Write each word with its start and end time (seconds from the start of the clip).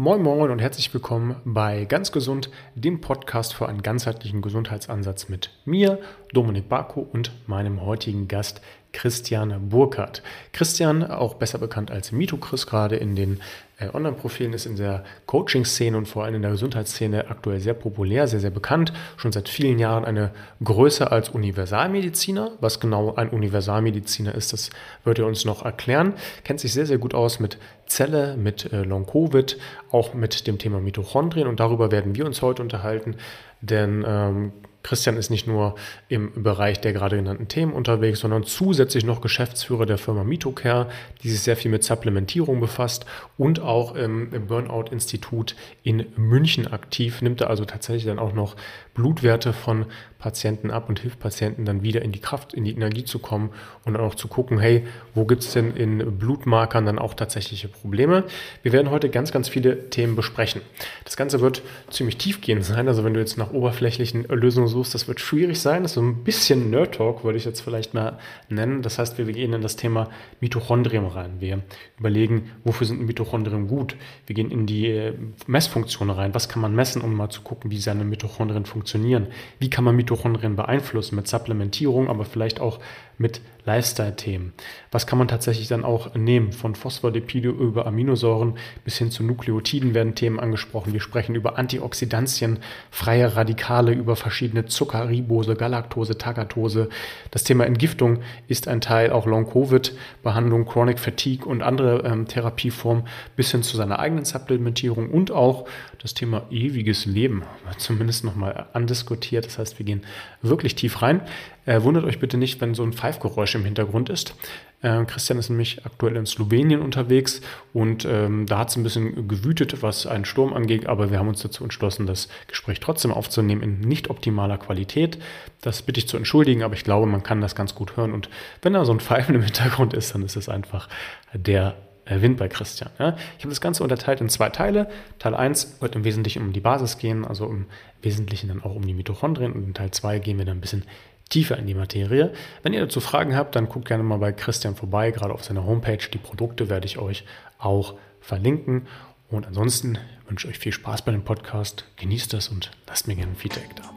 Moin 0.00 0.22
Moin 0.22 0.50
und 0.50 0.60
herzlich 0.60 0.94
willkommen 0.94 1.36
bei 1.44 1.84
Ganz 1.84 2.10
Gesund, 2.10 2.48
dem 2.74 3.02
Podcast 3.02 3.52
für 3.52 3.68
einen 3.68 3.82
ganzheitlichen 3.82 4.40
Gesundheitsansatz 4.40 5.28
mit 5.28 5.50
mir, 5.66 5.98
Dominik 6.32 6.70
Barko 6.70 7.02
und 7.02 7.32
meinem 7.46 7.84
heutigen 7.84 8.26
Gast 8.26 8.62
Christian 8.92 9.68
Burkhardt. 9.68 10.22
Christian, 10.52 11.04
auch 11.04 11.34
besser 11.34 11.58
bekannt 11.58 11.90
als 11.90 12.12
Mito 12.12 12.36
Chris, 12.36 12.66
gerade 12.66 12.96
in 12.96 13.14
den 13.14 13.40
äh, 13.78 13.88
Online-Profilen, 13.94 14.52
ist 14.52 14.66
in 14.66 14.76
der 14.76 15.04
Coaching-Szene 15.26 15.96
und 15.96 16.06
vor 16.06 16.24
allem 16.24 16.36
in 16.36 16.42
der 16.42 16.50
Gesundheitsszene 16.50 17.30
aktuell 17.30 17.60
sehr 17.60 17.74
populär, 17.74 18.26
sehr, 18.26 18.40
sehr 18.40 18.50
bekannt. 18.50 18.92
Schon 19.16 19.32
seit 19.32 19.48
vielen 19.48 19.78
Jahren 19.78 20.04
eine 20.04 20.32
Größe 20.62 21.10
als 21.10 21.28
Universalmediziner. 21.30 22.52
Was 22.60 22.80
genau 22.80 23.14
ein 23.14 23.30
Universalmediziner 23.30 24.34
ist, 24.34 24.52
das 24.52 24.70
wird 25.04 25.18
er 25.18 25.26
uns 25.26 25.44
noch 25.44 25.64
erklären. 25.64 26.14
Kennt 26.44 26.60
sich 26.60 26.72
sehr, 26.72 26.86
sehr 26.86 26.98
gut 26.98 27.14
aus 27.14 27.40
mit 27.40 27.58
Zelle, 27.86 28.36
mit 28.36 28.72
äh, 28.72 28.82
Long-Covid, 28.82 29.58
auch 29.90 30.14
mit 30.14 30.46
dem 30.46 30.58
Thema 30.58 30.80
Mitochondrien 30.80 31.48
und 31.48 31.60
darüber 31.60 31.90
werden 31.90 32.14
wir 32.14 32.24
uns 32.24 32.40
heute 32.42 32.62
unterhalten, 32.62 33.16
denn 33.60 34.04
ähm, 34.06 34.52
Christian 34.82 35.16
ist 35.16 35.30
nicht 35.30 35.46
nur 35.46 35.74
im 36.08 36.42
Bereich 36.42 36.80
der 36.80 36.92
gerade 36.92 37.16
genannten 37.16 37.48
Themen 37.48 37.72
unterwegs, 37.72 38.20
sondern 38.20 38.44
zusätzlich 38.44 39.04
noch 39.04 39.20
Geschäftsführer 39.20 39.86
der 39.86 39.98
Firma 39.98 40.24
Mitocare, 40.24 40.88
die 41.22 41.30
sich 41.30 41.40
sehr 41.40 41.56
viel 41.56 41.70
mit 41.70 41.84
Supplementierung 41.84 42.60
befasst 42.60 43.04
und 43.36 43.60
auch 43.60 43.94
im 43.94 44.30
Burnout-Institut 44.46 45.54
in 45.82 46.06
München 46.16 46.66
aktiv, 46.66 47.20
nimmt 47.22 47.40
er 47.40 47.50
also 47.50 47.64
tatsächlich 47.64 48.06
dann 48.06 48.18
auch 48.18 48.32
noch 48.32 48.56
Blutwerte 49.00 49.54
von 49.54 49.86
Patienten 50.18 50.70
ab 50.70 50.90
und 50.90 51.00
hilft 51.00 51.18
Patienten 51.18 51.64
dann 51.64 51.82
wieder 51.82 52.02
in 52.02 52.12
die 52.12 52.18
Kraft, 52.20 52.52
in 52.52 52.64
die 52.64 52.72
Energie 52.72 53.04
zu 53.04 53.18
kommen 53.18 53.48
und 53.86 53.96
auch 53.96 54.14
zu 54.14 54.28
gucken, 54.28 54.58
hey, 54.58 54.84
wo 55.14 55.24
gibt 55.24 55.42
es 55.42 55.54
denn 55.54 55.74
in 55.74 56.18
Blutmarkern 56.18 56.84
dann 56.84 56.98
auch 56.98 57.14
tatsächliche 57.14 57.68
Probleme? 57.68 58.24
Wir 58.62 58.72
werden 58.72 58.90
heute 58.90 59.08
ganz, 59.08 59.32
ganz 59.32 59.48
viele 59.48 59.88
Themen 59.88 60.16
besprechen. 60.16 60.60
Das 61.04 61.16
Ganze 61.16 61.40
wird 61.40 61.62
ziemlich 61.88 62.18
tiefgehend 62.18 62.66
sein, 62.66 62.86
also 62.88 63.02
wenn 63.02 63.14
du 63.14 63.20
jetzt 63.20 63.38
nach 63.38 63.52
oberflächlichen 63.52 64.24
Lösungen 64.24 64.68
suchst, 64.68 64.92
das 64.92 65.08
wird 65.08 65.20
schwierig 65.20 65.58
sein. 65.58 65.82
Das 65.82 65.92
ist 65.92 65.94
so 65.94 66.02
ein 66.02 66.22
bisschen 66.22 66.68
Nerd 66.68 66.96
Talk, 66.96 67.24
würde 67.24 67.38
ich 67.38 67.46
jetzt 67.46 67.62
vielleicht 67.62 67.94
mal 67.94 68.18
nennen. 68.50 68.82
Das 68.82 68.98
heißt, 68.98 69.16
wir 69.16 69.24
gehen 69.24 69.54
in 69.54 69.62
das 69.62 69.76
Thema 69.76 70.10
Mitochondrien 70.40 71.06
rein. 71.06 71.36
Wir 71.38 71.62
überlegen, 71.98 72.50
wofür 72.64 72.86
sind 72.86 73.00
Mitochondrien 73.00 73.68
gut? 73.68 73.96
Wir 74.26 74.34
gehen 74.34 74.50
in 74.50 74.66
die 74.66 74.88
äh, 74.88 75.14
Messfunktion 75.46 76.10
rein. 76.10 76.34
Was 76.34 76.50
kann 76.50 76.60
man 76.60 76.74
messen, 76.74 77.00
um 77.00 77.14
mal 77.14 77.30
zu 77.30 77.40
gucken, 77.40 77.70
wie 77.70 77.78
seine 77.78 78.04
Mitochondrien 78.04 78.66
funktionieren? 78.66 78.89
Funktionieren. 78.90 79.28
Wie 79.58 79.70
kann 79.70 79.84
man 79.84 79.96
Mitochondrien 79.96 80.56
beeinflussen 80.56 81.16
mit 81.16 81.28
Supplementierung, 81.28 82.08
aber 82.08 82.24
vielleicht 82.24 82.60
auch 82.60 82.80
mit 83.20 83.42
Lifestyle-Themen? 83.66 84.54
Was 84.90 85.06
kann 85.06 85.18
man 85.18 85.28
tatsächlich 85.28 85.68
dann 85.68 85.84
auch 85.84 86.14
nehmen? 86.14 86.52
Von 86.52 86.74
Phospholipide 86.74 87.50
über 87.50 87.86
Aminosäuren 87.86 88.54
bis 88.82 88.96
hin 88.96 89.10
zu 89.10 89.22
Nukleotiden 89.22 89.94
werden 89.94 90.14
Themen 90.14 90.40
angesprochen. 90.40 90.94
Wir 90.94 91.00
sprechen 91.00 91.34
über 91.34 91.58
Antioxidantien, 91.58 92.60
freie 92.90 93.36
Radikale, 93.36 93.92
über 93.92 94.16
verschiedene 94.16 94.64
Zucker, 94.64 95.08
Ribose, 95.08 95.54
Galaktose, 95.54 96.16
Tagatose. 96.16 96.88
Das 97.30 97.44
Thema 97.44 97.66
Entgiftung 97.66 98.20
ist 98.48 98.66
ein 98.66 98.80
Teil, 98.80 99.12
auch 99.12 99.26
Long-Covid-Behandlung, 99.26 100.64
Chronic 100.64 100.98
Fatigue 100.98 101.46
und 101.46 101.62
andere 101.62 102.02
ähm, 102.04 102.26
Therapieformen 102.26 103.04
bis 103.36 103.50
hin 103.50 103.62
zu 103.62 103.76
seiner 103.76 103.98
eigenen 103.98 104.24
Supplementierung 104.24 105.10
und 105.10 105.30
auch 105.30 105.68
das 106.00 106.14
Thema 106.14 106.46
ewiges 106.50 107.04
Leben, 107.04 107.42
zumindest 107.76 108.24
nochmal 108.24 108.66
andiskutiert. 108.72 109.44
Das 109.44 109.58
heißt, 109.58 109.78
wir 109.78 109.84
gehen 109.84 110.06
wirklich 110.40 110.74
tief 110.74 111.02
rein. 111.02 111.20
Äh, 111.66 111.82
wundert 111.82 112.04
euch 112.04 112.18
bitte 112.18 112.36
nicht, 112.36 112.60
wenn 112.60 112.74
so 112.74 112.82
ein 112.82 112.92
Pfeifgeräusch 112.92 113.54
im 113.54 113.64
Hintergrund 113.64 114.08
ist. 114.08 114.34
Äh, 114.82 115.04
Christian 115.04 115.38
ist 115.38 115.50
nämlich 115.50 115.84
aktuell 115.84 116.16
in 116.16 116.26
Slowenien 116.26 116.80
unterwegs 116.80 117.42
und 117.72 118.04
ähm, 118.06 118.46
da 118.46 118.58
hat 118.58 118.70
es 118.70 118.76
ein 118.76 118.82
bisschen 118.82 119.28
gewütet, 119.28 119.82
was 119.82 120.06
einen 120.06 120.24
Sturm 120.24 120.52
angeht, 120.52 120.86
aber 120.86 121.10
wir 121.10 121.18
haben 121.18 121.28
uns 121.28 121.42
dazu 121.42 121.64
entschlossen, 121.64 122.06
das 122.06 122.28
Gespräch 122.48 122.80
trotzdem 122.80 123.12
aufzunehmen 123.12 123.62
in 123.62 123.80
nicht 123.80 124.08
optimaler 124.08 124.56
Qualität. 124.56 125.18
Das 125.60 125.82
bitte 125.82 126.00
ich 126.00 126.08
zu 126.08 126.16
entschuldigen, 126.16 126.62
aber 126.62 126.74
ich 126.74 126.84
glaube, 126.84 127.06
man 127.06 127.22
kann 127.22 127.40
das 127.40 127.54
ganz 127.54 127.74
gut 127.74 127.96
hören 127.96 128.12
und 128.12 128.30
wenn 128.62 128.72
da 128.72 128.84
so 128.84 128.92
ein 128.92 129.00
Pfeifen 129.00 129.34
im 129.34 129.42
Hintergrund 129.42 129.92
ist, 129.92 130.14
dann 130.14 130.22
ist 130.22 130.36
es 130.36 130.48
einfach 130.48 130.88
der 131.34 131.76
äh, 132.10 132.20
Wind 132.20 132.38
bei 132.38 132.48
Christian. 132.48 132.90
Ja. 132.98 133.16
Ich 133.38 133.44
habe 133.44 133.50
das 133.50 133.60
Ganze 133.60 133.82
unterteilt 133.82 134.20
in 134.20 134.28
zwei 134.28 134.48
Teile. 134.48 134.88
Teil 135.18 135.34
1 135.34 135.80
wird 135.80 135.94
im 135.94 136.04
Wesentlichen 136.04 136.42
um 136.42 136.52
die 136.52 136.60
Basis 136.60 136.98
gehen, 136.98 137.24
also 137.24 137.46
im 137.46 137.66
Wesentlichen 138.02 138.48
dann 138.48 138.62
auch 138.62 138.74
um 138.74 138.86
die 138.86 138.94
Mitochondrien. 138.94 139.52
Und 139.52 139.64
in 139.64 139.74
Teil 139.74 139.90
2 139.90 140.18
gehen 140.18 140.38
wir 140.38 140.44
dann 140.44 140.58
ein 140.58 140.60
bisschen 140.60 140.84
tiefer 141.30 141.56
in 141.56 141.66
die 141.66 141.74
Materie. 141.74 142.32
Wenn 142.62 142.72
ihr 142.72 142.80
dazu 142.80 143.00
Fragen 143.00 143.36
habt, 143.36 143.54
dann 143.54 143.68
guckt 143.68 143.86
gerne 143.86 144.02
mal 144.02 144.18
bei 144.18 144.32
Christian 144.32 144.74
vorbei, 144.74 145.12
gerade 145.12 145.32
auf 145.32 145.44
seiner 145.44 145.64
Homepage. 145.64 146.10
Die 146.12 146.18
Produkte 146.18 146.68
werde 146.68 146.86
ich 146.86 146.98
euch 146.98 147.24
auch 147.58 147.94
verlinken. 148.20 148.88
Und 149.30 149.46
ansonsten 149.46 149.96
wünsche 150.26 150.48
ich 150.48 150.54
euch 150.54 150.58
viel 150.58 150.72
Spaß 150.72 151.02
bei 151.02 151.12
dem 151.12 151.22
Podcast. 151.22 151.84
Genießt 151.98 152.32
das 152.32 152.48
und 152.48 152.72
lasst 152.88 153.06
mir 153.06 153.14
gerne 153.14 153.36
Feedback 153.36 153.76
da. 153.76 153.94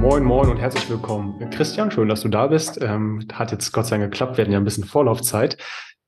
Moin, 0.00 0.22
moin 0.22 0.48
und 0.48 0.56
herzlich 0.56 0.88
willkommen. 0.88 1.50
Christian, 1.50 1.90
schön, 1.90 2.08
dass 2.08 2.22
du 2.22 2.28
da 2.28 2.46
bist. 2.46 2.80
Ähm, 2.80 3.26
hat 3.34 3.52
jetzt 3.52 3.72
Gott 3.72 3.86
sei 3.86 3.98
Dank 3.98 4.10
geklappt. 4.10 4.38
Wir 4.38 4.44
hatten 4.44 4.52
ja 4.52 4.58
ein 4.58 4.64
bisschen 4.64 4.84
Vorlaufzeit. 4.84 5.58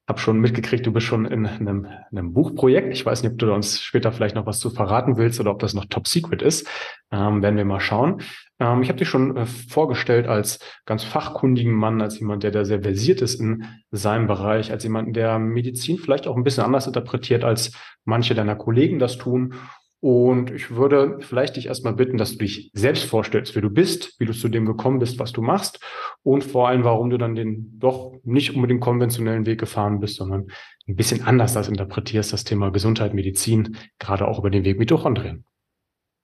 Hab 0.08 0.20
schon 0.20 0.40
mitgekriegt, 0.40 0.86
du 0.86 0.92
bist 0.92 1.06
schon 1.06 1.26
in 1.26 1.46
einem, 1.46 1.86
in 2.10 2.18
einem 2.18 2.32
Buchprojekt. 2.32 2.94
Ich 2.94 3.04
weiß 3.04 3.22
nicht, 3.22 3.32
ob 3.32 3.38
du 3.38 3.52
uns 3.52 3.82
später 3.82 4.10
vielleicht 4.10 4.34
noch 4.34 4.46
was 4.46 4.58
zu 4.58 4.70
verraten 4.70 5.18
willst 5.18 5.38
oder 5.38 5.50
ob 5.50 5.58
das 5.58 5.74
noch 5.74 5.84
Top 5.84 6.08
Secret 6.08 6.40
ist. 6.40 6.66
Ähm, 7.10 7.42
werden 7.42 7.58
wir 7.58 7.66
mal 7.66 7.78
schauen. 7.78 8.22
Ähm, 8.58 8.82
ich 8.82 8.88
habe 8.88 8.98
dich 8.98 9.08
schon 9.08 9.36
äh, 9.36 9.44
vorgestellt 9.44 10.26
als 10.26 10.60
ganz 10.86 11.04
fachkundigen 11.04 11.74
Mann, 11.74 12.00
als 12.00 12.18
jemand, 12.18 12.42
der 12.42 12.52
da 12.52 12.64
sehr 12.64 12.80
versiert 12.80 13.20
ist 13.20 13.34
in 13.34 13.66
seinem 13.90 14.26
Bereich, 14.26 14.72
als 14.72 14.82
jemand, 14.82 15.14
der 15.14 15.38
Medizin 15.38 15.98
vielleicht 15.98 16.26
auch 16.26 16.36
ein 16.36 16.44
bisschen 16.44 16.64
anders 16.64 16.86
interpretiert, 16.86 17.44
als 17.44 17.72
manche 18.06 18.34
deiner 18.34 18.56
Kollegen 18.56 18.98
das 18.98 19.18
tun 19.18 19.54
und 20.00 20.52
ich 20.52 20.70
würde 20.70 21.18
vielleicht 21.20 21.56
dich 21.56 21.66
erstmal 21.66 21.92
bitten, 21.92 22.18
dass 22.18 22.32
du 22.32 22.38
dich 22.38 22.70
selbst 22.72 23.04
vorstellst, 23.04 23.56
wer 23.56 23.62
du 23.62 23.70
bist, 23.70 24.14
wie 24.20 24.26
du 24.26 24.32
zu 24.32 24.48
dem 24.48 24.64
gekommen 24.64 25.00
bist, 25.00 25.18
was 25.18 25.32
du 25.32 25.42
machst 25.42 25.80
und 26.22 26.44
vor 26.44 26.68
allem, 26.68 26.84
warum 26.84 27.10
du 27.10 27.18
dann 27.18 27.34
den 27.34 27.78
doch 27.78 28.14
nicht 28.22 28.54
unbedingt 28.54 28.80
konventionellen 28.80 29.44
Weg 29.44 29.58
gefahren 29.58 29.98
bist, 29.98 30.16
sondern 30.16 30.46
ein 30.86 30.94
bisschen 30.94 31.24
anders 31.24 31.52
das 31.52 31.68
interpretierst, 31.68 32.32
das 32.32 32.44
Thema 32.44 32.70
Gesundheit, 32.70 33.12
Medizin, 33.12 33.76
gerade 33.98 34.28
auch 34.28 34.38
über 34.38 34.50
den 34.50 34.64
Weg 34.64 34.78
Mitochondrien. 34.78 35.44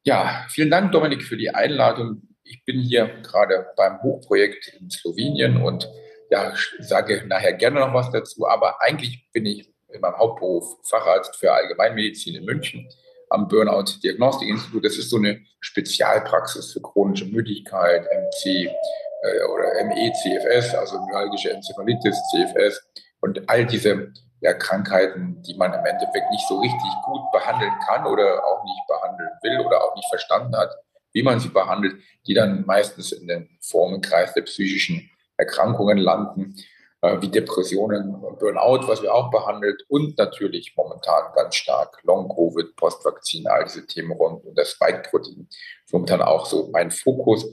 Ja, 0.05 0.47
vielen 0.51 0.71
Dank, 0.71 0.93
Dominik, 0.93 1.23
für 1.25 1.37
die 1.37 1.51
Einladung. 1.51 2.23
Ich 2.45 2.65
bin 2.65 2.79
hier 2.81 3.06
gerade 3.23 3.67
beim 3.77 4.01
Hochprojekt 4.03 4.69
in 4.79 4.89
Slowenien 4.89 5.56
und 5.56 5.89
ja, 6.31 6.55
sage 6.79 7.25
nachher 7.27 7.55
gerne 7.55 7.81
noch 7.81 7.93
was 7.93 8.11
dazu, 8.12 8.47
aber 8.47 8.81
eigentlich 8.81 9.29
bin 9.33 9.47
ich 9.47 9.73
in 9.93 10.01
meinem 10.01 10.17
Hauptberuf 10.17 10.77
Facharzt 10.89 11.37
für 11.37 11.53
Allgemeinmedizin 11.53 12.37
in 12.37 12.45
München 12.45 12.89
am 13.31 13.49
Burnout 13.49 14.03
Diagnostik 14.03 14.49
Institut. 14.49 14.85
Das 14.85 14.97
ist 14.97 15.11
so 15.11 15.17
eine 15.17 15.41
Spezialpraxis 15.61 16.73
für 16.73 16.81
chronische 16.81 17.27
Müdigkeit, 17.27 18.03
MC 18.05 18.47
äh, 18.47 19.45
oder 19.53 19.85
ME, 19.85 20.12
CFS, 20.23 20.75
also 20.75 21.01
myalgische 21.07 21.51
Enzephalitis, 21.51 22.17
CFS 22.31 22.81
und 23.21 23.49
all 23.49 23.67
diese 23.67 24.12
ja, 24.41 24.53
Krankheiten, 24.53 25.43
die 25.43 25.55
man 25.55 25.73
im 25.73 25.85
Endeffekt 25.85 26.31
nicht 26.31 26.47
so 26.49 26.59
richtig 26.61 26.91
gut 27.05 27.23
behandeln 27.33 27.73
kann 27.89 28.07
oder 28.07 28.45
auch 28.45 28.62
nicht 28.65 28.87
behandeln 28.87 29.31
will 29.43 29.67
oder 29.67 29.83
auch 29.83 29.97
nicht 29.97 30.09
verstanden 30.09 30.55
hat, 30.56 30.71
wie 31.12 31.23
man 31.23 31.41
sie 31.41 31.49
behandelt, 31.49 31.97
die 32.27 32.35
dann 32.35 32.67
meistens 32.67 33.12
in 33.12 33.27
den 33.27 33.49
Formenkreis 33.62 34.35
der 34.35 34.43
psychischen 34.43 35.11
Erkrankungen 35.39 35.97
landen. 35.97 36.55
Äh, 37.04 37.20
wie 37.20 37.28
Depressionen 37.28 38.12
Burnout, 38.38 38.88
was 38.88 39.03
wir 39.03 39.12
auch 39.12 39.31
behandelt 39.31 39.84
und 39.88 40.16
natürlich 40.16 40.72
momentan 40.75 41.34
ganz 41.34 41.54
stark 41.56 42.00
Long-Covid, 42.03 42.76
Postvakzin, 42.76 43.47
all 43.47 43.65
diese 43.65 43.87
Themen 43.87 44.12
rund 44.12 44.42
um 44.42 44.54
das 44.54 44.70
Spike-Protein. 44.70 45.47
Momentan 45.93 46.22
auch 46.22 46.47
so 46.47 46.70
mein 46.72 46.91
Fokus. 46.91 47.44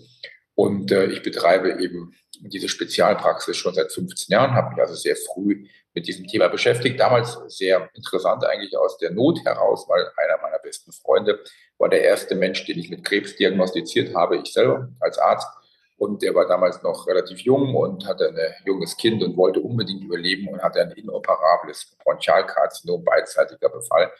Und 0.56 0.94
äh, 0.94 1.07
ich 1.07 1.22
betreibe 1.22 1.84
eben 1.84 2.13
diese 2.40 2.69
Spezialpraxis 2.69 3.58
schon 3.58 3.73
seit 3.73 3.91
15 3.91 4.31
Jahren, 4.31 4.53
habe 4.53 4.70
mich 4.70 4.79
also 4.79 4.96
sehr 4.96 5.17
früh 5.17 5.67
mit 5.93 6.08
diesem 6.08 6.28
Thema 6.28 6.47
beschäftigt. 6.47 6.97
Damals 6.97 7.37
sehr 7.47 7.90
interessant 7.93 8.46
eigentlich 8.46 8.78
aus 8.78 8.97
der 8.99 9.11
Not 9.11 9.43
heraus, 9.43 9.85
weil 9.90 10.09
einer 10.16 10.41
meiner 10.41 10.59
besten 10.59 10.93
Freunde 10.93 11.40
war 11.78 11.90
der 11.90 12.05
erste 12.05 12.35
Mensch, 12.35 12.66
den 12.66 12.79
ich 12.79 12.90
mit 12.90 13.03
Krebs 13.03 13.35
diagnostiziert 13.35 14.16
habe, 14.16 14.37
ich 14.37 14.53
selber 14.53 14.87
als 15.02 15.17
Arzt. 15.17 15.47
Und 16.02 16.24
der 16.24 16.34
war 16.34 16.48
damals 16.48 16.82
noch 16.82 17.06
relativ 17.06 17.42
jung 17.42 17.76
und 17.76 18.08
hatte 18.08 18.30
ein 18.30 18.36
junges 18.66 18.98
Kind 18.98 19.22
und 19.22 19.38
wollte 19.38 19.59
unbedingt 19.59 20.03
überleben 20.03 20.48
und 20.48 20.59
hatte 20.59 20.82
ein 20.82 20.90
inoperables 20.94 21.96
Bronchialkarzinom, 22.03 23.03
beidseitiger 23.03 23.70
Befall. 23.70 24.12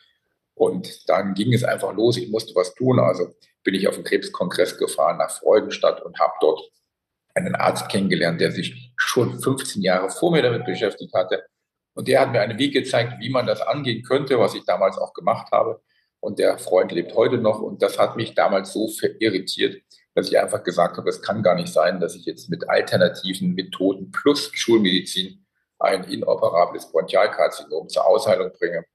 Und 0.54 1.10
dann 1.10 1.33
ging 1.33 1.51
es 1.54 1.63
einfach 1.63 1.92
los. 1.95 2.18
Ich 2.18 2.30
musste 2.30 2.54
was 2.54 2.75
tun. 2.75 3.00
Also 3.00 3.33
bin 3.63 3.74
ich 3.74 3.88
auf 3.88 3.95
den 3.95 4.04
Krebskongress 4.04 4.78
gefahren 4.78 5.18
nach 5.18 5.31
Freudenstadt 5.31 6.04
und 6.04 6.19
habe 6.19 6.33
dort 6.39 6.62
einen 7.33 7.56
Arzt 7.56 7.89
kennengelernt, 7.89 8.39
der 8.39 8.51
sich 8.51 8.94
schon 8.95 9.39
15 9.39 9.81
Jahre 9.81 10.12
vor 10.12 10.31
mir 10.31 10.44
damit 10.44 10.66
beschäftigt 10.66 11.16
hatte. 11.16 11.44
Und 11.95 12.07
der 12.07 12.22
hat 12.22 12.31
mir 12.31 12.42
einen 12.42 12.60
Weg 12.60 12.74
gezeigt, 12.74 13.13
wie 13.19 13.31
man 13.31 13.48
das 13.48 13.60
angehen 13.60 14.04
könnte, 14.04 14.38
was 14.38 14.54
ich 14.54 14.66
damals 14.66 15.00
auch 15.00 15.13
gemacht 15.13 15.51
habe. 15.51 15.81
Und 16.19 16.38
der 16.38 16.60
Freund 16.60 16.92
lebt 16.92 17.16
heute 17.16 17.39
noch. 17.39 17.60
Und 17.60 17.81
das 17.81 17.98
hat 17.98 18.18
mich 18.18 18.36
damals 18.36 18.72
so 18.72 18.88
verirritiert, 18.88 19.81
dass 20.13 20.27
ich 20.27 20.39
einfach 20.39 20.63
gesagt 20.63 20.97
habe, 20.97 21.09
es 21.09 21.21
kann 21.21 21.43
gar 21.43 21.55
nicht 21.55 21.71
sein, 21.71 21.99
dass 21.99 22.15
ich 22.15 22.25
jetzt 22.25 22.49
mit 22.49 22.69
alternativen 22.69 23.53
Methoden 23.53 24.11
plus 24.11 24.51
Schulmedizin 24.53 25.45
ein 25.79 26.03
inoperables 26.03 26.91
Bronchialkarzinom 26.91 27.89
zur 27.89 28.05
Ausheilung 28.05 28.51
bringe. 28.57 28.85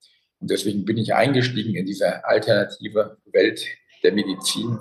Und 0.40 0.50
deswegen 0.50 0.84
bin 0.84 0.98
ich 0.98 1.14
eingestiegen 1.14 1.74
in 1.74 1.86
diese 1.86 2.24
alternative 2.24 3.16
Welt 3.26 3.66
der 4.02 4.12
Medizin, 4.12 4.78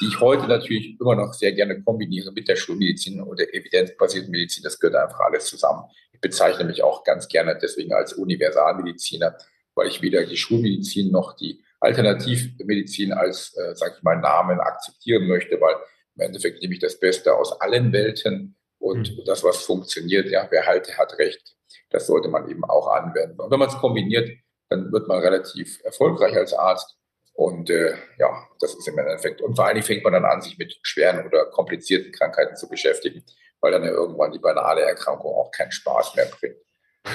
die 0.00 0.06
ich 0.06 0.20
heute 0.20 0.46
natürlich 0.46 0.98
immer 1.00 1.16
noch 1.16 1.34
sehr 1.34 1.52
gerne 1.52 1.82
kombiniere 1.82 2.32
mit 2.32 2.48
der 2.48 2.56
Schulmedizin 2.56 3.20
oder 3.20 3.52
evidenzbasierten 3.52 4.30
Medizin. 4.30 4.62
Das 4.62 4.78
gehört 4.78 4.96
einfach 4.96 5.20
alles 5.20 5.46
zusammen. 5.46 5.84
Ich 6.12 6.20
bezeichne 6.20 6.64
mich 6.64 6.82
auch 6.82 7.04
ganz 7.04 7.28
gerne 7.28 7.58
deswegen 7.60 7.92
als 7.92 8.14
Universalmediziner, 8.14 9.36
weil 9.74 9.88
ich 9.88 10.00
weder 10.00 10.24
die 10.24 10.36
Schulmedizin 10.36 11.10
noch 11.10 11.36
die 11.36 11.62
Alternativmedizin 11.82 13.12
als, 13.12 13.56
äh, 13.56 13.74
sage 13.74 13.94
ich 13.96 14.02
mal, 14.02 14.16
Namen 14.16 14.60
akzeptieren 14.60 15.26
möchte, 15.26 15.60
weil 15.60 15.74
im 16.14 16.26
Endeffekt 16.26 16.62
nehme 16.62 16.74
ich 16.74 16.80
das 16.80 16.98
Beste 16.98 17.34
aus 17.34 17.60
allen 17.60 17.92
Welten 17.92 18.56
und 18.78 19.16
mhm. 19.16 19.24
das, 19.24 19.42
was 19.42 19.58
funktioniert, 19.58 20.30
ja, 20.30 20.46
wer 20.50 20.66
halt 20.66 20.96
hat 20.96 21.18
recht, 21.18 21.56
das 21.90 22.06
sollte 22.06 22.28
man 22.28 22.48
eben 22.48 22.64
auch 22.64 22.88
anwenden. 22.88 23.40
Und 23.40 23.50
wenn 23.50 23.58
man 23.58 23.68
es 23.68 23.78
kombiniert, 23.78 24.30
dann 24.68 24.92
wird 24.92 25.08
man 25.08 25.20
relativ 25.20 25.80
erfolgreich 25.84 26.36
als 26.36 26.52
Arzt. 26.52 26.96
Und 27.34 27.70
äh, 27.70 27.94
ja, 28.18 28.46
das 28.60 28.74
ist 28.74 28.86
im 28.88 28.98
Endeffekt. 28.98 29.40
Und 29.40 29.56
vor 29.56 29.66
allen 29.66 29.74
Dingen 29.74 29.86
fängt 29.86 30.04
man 30.04 30.12
dann 30.12 30.24
an, 30.24 30.42
sich 30.42 30.58
mit 30.58 30.78
schweren 30.82 31.26
oder 31.26 31.46
komplizierten 31.46 32.12
Krankheiten 32.12 32.56
zu 32.56 32.68
beschäftigen, 32.68 33.24
weil 33.60 33.72
dann 33.72 33.84
ja 33.84 33.90
irgendwann 33.90 34.32
die 34.32 34.38
banale 34.38 34.82
Erkrankung 34.82 35.34
auch 35.34 35.50
keinen 35.50 35.72
Spaß 35.72 36.14
mehr 36.14 36.26
bringt. 36.26 36.56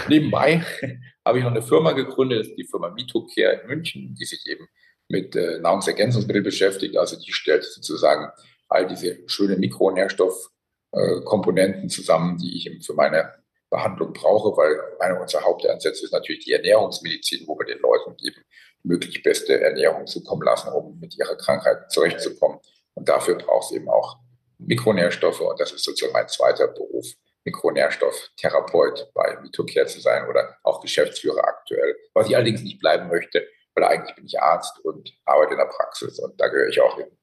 Nebenbei 0.09 0.65
habe 1.25 1.37
ich 1.37 1.43
noch 1.43 1.51
eine 1.51 1.61
Firma 1.61 1.91
gegründet, 1.93 2.57
die 2.57 2.65
Firma 2.65 2.89
Mitocare 2.89 3.61
in 3.61 3.67
München, 3.67 4.15
die 4.15 4.25
sich 4.25 4.45
eben 4.47 4.67
mit 5.09 5.35
äh, 5.35 5.59
Nahrungsergänzungsmitteln 5.59 6.43
beschäftigt. 6.43 6.97
Also 6.97 7.19
die 7.19 7.31
stellt 7.31 7.63
sozusagen 7.63 8.31
all 8.67 8.87
diese 8.87 9.19
schönen 9.27 9.59
Mikronährstoffkomponenten 9.59 11.85
äh, 11.85 11.87
zusammen, 11.87 12.37
die 12.37 12.57
ich 12.57 12.65
eben 12.67 12.81
für 12.81 12.93
meine 12.93 13.33
Behandlung 13.69 14.13
brauche, 14.13 14.55
weil 14.57 14.79
einer 14.99 15.21
unserer 15.21 15.43
Hauptansätze 15.43 16.05
ist 16.05 16.13
natürlich 16.13 16.45
die 16.45 16.53
Ernährungsmedizin, 16.53 17.45
wo 17.47 17.59
wir 17.59 17.65
den 17.65 17.79
Leuten 17.79 18.15
eben 18.23 18.41
möglich 18.83 19.23
beste 19.23 19.59
Ernährung 19.59 20.07
zukommen 20.07 20.43
lassen, 20.43 20.69
um 20.69 20.97
mit 20.99 21.17
ihrer 21.17 21.35
Krankheit 21.35 21.91
zurechtzukommen. 21.91 22.59
Und 22.93 23.09
dafür 23.09 23.35
braucht 23.35 23.71
es 23.71 23.75
eben 23.75 23.89
auch 23.89 24.19
Mikronährstoffe 24.57 25.41
und 25.41 25.59
das 25.59 25.71
ist 25.71 25.83
sozusagen 25.83 26.13
mein 26.13 26.29
zweiter 26.29 26.67
Beruf, 26.67 27.07
Mikronährstofftherapeut 27.47 29.11
bei 29.13 29.37
Mitocare 29.41 29.87
zu 29.87 30.01
sein 30.01 30.27
oder 30.27 30.57
auch 30.63 30.81
Geschäftsführer 30.81 31.43
aktuell, 31.43 31.95
was 32.13 32.27
ich 32.27 32.35
allerdings 32.35 32.61
nicht 32.61 32.79
bleiben 32.79 33.07
möchte, 33.07 33.47
weil 33.73 33.85
eigentlich 33.85 34.15
bin 34.15 34.25
ich 34.25 34.39
Arzt 34.39 34.79
und 34.83 35.13
arbeite 35.25 35.53
in 35.53 35.59
der 35.59 35.65
Praxis 35.65 36.19
und 36.19 36.39
da 36.39 36.47
gehöre 36.47 36.67
ich 36.67 36.81
auch 36.81 36.97
hin. 36.97 37.17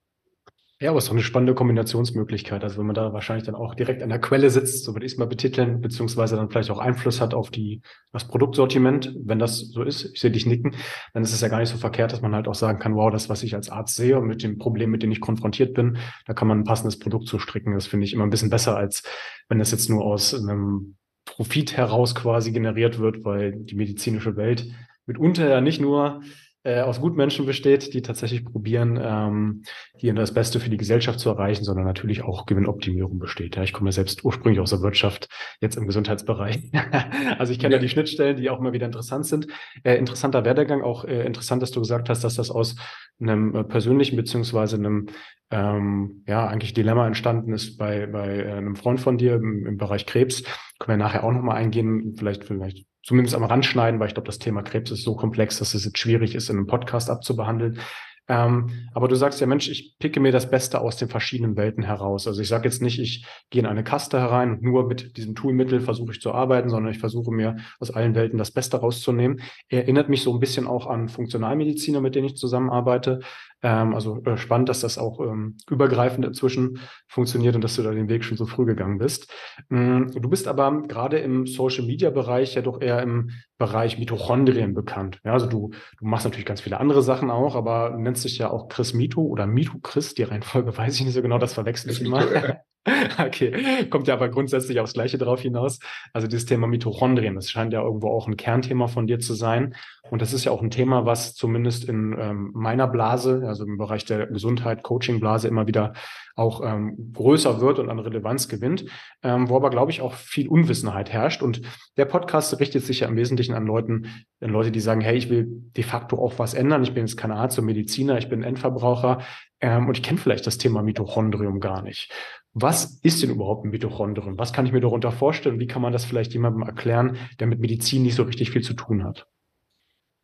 Ja, 0.85 0.91
aber 0.91 0.99
es 0.99 1.05
ist 1.05 1.09
doch 1.09 1.15
eine 1.15 1.23
spannende 1.23 1.55
Kombinationsmöglichkeit. 1.55 2.63
Also 2.63 2.77
wenn 2.77 2.85
man 2.85 2.95
da 2.95 3.15
wahrscheinlich 3.15 3.47
dann 3.47 3.55
auch 3.55 3.75
direkt 3.75 4.03
an 4.03 4.11
der 4.11 4.21
Quelle 4.21 4.51
sitzt, 4.51 4.85
so 4.85 4.93
würde 4.93 5.07
ich 5.07 5.13
es 5.13 5.19
mal 5.19 5.25
betiteln, 5.25 5.81
beziehungsweise 5.81 6.37
dann 6.37 6.51
vielleicht 6.51 6.71
auch 6.71 6.79
Einfluss 6.79 7.23
hat 7.23 7.33
auf 7.33 7.51
die, 7.51 7.81
das 8.13 8.29
Produktsortiment, 8.29 9.17
wenn 9.25 9.39
das 9.39 9.61
so 9.61 9.83
ist, 9.83 10.11
ich 10.13 10.21
sehe 10.21 10.31
dich 10.31 10.45
nicken, 10.45 10.77
dann 11.15 11.23
ist 11.23 11.33
es 11.33 11.41
ja 11.41 11.49
gar 11.49 11.61
nicht 11.61 11.71
so 11.71 11.79
verkehrt, 11.79 12.13
dass 12.13 12.21
man 12.21 12.35
halt 12.35 12.49
auch 12.49 12.55
sagen 12.55 12.81
kann, 12.81 12.97
wow, 12.97 13.11
das, 13.11 13.31
was 13.31 13.43
ich 13.43 13.55
als 13.55 13.71
Arzt 13.71 13.95
sehe 13.95 14.19
und 14.19 14.27
mit 14.27 14.43
dem 14.43 14.59
Problem, 14.59 14.91
mit 14.91 15.03
dem 15.03 15.11
ich 15.11 15.23
konfrontiert 15.23 15.73
bin, 15.73 15.97
da 16.27 16.35
kann 16.35 16.49
man 16.49 16.59
ein 16.59 16.65
passendes 16.65 16.99
Produkt 16.99 17.29
zu 17.29 17.39
stricken. 17.39 17.73
Das 17.73 17.87
finde 17.87 18.05
ich 18.05 18.13
immer 18.13 18.25
ein 18.25 18.31
bisschen 18.31 18.51
besser, 18.51 18.77
als 18.77 19.05
wenn 19.49 19.61
das 19.61 19.71
jetzt 19.71 19.89
nur 19.89 20.05
aus 20.05 20.35
einem 20.35 20.97
Profit 21.25 21.79
heraus 21.79 22.15
quasi 22.15 22.53
generiert 22.53 22.99
wird, 22.99 23.25
weil 23.25 23.53
die 23.53 23.75
medizinische 23.75 24.37
Welt 24.37 24.67
mitunter 25.07 25.49
ja 25.49 25.63
nicht 25.63 25.81
nur 25.81 26.21
äh, 26.65 26.81
aus 26.81 27.01
Gutmenschen 27.01 27.45
besteht, 27.45 27.93
die 27.93 28.03
tatsächlich 28.03 28.45
probieren, 28.45 28.99
ähm, 29.01 29.63
hier 29.97 30.15
das 30.15 30.33
Beste 30.33 30.61
für 30.61 30.71
die 30.71 30.79
Gesellschaft 30.79 31.21
zu 31.21 31.29
erreichen, 31.29 31.63
sondern 31.63 31.85
natürlich 31.85 32.25
auch 32.25 32.47
Gewinnoptimierung 32.47 33.19
besteht. 33.19 33.57
Ja, 33.57 33.63
ich 33.63 33.73
komme 33.73 33.89
ja 33.89 33.93
selbst 33.93 34.25
ursprünglich 34.25 34.61
aus 34.61 34.71
der 34.71 34.81
Wirtschaft, 34.81 35.29
jetzt 35.61 35.77
im 35.77 35.87
Gesundheitsbereich. 35.87 36.73
also 37.39 37.53
ich 37.53 37.59
kenne 37.59 37.75
ja. 37.75 37.79
ja. 37.79 37.83
die 37.83 37.91
Schnittstellen, 37.91 38.37
die 38.37 38.49
auch 38.49 38.59
immer 38.59 38.73
wieder 38.73 38.87
interessant 38.87 39.27
sind. 39.27 39.47
Äh, 39.83 39.97
interessanter 39.97 40.45
Werdegang, 40.45 40.83
auch 40.83 41.05
äh, 41.05 41.27
interessant, 41.27 41.63
dass 41.63 41.71
du 41.71 41.81
gesagt 41.81 42.09
hast, 42.09 42.25
dass 42.25 42.37
das 42.37 42.51
aus 42.51 42.77
einem 43.21 43.55
äh, 43.55 43.65
persönlichen 43.65 44.17
beziehungsweise 44.17 44.77
einem 44.77 45.09
ähm, 45.51 46.25
ja 46.27 46.47
eigentlich 46.47 46.73
Dilemma 46.73 47.07
entstanden 47.07 47.53
ist 47.53 47.77
bei 47.77 48.07
bei 48.07 48.39
äh, 48.39 48.53
einem 48.53 48.75
Freund 48.77 49.01
von 49.01 49.19
dir 49.19 49.35
im, 49.35 49.67
im 49.67 49.77
Bereich 49.77 50.07
Krebs. 50.07 50.43
Können 50.79 50.99
wir 50.99 51.05
nachher 51.05 51.25
auch 51.25 51.33
nochmal 51.33 51.57
eingehen, 51.57 52.15
vielleicht 52.17 52.45
vielleicht 52.45 52.87
zumindest 53.05 53.37
am 53.37 53.45
Rand 53.45 53.67
schneiden, 53.67 54.01
weil 54.01 54.09
ich 54.09 54.15
glaube, 54.15 54.27
das 54.27 54.39
Thema 54.39 54.63
Krebs 54.63 54.91
ist 54.91 55.03
so 55.03 55.15
komplex, 55.15 55.59
dass 55.59 55.75
es 55.75 55.85
jetzt 55.85 55.99
schwierig 55.99 56.35
ist, 56.35 56.49
in 56.49 56.57
einem 56.57 56.67
Podcast 56.67 57.11
abzubehandeln. 57.11 57.79
Ähm, 58.27 58.89
aber 58.95 59.09
du 59.09 59.17
sagst 59.17 59.41
ja, 59.41 59.47
Mensch, 59.47 59.69
ich 59.69 59.97
picke 59.99 60.19
mir 60.19 60.33
das 60.33 60.51
Beste 60.51 60.81
aus 60.81 60.97
den 60.97 61.09
verschiedenen 61.09 61.57
Welten 61.57 61.83
heraus. 61.83 62.27
Also 62.27 62.41
ich 62.41 62.49
sage 62.49 62.65
jetzt 62.65 62.81
nicht, 62.81 62.99
ich 62.99 63.27
gehe 63.51 63.61
in 63.61 63.67
eine 63.67 63.85
Kaste 63.85 64.19
herein 64.19 64.53
und 64.53 64.63
nur 64.63 64.87
mit 64.87 65.17
diesem 65.17 65.35
Toolmittel 65.35 65.81
versuche 65.81 66.13
ich 66.13 66.21
zu 66.21 66.33
arbeiten, 66.33 66.71
sondern 66.71 66.93
ich 66.93 66.99
versuche 66.99 67.31
mir 67.31 67.57
aus 67.81 67.91
allen 67.91 68.15
Welten 68.15 68.39
das 68.39 68.51
Beste 68.51 68.79
rauszunehmen. 68.79 69.41
Erinnert 69.69 70.09
mich 70.09 70.23
so 70.23 70.33
ein 70.33 70.41
bisschen 70.41 70.67
auch 70.67 70.87
an 70.87 71.09
Funktionalmediziner, 71.09 72.01
mit 72.01 72.15
denen 72.15 72.27
ich 72.27 72.37
zusammenarbeite. 72.37 73.21
Ähm, 73.63 73.95
also 73.95 74.23
äh, 74.25 74.37
spannend, 74.37 74.69
dass 74.69 74.81
das 74.81 74.99
auch 74.99 75.21
ähm, 75.21 75.57
übergreifend 75.71 76.25
inzwischen 76.25 76.81
funktioniert 77.09 77.55
und 77.55 77.65
dass 77.65 77.77
du 77.77 77.83
da 77.83 77.93
den 77.93 78.09
Weg 78.09 78.25
schon 78.25 78.37
so 78.37 78.47
früh 78.47 78.65
gegangen 78.65 78.99
bist. 78.99 79.33
Ähm, 79.71 80.11
du 80.15 80.29
bist 80.29 80.49
aber 80.49 80.83
gerade 80.83 81.19
im 81.19 81.47
Social-Media-Bereich 81.47 82.55
ja 82.55 82.63
doch 82.63 82.81
eher 82.81 83.03
im 83.03 83.31
Bereich 83.59 83.99
Mitochondrien 83.99 84.75
bekannt. 84.75 85.21
Ja, 85.25 85.33
also 85.33 85.47
du, 85.47 85.71
du 85.99 86.05
machst 86.05 86.25
natürlich 86.25 86.47
ganz 86.47 86.61
viele 86.61 86.81
andere 86.81 87.03
Sachen 87.03 87.31
auch, 87.31 87.55
aber 87.55 87.91
nennst 87.97 88.25
dich 88.25 88.39
ja 88.39 88.51
auch 88.51 88.69
Chris 88.69 88.95
Mito 88.95 89.23
oder 89.23 89.47
Mito 89.47 89.79
Chris. 89.83 90.15
Die 90.15 90.25
Reihenfolge 90.25 90.77
weiß 90.77 90.95
ich 90.97 91.05
nicht 91.05 91.15
so 91.15 91.23
genau, 91.23 91.39
das 91.39 91.55
verwechsel 91.55 91.91
ich 91.91 92.01
immer. 92.01 92.25
Okay, 93.19 93.87
kommt 93.89 94.09
ja 94.09 94.15
aber 94.15 94.29
grundsätzlich 94.29 94.81
aufs 94.81 94.93
Gleiche 94.93 95.19
drauf 95.19 95.41
hinaus. 95.41 95.79
Also 96.13 96.27
dieses 96.27 96.47
Thema 96.47 96.67
Mitochondrien, 96.67 97.35
das 97.35 97.51
scheint 97.51 97.73
ja 97.73 97.83
irgendwo 97.83 98.09
auch 98.09 98.27
ein 98.27 98.37
Kernthema 98.37 98.89
von 98.89 99.07
dir 99.07 99.19
zu 99.19 99.35
sein. 99.35 99.75
Und 100.11 100.21
das 100.21 100.33
ist 100.33 100.45
ja 100.45 100.53
auch 100.53 100.63
ein 100.63 100.71
Thema, 100.71 101.07
was 101.07 101.35
zumindest 101.35 101.89
in 101.89 102.15
ähm, 102.19 102.51
meiner 102.55 102.87
Blase, 102.87 103.45
also 103.47 103.65
im 103.65 103.79
Bereich 103.79 104.05
der 104.05 104.27
Gesundheit, 104.27 104.83
Coaching-Blase 104.83 105.49
immer 105.49 105.67
wieder 105.67 105.95
auch 106.37 106.63
ähm, 106.65 107.13
größer 107.15 107.61
wird 107.61 107.79
und 107.79 107.89
an 107.89 108.01
Relevanz 108.01 108.49
gewinnt, 108.49 108.85
ähm, 109.23 109.49
wo 109.49 109.57
aber, 109.57 109.71
glaube 109.71 109.93
ich, 109.93 110.03
auch 110.03 110.13
viel 110.13 110.49
Unwissenheit 110.49 111.11
herrscht. 111.11 111.43
Und 111.43 111.63
der 111.97 112.05
Podcast 112.05 112.59
richtet 112.61 112.85
sich 112.85 113.01
ja 113.01 113.09
im 113.09 113.17
Wesentlichen 113.17 113.55
an 113.55 113.67
Leuten, 113.67 114.27
an 114.41 114.51
Leute, 114.51 114.73
die 114.73 114.81
sagen, 114.81 115.01
hey, 115.01 115.17
ich 115.17 115.31
will 115.31 115.47
de 115.49 115.85
facto 115.85 116.19
auch 116.19 116.39
was 116.39 116.53
ändern. 116.53 116.83
Ich 116.83 116.93
bin 116.93 117.07
jetzt 117.07 117.17
kein 117.17 117.31
Arzt 117.31 117.59
und 117.59 117.65
Mediziner, 117.65 118.19
ich 118.19 118.29
bin 118.29 118.43
Endverbraucher 118.43 119.23
ähm, 119.61 119.89
und 119.89 119.97
ich 119.97 120.03
kenne 120.03 120.19
vielleicht 120.19 120.47
das 120.47 120.59
Thema 120.59 120.83
Mitochondrium 120.83 121.61
gar 121.61 121.83
nicht. 121.83 122.13
Was 122.55 123.01
ist 123.03 123.21
denn 123.21 123.31
überhaupt 123.31 123.65
ein 123.65 123.71
Mitochondrium? 123.71 124.39
Was 124.39 124.53
kann 124.53 124.65
ich 124.65 124.73
mir 124.73 124.81
darunter 124.81 125.11
vorstellen? 125.11 125.59
Wie 125.59 125.67
kann 125.67 125.83
man 125.83 125.93
das 125.93 126.05
vielleicht 126.05 126.33
jemandem 126.33 126.63
erklären, 126.63 127.19
der 127.41 127.49
mit 127.49 127.59
Medizin 127.59 128.05
nicht 128.05 128.15
so 128.15 128.23
richtig 128.23 128.53
viel 128.53 128.63
zu 128.63 128.75
tun 128.75 129.05
hat? 129.05 129.27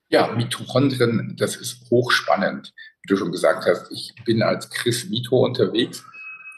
Ja, 0.08 0.28
Mitochondrien, 0.28 1.36
das 1.36 1.56
ist 1.56 1.90
hochspannend. 1.90 2.72
Wie 3.02 3.08
du 3.08 3.16
schon 3.16 3.32
gesagt 3.32 3.66
hast, 3.66 3.90
ich 3.90 4.14
bin 4.24 4.42
als 4.42 4.70
Chris 4.70 5.08
Mito 5.10 5.44
unterwegs 5.44 6.04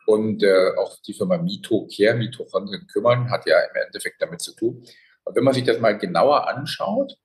und 0.07 0.43
äh, 0.43 0.73
auch 0.79 0.99
die 1.07 1.15
Firma 1.15 1.39
Mito 1.39 1.89
Care, 1.95 2.17
Mitochondrien 2.17 2.87
kümmern, 2.87 3.31
hat 3.31 3.47
ja 3.47 3.59
im 3.61 3.83
Endeffekt 3.87 4.21
damit 4.21 4.43
zu 4.43 4.55
tun. 4.55 4.85
Und 5.25 5.37
wenn 5.37 5.45
man 5.45 5.55
sich 5.55 5.65
das 5.65 5.81
mal 5.81 5.97
genauer 5.97 6.49
anschaut, 6.49 7.17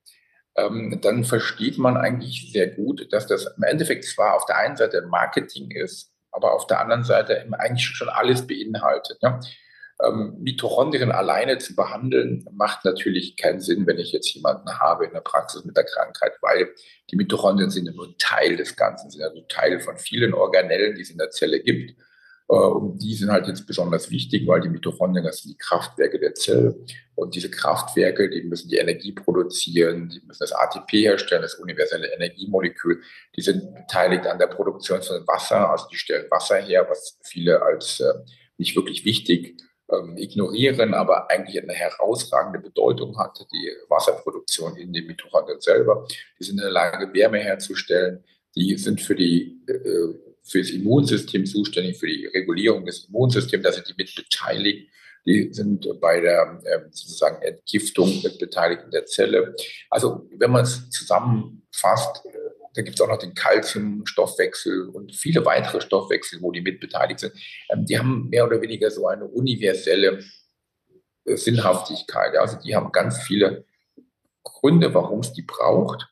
ähm, 0.56 1.00
dann 1.02 1.26
versteht 1.26 1.78
man 1.78 1.98
eigentlich 1.98 2.52
sehr 2.52 2.68
gut, 2.68 3.12
dass 3.12 3.28
das 3.28 3.46
im 3.58 3.64
Endeffekt 3.64 4.06
zwar 4.06 4.36
auf 4.36 4.46
der 4.46 4.58
einen 4.58 4.78
Seite 4.78 5.02
Marketing 5.04 5.72
ist, 5.72 6.14
aber 6.38 6.54
auf 6.54 6.68
der 6.68 6.80
anderen 6.80 7.04
Seite 7.04 7.46
eigentlich 7.58 7.86
schon 7.86 8.10
alles 8.10 8.46
beinhaltet. 8.46 9.18
Ja. 9.22 9.40
Ähm, 10.00 10.36
Mitochondrien 10.40 11.12
alleine 11.12 11.58
zu 11.58 11.76
behandeln, 11.76 12.46
macht 12.52 12.86
natürlich 12.86 13.36
keinen 13.36 13.60
Sinn, 13.60 13.88
wenn 13.88 13.98
ich 13.98 14.12
jetzt 14.12 14.32
jemanden 14.36 14.80
habe 14.80 15.06
in 15.06 15.14
der 15.14 15.22
Praxis 15.22 15.66
mit 15.66 15.76
der 15.76 15.86
Krankheit, 15.86 16.34
weil 16.42 16.70
die 17.10 17.16
Mitochondrien 17.16 17.72
sind 17.72 17.88
ja 17.88 17.94
nur 17.94 18.16
Teil 18.20 18.56
des 18.56 18.76
Ganzen, 18.76 19.10
sind 19.10 19.24
also 19.24 19.42
Teil 19.50 19.80
von 19.80 19.98
vielen 19.98 20.36
Organellen, 20.36 20.94
die 20.94 21.02
es 21.02 21.10
in 21.10 21.18
der 21.18 21.32
Zelle 21.32 21.60
gibt. 21.60 22.00
Äh, 22.50 22.54
und 22.54 23.00
die 23.00 23.14
sind 23.14 23.32
halt 23.32 23.48
jetzt 23.48 23.66
besonders 23.66 24.10
wichtig, 24.10 24.48
weil 24.48 24.62
die 24.62 24.70
Mitochondrien, 24.70 25.26
das 25.26 25.42
sind 25.42 25.54
die 25.54 25.58
Kraftwerke 25.58 26.20
der 26.20 26.34
Zelle. 26.34 26.76
Und 27.16 27.36
diese 27.36 27.50
Kraftwerke, 27.50 28.30
die 28.30 28.44
müssen 28.44 28.70
die 28.70 28.78
Energie 28.78 29.12
produzieren, 29.12 30.10
die 30.10 30.22
müssen 30.26 30.40
das 30.42 30.54
ATP 30.54 31.04
herstellen, 31.04 31.42
das 31.42 31.56
universelle 31.56 32.14
Energiemolekül. 32.14 33.02
Die 33.36 33.42
sind 33.42 33.74
beteiligt 33.74 34.26
an 34.28 34.40
der 34.40 34.48
Produktion 34.48 35.02
von 35.02 35.28
Wasser, 35.28 35.70
also 35.70 35.88
die 35.92 35.98
stellen 35.98 36.30
Wasser 36.30 36.58
her, 36.58 36.88
was 36.90 37.20
viele 37.24 37.62
als 37.62 38.00
äh, 38.00 38.14
nicht 38.58 38.76
wirklich 38.76 39.06
wichtig 39.06 39.58
ähm, 39.90 40.18
ignorieren, 40.18 40.94
aber 40.94 41.30
eigentlich 41.30 41.62
eine 41.62 41.74
herausragende 41.74 42.60
Bedeutung 42.60 43.18
hat, 43.18 43.40
die 43.52 43.72
Wasserproduktion 43.88 44.76
in 44.76 44.94
den 44.94 45.08
Mitochondrien 45.08 45.62
selber. 45.62 46.06
Die 46.40 46.44
sind 46.44 46.58
in 46.58 46.64
der 46.64 46.72
Lage, 46.72 47.14
Wärme 47.14 47.40
herzustellen. 47.40 48.24
Die 48.56 48.76
sind 48.78 49.02
für 49.02 49.16
die 49.16 49.62
äh, 49.68 50.27
für 50.50 50.60
das 50.60 50.70
Immunsystem 50.70 51.46
zuständig, 51.46 51.98
für 51.98 52.08
die 52.08 52.26
Regulierung 52.28 52.86
des 52.86 53.06
Immunsystems, 53.06 53.64
da 53.64 53.72
sind 53.72 53.88
die 53.88 53.96
mit 53.98 54.16
beteiligt. 54.16 54.90
Die 55.26 55.50
sind 55.52 55.86
bei 56.00 56.22
der 56.22 56.62
äh, 56.64 56.80
sozusagen 56.90 57.42
Entgiftung 57.42 58.22
mit 58.24 58.40
beteiligt 58.40 58.84
in 58.86 58.92
der 58.92 59.06
Zelle. 59.06 59.56
Also 59.90 60.28
wenn 60.32 60.52
man 60.52 60.64
es 60.64 60.90
zusammenfasst, 60.90 62.24
da 62.78 62.82
gibt 62.84 62.96
es 62.96 63.02
auch 63.02 63.10
noch 63.10 63.18
den 63.18 63.34
Calciumstoffwechsel 63.34 64.90
und 64.90 65.14
viele 65.16 65.44
weitere 65.44 65.82
Stoffwechsel, 65.82 66.42
wo 66.42 66.52
die 66.52 66.62
mitbeteiligt 66.62 67.20
sind. 67.20 67.34
Ähm, 67.70 67.86
die 67.86 67.98
haben 67.98 68.30
mehr 68.30 68.46
oder 68.46 68.62
weniger 68.62 68.92
so 68.92 69.08
eine 69.08 69.26
universelle 69.26 70.24
äh, 71.26 71.36
Sinnhaftigkeit. 71.36 72.38
Also 72.38 72.58
die 72.64 72.76
haben 72.76 72.92
ganz 72.92 73.18
viele 73.24 73.66
Gründe, 74.44 74.94
warum 74.94 75.20
es 75.20 75.34
die 75.34 75.42
braucht. 75.42 76.08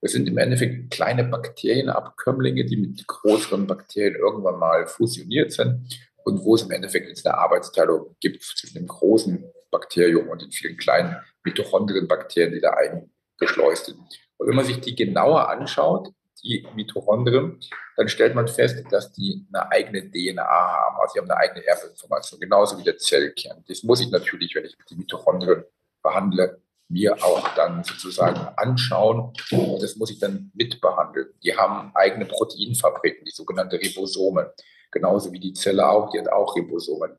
Es 0.00 0.12
sind 0.12 0.28
im 0.28 0.38
Endeffekt 0.38 0.90
kleine 0.90 1.24
Bakterienabkömmlinge, 1.24 2.64
die 2.64 2.76
mit 2.76 3.06
größeren 3.06 3.66
Bakterien 3.66 4.14
irgendwann 4.14 4.58
mal 4.58 4.86
fusioniert 4.86 5.52
sind 5.52 6.00
und 6.24 6.42
wo 6.42 6.54
es 6.54 6.62
im 6.62 6.70
Endeffekt 6.70 7.08
jetzt 7.08 7.26
eine 7.26 7.36
Arbeitsteilung 7.36 8.16
gibt 8.20 8.42
zwischen 8.42 8.74
dem 8.74 8.86
großen 8.86 9.44
Bakterium 9.70 10.28
und 10.28 10.42
den 10.42 10.52
vielen 10.52 10.76
kleinen 10.76 11.16
Mitochondrienbakterien, 11.44 12.52
die 12.52 12.60
da 12.60 12.74
eingeschleust 12.74 13.86
sind. 13.86 13.98
Und 14.38 14.48
wenn 14.48 14.56
man 14.56 14.64
sich 14.64 14.80
die 14.80 14.94
genauer 14.94 15.48
anschaut, 15.48 16.08
die 16.42 16.66
Mitochondrien, 16.74 17.60
dann 17.96 18.08
stellt 18.08 18.34
man 18.34 18.48
fest, 18.48 18.82
dass 18.90 19.12
die 19.12 19.46
eine 19.52 19.70
eigene 19.70 20.10
DNA 20.10 20.42
haben. 20.42 20.96
Also 21.00 21.12
sie 21.12 21.18
haben 21.20 21.30
eine 21.30 21.38
eigene 21.38 21.66
Erbinformation, 21.66 22.40
genauso 22.40 22.78
wie 22.78 22.82
der 22.82 22.96
Zellkern. 22.96 23.62
Das 23.68 23.82
muss 23.82 24.00
ich 24.00 24.10
natürlich, 24.10 24.54
wenn 24.54 24.64
ich 24.64 24.74
die 24.88 24.96
Mitochondrien 24.96 25.64
behandle, 26.02 26.62
mir 26.90 27.14
auch 27.24 27.54
dann 27.54 27.84
sozusagen 27.84 28.40
anschauen. 28.56 29.32
Und 29.52 29.82
das 29.82 29.96
muss 29.96 30.10
ich 30.10 30.18
dann 30.18 30.50
mitbehandeln. 30.54 31.28
Die 31.42 31.56
haben 31.56 31.92
eigene 31.94 32.26
Proteinfabriken, 32.26 33.24
die 33.24 33.30
sogenannten 33.30 33.76
Ribosomen. 33.76 34.46
Genauso 34.90 35.32
wie 35.32 35.38
die 35.38 35.52
Zelle 35.52 35.88
auch, 35.88 36.10
die 36.10 36.18
hat 36.18 36.28
auch 36.28 36.54
Ribosomen. 36.56 37.16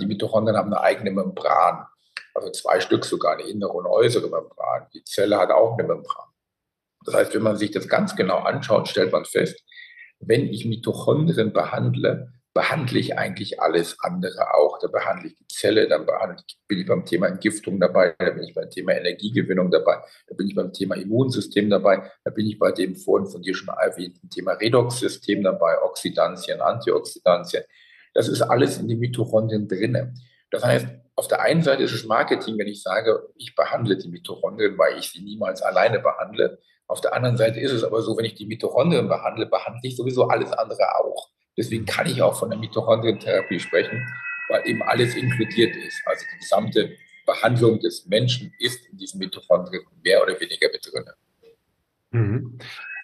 Die 0.00 0.06
Mitochondrien 0.06 0.56
haben 0.56 0.72
eine 0.72 0.82
eigene 0.82 1.10
Membran. 1.10 1.86
Also 2.34 2.50
zwei 2.52 2.78
Stück 2.78 3.04
sogar, 3.04 3.32
eine 3.32 3.42
innere 3.42 3.72
und 3.72 3.86
äußere 3.86 4.28
Membran. 4.28 4.86
Die 4.94 5.02
Zelle 5.02 5.38
hat 5.38 5.50
auch 5.50 5.76
eine 5.76 5.88
Membran. 5.88 6.28
Das 7.04 7.14
heißt, 7.14 7.34
wenn 7.34 7.42
man 7.42 7.56
sich 7.56 7.72
das 7.72 7.88
ganz 7.88 8.14
genau 8.14 8.38
anschaut, 8.38 8.88
stellt 8.88 9.12
man 9.12 9.24
fest, 9.24 9.64
wenn 10.20 10.46
ich 10.46 10.64
Mitochondrien 10.64 11.52
behandle, 11.52 12.32
behandle 12.58 12.98
ich 12.98 13.16
eigentlich 13.16 13.62
alles 13.62 13.96
andere 14.00 14.52
auch. 14.52 14.80
Da 14.80 14.88
behandle 14.88 15.28
ich 15.28 15.36
die 15.36 15.46
Zelle, 15.46 15.86
dann 15.86 16.04
behandle, 16.06 16.42
bin 16.66 16.80
ich 16.80 16.86
beim 16.88 17.04
Thema 17.04 17.28
Entgiftung 17.28 17.78
dabei, 17.78 18.16
da 18.18 18.30
bin 18.30 18.42
ich 18.42 18.52
beim 18.52 18.68
Thema 18.68 18.94
Energiegewinnung 18.94 19.70
dabei, 19.70 20.02
da 20.26 20.34
bin 20.34 20.48
ich 20.48 20.56
beim 20.56 20.72
Thema 20.72 20.96
Immunsystem 20.96 21.70
dabei, 21.70 22.10
da 22.24 22.32
bin 22.32 22.48
ich 22.48 22.58
bei 22.58 22.72
dem 22.72 22.96
vorhin 22.96 23.28
von 23.28 23.42
dir 23.42 23.54
schon 23.54 23.68
erwähnten 23.68 24.28
Thema 24.28 24.54
Redoxsystem 24.54 25.44
dabei, 25.44 25.80
Oxidantien, 25.82 26.60
Antioxidantien. 26.60 27.62
Das 28.12 28.26
ist 28.26 28.42
alles 28.42 28.78
in 28.78 28.88
den 28.88 28.98
Mitochondrien 28.98 29.68
drinne. 29.68 30.14
Das 30.50 30.64
heißt, 30.64 30.88
auf 31.14 31.28
der 31.28 31.42
einen 31.42 31.62
Seite 31.62 31.84
ist 31.84 31.92
es 31.92 32.06
Marketing, 32.06 32.58
wenn 32.58 32.66
ich 32.66 32.82
sage, 32.82 33.22
ich 33.36 33.54
behandle 33.54 33.96
die 33.96 34.08
Mitochondrien, 34.08 34.76
weil 34.76 34.98
ich 34.98 35.10
sie 35.10 35.22
niemals 35.22 35.62
alleine 35.62 36.00
behandle. 36.00 36.58
Auf 36.88 37.00
der 37.02 37.14
anderen 37.14 37.36
Seite 37.36 37.60
ist 37.60 37.70
es 37.70 37.84
aber 37.84 38.02
so, 38.02 38.16
wenn 38.16 38.24
ich 38.24 38.34
die 38.34 38.46
Mitochondrien 38.46 39.06
behandle, 39.06 39.46
behandle 39.46 39.82
ich 39.84 39.96
sowieso 39.96 40.26
alles 40.26 40.50
andere 40.50 40.96
auch. 40.96 41.30
Deswegen 41.58 41.84
kann 41.84 42.06
ich 42.06 42.22
auch 42.22 42.38
von 42.38 42.50
der 42.50 42.58
Mitochondrientherapie 42.58 43.58
sprechen, 43.58 44.06
weil 44.48 44.66
eben 44.66 44.82
alles 44.82 45.16
inkludiert 45.16 45.76
ist. 45.76 46.00
Also 46.06 46.24
die 46.32 46.38
gesamte 46.38 46.96
Behandlung 47.26 47.80
des 47.80 48.06
Menschen 48.06 48.52
ist 48.60 48.86
in 48.86 48.96
diesen 48.96 49.18
Mitochondrien 49.18 49.82
mehr 50.02 50.22
oder 50.22 50.40
weniger 50.40 50.68
mit 50.72 50.88
drin. 50.90 51.04
Mhm. 52.12 52.58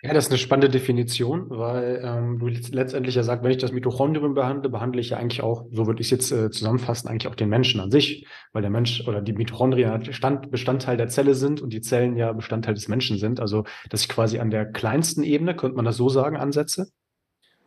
Ja, 0.04 0.12
das 0.12 0.26
ist 0.26 0.30
eine 0.30 0.38
spannende 0.38 0.68
Definition, 0.68 1.48
weil 1.48 2.02
ähm, 2.04 2.38
du 2.38 2.48
letztendlich 2.48 3.14
ja 3.14 3.22
sagst, 3.22 3.42
wenn 3.42 3.50
ich 3.50 3.56
das 3.56 3.72
Mitochondrium 3.72 4.34
behandle, 4.34 4.68
behandle 4.68 5.00
ich 5.00 5.10
ja 5.10 5.16
eigentlich 5.16 5.42
auch, 5.42 5.64
so 5.72 5.86
würde 5.86 6.02
ich 6.02 6.08
es 6.08 6.10
jetzt 6.10 6.30
äh, 6.30 6.50
zusammenfassen, 6.50 7.08
eigentlich 7.08 7.26
auch 7.26 7.34
den 7.34 7.48
Menschen 7.48 7.80
an 7.80 7.90
sich, 7.90 8.26
weil 8.52 8.60
der 8.60 8.70
Mensch 8.70 9.08
oder 9.08 9.22
die 9.22 9.32
Mitochondrien 9.32 10.12
Stand, 10.12 10.50
Bestandteil 10.50 10.98
der 10.98 11.08
Zelle 11.08 11.34
sind 11.34 11.62
und 11.62 11.72
die 11.72 11.80
Zellen 11.80 12.18
ja 12.18 12.32
Bestandteil 12.32 12.74
des 12.74 12.86
Menschen 12.86 13.16
sind. 13.16 13.40
Also, 13.40 13.64
dass 13.88 14.02
ich 14.02 14.10
quasi 14.10 14.40
an 14.40 14.50
der 14.50 14.66
kleinsten 14.66 15.22
Ebene, 15.22 15.56
könnte 15.56 15.76
man 15.76 15.86
das 15.86 15.96
so 15.96 16.10
sagen, 16.10 16.36
ansetze? 16.36 16.88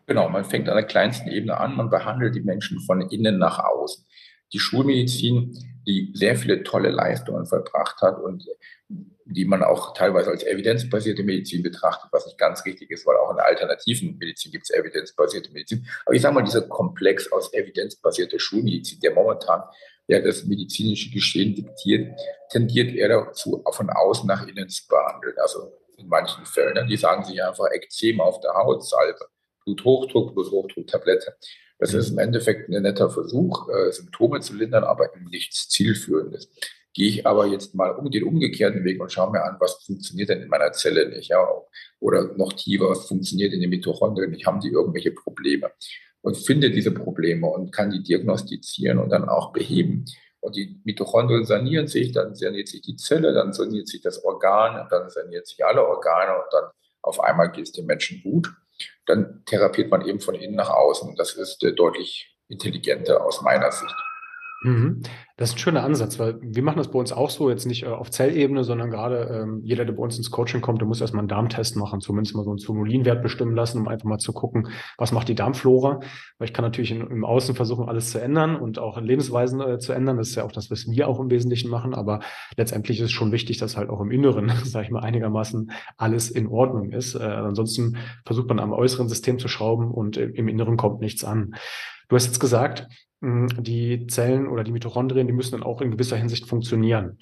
Genau, 0.08 0.30
man 0.30 0.46
fängt 0.46 0.70
an 0.70 0.76
der 0.76 0.86
kleinsten 0.86 1.30
Ebene 1.30 1.60
an, 1.60 1.76
man 1.76 1.90
behandelt 1.90 2.34
die 2.34 2.42
Menschen 2.42 2.80
von 2.80 3.02
innen 3.02 3.38
nach 3.38 3.60
außen. 3.60 4.06
Die 4.54 4.60
Schulmedizin, 4.60 5.54
die 5.86 6.12
sehr 6.14 6.38
viele 6.38 6.64
tolle 6.64 6.92
Leistungen 6.92 7.46
vollbracht 7.46 8.02
hat 8.02 8.18
und 8.18 8.46
die 9.26 9.44
man 9.44 9.62
auch 9.64 9.94
teilweise 9.94 10.30
als 10.30 10.44
evidenzbasierte 10.46 11.24
Medizin 11.24 11.62
betrachtet, 11.62 12.10
was 12.14 12.26
nicht 12.26 12.38
ganz 12.38 12.64
richtig 12.64 12.90
ist, 12.90 13.06
weil 13.06 13.18
auch 13.18 13.32
in 13.32 13.36
der 13.36 13.48
alternativen 13.48 14.18
Medizin 14.18 14.54
gibt 14.54 14.64
es 14.64 14.70
evidenzbasierte 14.70 15.52
Medizin. 15.52 15.86
Aber 16.06 16.16
ich 16.16 16.22
sage 16.22 16.34
mal, 16.34 16.44
dieser 16.44 16.62
Komplex 16.62 17.30
aus 17.30 17.54
evidenzbasierter 17.54 18.40
Schulmedizin, 18.40 19.02
der 19.02 19.14
momentan 19.14 19.64
ja 20.08 20.22
das 20.22 20.46
medizinische 20.46 21.12
Geschehen 21.12 21.54
diktiert, 21.54 22.18
tendiert 22.50 22.96
eher 22.96 23.10
dazu, 23.10 23.62
von 23.74 23.90
außen 23.90 24.26
nach 24.26 24.48
innen 24.48 24.70
zu 24.70 24.88
behandeln. 24.88 25.36
Also 25.38 25.74
in 25.98 26.08
manchen 26.08 26.46
Fällen. 26.46 26.88
Die 26.88 26.96
sagen 26.96 27.24
sich 27.24 27.44
einfach 27.44 27.66
Ekzem 27.72 28.22
auf 28.22 28.40
der 28.40 28.54
Haut, 28.54 28.88
Salbe, 28.88 29.28
Bluthochdruck, 29.68 30.34
Bluthochdruck-Tablette. 30.34 31.36
Das 31.80 31.94
ist 31.94 32.10
im 32.12 32.18
Endeffekt 32.18 32.70
ein 32.70 32.82
netter 32.82 33.10
Versuch, 33.10 33.70
äh, 33.70 33.92
Symptome 33.92 34.40
zu 34.40 34.56
lindern, 34.56 34.84
aber 34.84 35.10
nichts 35.30 35.70
Zielführendes. 35.70 36.50
Gehe 36.94 37.10
ich 37.10 37.28
aber 37.28 37.46
jetzt 37.46 37.76
mal 37.76 37.92
um 37.92 38.10
den 38.10 38.24
umgekehrten 38.24 38.84
Weg 38.84 39.00
und 39.00 39.12
schaue 39.12 39.32
mir 39.32 39.44
an, 39.44 39.58
was 39.60 39.84
funktioniert 39.86 40.30
denn 40.30 40.42
in 40.42 40.48
meiner 40.48 40.72
Zelle 40.72 41.10
nicht, 41.10 41.30
ja, 41.30 41.46
oder 42.00 42.34
noch 42.36 42.54
tiefer, 42.54 42.90
was 42.90 43.08
funktioniert 43.08 43.54
in 43.54 43.62
den 43.62 43.70
Mitochondrien 43.70 44.32
nicht, 44.32 44.48
haben 44.48 44.62
die 44.62 44.70
irgendwelche 44.70 45.12
Probleme 45.12 45.72
und 46.22 46.38
finde 46.38 46.72
diese 46.72 46.92
Probleme 46.92 47.48
und 47.48 47.72
kann 47.72 47.92
die 47.92 48.02
diagnostizieren 48.02 48.98
und 48.98 49.10
dann 49.10 49.30
auch 49.30 49.54
beheben. 49.54 50.06
Und 50.40 50.56
die 50.56 50.82
Mitochondrien 50.84 51.46
sanieren 51.46 51.88
sich, 51.88 52.12
dann 52.12 52.34
saniert 52.34 52.68
sich 52.68 52.82
die 52.82 52.96
Zelle, 52.96 53.34
dann 53.34 53.54
saniert 53.54 53.88
sich 53.88 54.02
das 54.02 54.24
Organ, 54.24 54.88
dann 54.90 55.10
saniert 55.10 55.46
sich 55.46 55.64
alle 55.64 55.86
Organe 55.86 56.36
und 56.36 56.52
dann 56.52 56.72
auf 57.02 57.20
einmal 57.20 57.52
geht 57.52 57.66
es 57.66 57.72
dem 57.72 57.86
Menschen 57.86 58.22
gut. 58.24 58.50
Dann 59.08 59.44
therapiert 59.46 59.90
man 59.90 60.06
eben 60.06 60.20
von 60.20 60.36
innen 60.36 60.56
nach 60.56 60.70
außen. 60.70 61.16
Das 61.16 61.34
ist 61.34 61.64
äh, 61.64 61.74
deutlich 61.74 62.36
intelligenter 62.50 63.26
aus 63.26 63.42
meiner 63.42 63.72
Sicht. 63.72 63.96
Mhm. 64.64 65.02
Das 65.36 65.50
ist 65.50 65.56
ein 65.56 65.60
schöner 65.60 65.84
Ansatz, 65.84 66.18
weil 66.18 66.40
wir 66.42 66.64
machen 66.64 66.80
das 66.80 66.90
bei 66.90 66.98
uns 66.98 67.12
auch 67.12 67.30
so, 67.30 67.52
jetzt 67.52 67.68
nicht 67.68 67.84
äh, 67.84 67.88
auf 67.88 68.10
Zellebene, 68.10 68.64
sondern 68.64 68.90
gerade 68.90 69.44
ähm, 69.44 69.62
jeder, 69.64 69.86
der 69.86 69.94
bei 69.94 70.02
uns 70.02 70.18
ins 70.18 70.32
Coaching 70.32 70.62
kommt, 70.62 70.82
der 70.82 70.88
muss 70.88 71.00
erstmal 71.00 71.20
einen 71.20 71.28
Darmtest 71.28 71.76
machen, 71.76 72.02
zumindest 72.02 72.36
mal 72.36 72.44
so 72.44 72.50
einen 72.50 72.58
Zonulinwert 72.58 73.22
bestimmen 73.22 73.56
lassen, 73.56 73.82
um 73.82 73.88
einfach 73.88 74.06
mal 74.06 74.18
zu 74.18 74.34
gucken, 74.34 74.70
was 74.98 75.12
macht 75.12 75.28
die 75.28 75.36
Darmflora. 75.36 76.00
Weil 76.40 76.48
ich 76.48 76.54
kann 76.54 76.66
natürlich 76.66 76.90
in, 76.90 77.02
im 77.02 77.24
Außen 77.24 77.54
versuchen, 77.54 77.88
alles 77.88 78.10
zu 78.10 78.20
ändern 78.20 78.56
und 78.56 78.80
auch 78.80 79.00
Lebensweisen 79.00 79.62
äh, 79.62 79.78
zu 79.78 79.94
ändern. 79.94 80.18
Das 80.18 80.30
ist 80.30 80.36
ja 80.36 80.44
auch 80.44 80.52
das, 80.52 80.72
was 80.72 80.90
wir 80.90 81.08
auch 81.08 81.20
im 81.20 81.30
Wesentlichen 81.30 81.70
machen. 81.70 81.94
Aber 81.94 82.22
letztendlich 82.56 83.00
ist 83.00 83.06
es 83.06 83.12
schon 83.12 83.32
wichtig, 83.32 83.58
dass 83.58 83.78
halt 83.78 83.92
auch 83.92 84.02
im 84.02 84.10
Inneren, 84.10 84.50
sage 84.64 84.86
ich 84.86 84.92
mal, 84.92 85.04
einigermaßen 85.04 85.72
alles 85.98 86.32
in 86.32 86.48
Ordnung 86.48 86.92
ist. 86.92 87.14
Äh, 87.14 87.20
ansonsten 87.20 87.98
versucht 88.26 88.48
man 88.48 88.60
am 88.60 88.74
äußeren 88.74 89.08
System 89.08 89.38
zu 89.38 89.50
schrauben 89.50 89.92
und 89.92 90.18
im, 90.18 90.34
im 90.34 90.48
Inneren 90.48 90.78
kommt 90.78 91.00
nichts 91.00 91.24
an. 91.24 91.54
Du 92.10 92.16
hast 92.16 92.26
jetzt 92.26 92.40
gesagt, 92.40 92.88
die 93.22 94.08
Zellen 94.08 94.48
oder 94.48 94.64
die 94.64 94.72
Mitochondrien, 94.72 95.28
die 95.28 95.34
müssen 95.34 95.54
dann 95.54 95.64
auch 95.64 95.82
in 95.82 95.92
gewisser 95.92 96.18
Hinsicht 96.18 96.48
funktionieren. 96.48 97.18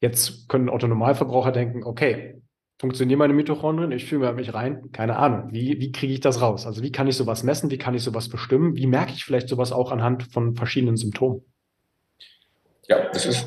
Jetzt 0.00 0.48
können 0.48 0.68
Autonomalverbraucher 0.68 1.52
denken, 1.52 1.84
okay, 1.84 2.40
funktionieren 2.78 3.18
meine 3.18 3.34
Mitochondrien, 3.34 3.92
ich 3.92 4.06
fühle 4.06 4.32
mich 4.32 4.52
rein, 4.52 4.90
keine 4.92 5.16
Ahnung, 5.16 5.52
wie, 5.52 5.80
wie 5.80 5.92
kriege 5.92 6.12
ich 6.12 6.20
das 6.20 6.40
raus? 6.40 6.66
Also 6.66 6.82
wie 6.82 6.92
kann 6.92 7.06
ich 7.06 7.16
sowas 7.16 7.42
messen, 7.42 7.70
wie 7.70 7.78
kann 7.78 7.94
ich 7.94 8.02
sowas 8.02 8.28
bestimmen, 8.28 8.76
wie 8.76 8.86
merke 8.86 9.12
ich 9.12 9.24
vielleicht 9.24 9.48
sowas 9.48 9.72
auch 9.72 9.92
anhand 9.92 10.24
von 10.32 10.56
verschiedenen 10.56 10.96
Symptomen? 10.96 11.42
Ja, 12.88 13.08
das 13.10 13.26
ist 13.26 13.46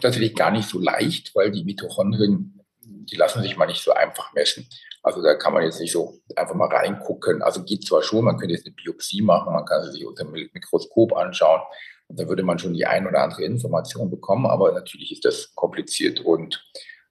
tatsächlich 0.00 0.34
gar 0.34 0.50
nicht 0.50 0.68
so 0.68 0.78
leicht, 0.78 1.34
weil 1.34 1.50
die 1.50 1.64
Mitochondrien, 1.64 2.60
die 2.82 3.16
lassen 3.16 3.42
sich 3.42 3.56
mal 3.56 3.66
nicht 3.66 3.82
so 3.82 3.92
einfach 3.92 4.32
messen. 4.32 4.66
Also 5.02 5.22
da 5.22 5.34
kann 5.34 5.54
man 5.54 5.62
jetzt 5.62 5.80
nicht 5.80 5.92
so 5.92 6.20
einfach 6.36 6.54
mal 6.54 6.68
reingucken. 6.68 7.42
Also 7.42 7.64
geht 7.64 7.86
zwar 7.86 8.02
schon, 8.02 8.24
man 8.24 8.36
könnte 8.36 8.54
jetzt 8.54 8.66
eine 8.66 8.74
Biopsie 8.74 9.22
machen, 9.22 9.52
man 9.52 9.64
kann 9.64 9.82
sie 9.84 9.92
sich 9.92 10.06
unter 10.06 10.24
dem 10.24 10.32
Mikroskop 10.32 11.16
anschauen 11.16 11.62
und 12.08 12.18
da 12.18 12.28
würde 12.28 12.42
man 12.42 12.58
schon 12.58 12.74
die 12.74 12.86
ein 12.86 13.06
oder 13.06 13.22
andere 13.22 13.44
Information 13.44 14.10
bekommen, 14.10 14.46
aber 14.46 14.72
natürlich 14.72 15.12
ist 15.12 15.24
das 15.24 15.54
kompliziert 15.54 16.20
und 16.20 16.62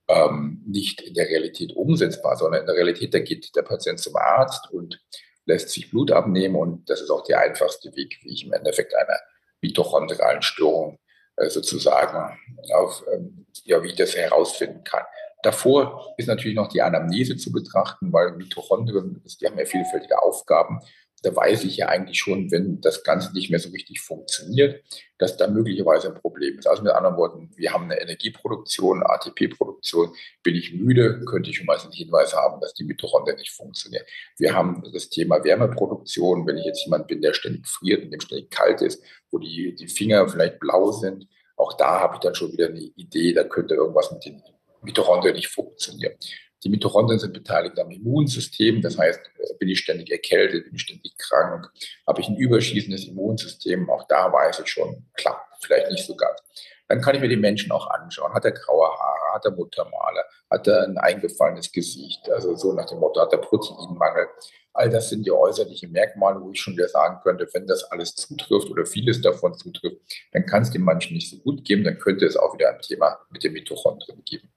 ähm, 0.10 0.62
nicht 0.68 1.02
in 1.02 1.14
der 1.14 1.28
Realität 1.28 1.74
umsetzbar, 1.74 2.36
sondern 2.36 2.62
in 2.62 2.68
der 2.68 2.76
Realität, 2.76 3.14
da 3.14 3.20
geht 3.20 3.56
der 3.56 3.62
Patient 3.62 4.00
zum 4.00 4.16
Arzt 4.18 4.70
und 4.72 5.02
lässt 5.46 5.70
sich 5.70 5.90
Blut 5.90 6.12
abnehmen 6.12 6.56
und 6.56 6.90
das 6.90 7.02
ist 7.02 7.10
auch 7.10 7.24
der 7.24 7.40
einfachste 7.40 7.96
Weg, 7.96 8.20
wie 8.24 8.34
ich 8.34 8.46
im 8.46 8.54
Endeffekt 8.54 8.94
eine 8.94 9.18
mitochondrialen 9.62 10.42
Störung 10.42 11.00
äh, 11.38 11.50
sozusagen 11.50 12.38
auf, 12.74 13.04
ähm, 13.14 13.46
ja, 13.64 13.82
wie 13.82 13.88
ich 13.88 13.96
das 13.96 14.16
herausfinden 14.16 14.84
kann. 14.84 15.04
Davor 15.42 16.14
ist 16.18 16.28
natürlich 16.28 16.56
noch 16.56 16.68
die 16.68 16.82
Anamnese 16.82 17.38
zu 17.38 17.52
betrachten, 17.52 18.12
weil 18.12 18.36
Mitochondrien, 18.36 19.24
die 19.40 19.46
haben 19.46 19.58
ja 19.58 19.66
vielfältige 19.66 20.22
Aufgaben. 20.22 20.82
Da 21.22 21.36
weiß 21.36 21.66
ich 21.66 21.78
ja 21.78 21.88
eigentlich 21.88 22.18
schon, 22.18 22.50
wenn 22.52 22.80
das 22.80 23.04
Ganze 23.04 23.34
nicht 23.34 23.50
mehr 23.50 23.60
so 23.60 23.70
richtig 23.70 24.00
funktioniert, 24.00 24.84
dass 25.18 25.36
da 25.36 25.48
möglicherweise 25.48 26.08
ein 26.08 26.14
Problem 26.14 26.58
ist. 26.58 26.68
Also 26.68 26.84
mit 26.84 26.94
anderen 26.94 27.18
Worten, 27.18 27.52
wir 27.56 27.74
haben 27.74 27.86
eine 27.86 28.00
Energieproduktion, 28.00 29.04
ATP-Produktion. 29.04 30.14
Bin 30.44 30.56
ich 30.56 30.74
müde, 30.74 31.24
könnte 31.26 31.50
ich 31.50 31.58
schon 31.58 31.66
mal 31.66 31.78
einen 31.78 31.92
Hinweis 31.92 32.34
haben, 32.34 32.62
dass 32.62 32.74
die 32.74 32.86
Mitochondrien 32.86 33.38
nicht 33.38 33.52
funktionieren. 33.52 34.06
Wir 34.38 34.54
haben 34.54 34.82
das 34.94 35.10
Thema 35.10 35.44
Wärmeproduktion. 35.44 36.48
Wenn 36.48 36.58
ich 36.58 36.66
jetzt 36.66 36.86
jemand 36.86 37.08
bin, 37.08 37.22
der 37.22 37.34
ständig 37.34 37.68
friert 37.68 38.04
und 38.04 38.12
dem 38.12 38.22
ständig 38.22 38.50
kalt 38.50 38.82
ist, 38.82 39.04
wo 39.32 39.40
die, 39.40 39.76
die 39.76 39.88
Finger 39.88 40.28
vielleicht 40.28 40.60
blau 40.60 40.92
sind, 40.92 41.28
auch 41.58 41.74
da 41.74 42.00
habe 42.00 42.16
ich 42.16 42.20
dann 42.22 42.36
schon 42.36 42.54
wieder 42.54 42.68
eine 42.68 42.80
Idee, 42.80 43.34
da 43.34 43.44
könnte 43.44 43.76
irgendwas 43.76 44.12
mit 44.12 44.24
den 44.24 44.42
Mitochondrien 44.82 45.36
nicht 45.36 45.50
funktionieren. 45.50 46.16
Die 46.64 46.70
Mitochondrien 46.70 47.20
sind 47.20 47.34
beteiligt 47.34 47.80
am 47.80 47.90
Immunsystem. 47.90 48.82
Das 48.82 48.98
heißt, 48.98 49.20
äh, 49.20 49.54
bin 49.60 49.70
ich 49.70 49.80
ständig 49.80 50.12
erkältet, 50.12 50.66
bin 50.66 50.76
ich 50.76 50.82
ständig 50.82 51.18
krank, 51.18 51.72
habe 52.06 52.22
ich 52.22 52.28
ein 52.28 52.36
überschießendes 52.36 53.08
Immunsystem. 53.08 53.90
Auch 53.90 54.08
da 54.08 54.32
weiß 54.32 54.60
ich 54.60 54.68
schon, 54.68 55.06
klappt 55.14 55.64
vielleicht 55.64 55.92
nicht 55.92 56.06
so 56.06 56.16
ganz. 56.16 56.42
Dann 56.90 57.02
kann 57.02 57.16
ich 57.16 57.22
mir 57.22 57.30
die 57.30 57.38
Menschen 57.38 57.72
auch 57.72 57.88
anschauen. 57.88 58.34
Hat 58.34 58.46
er 58.46 58.52
graue 58.52 58.88
Haare? 58.88 59.36
Hat 59.36 59.46
er 59.46 59.52
Muttermale? 59.52 60.24
Hat 60.50 60.68
er 60.68 60.84
ein 60.84 60.98
eingefallenes 60.98 61.72
Gesicht? 61.72 62.30
Also 62.32 62.56
so 62.56 62.74
nach 62.74 62.88
dem 62.88 63.00
Motto, 63.00 63.22
hat 63.22 63.32
er 63.32 63.38
Proteinmangel? 63.38 64.28
All 64.74 64.90
das 64.90 65.10
sind 65.10 65.26
ja 65.26 65.34
äußerliche 65.34 65.88
Merkmale, 65.88 66.40
wo 66.42 66.52
ich 66.52 66.62
schon 66.62 66.74
wieder 66.74 66.88
sagen 66.88 67.20
könnte, 67.24 67.48
wenn 67.54 67.68
das 67.68 67.84
alles 67.86 68.16
zutrifft 68.16 68.70
oder 68.70 68.86
vieles 68.86 69.22
davon 69.22 69.54
zutrifft, 69.56 69.98
dann 70.32 70.46
kann 70.46 70.62
es 70.62 70.72
dem 70.72 70.86
Menschen 70.86 71.16
nicht 71.16 71.30
so 71.30 71.38
gut 71.38 71.66
geben, 71.66 71.84
dann 71.84 71.98
könnte 71.98 72.26
es 72.26 72.38
auch 72.38 72.54
wieder 72.54 72.70
ein 72.70 72.82
Thema 72.82 73.20
mit 73.30 73.44
den 73.44 73.54
Mitochondrien 73.54 74.24
geben. 74.26 74.50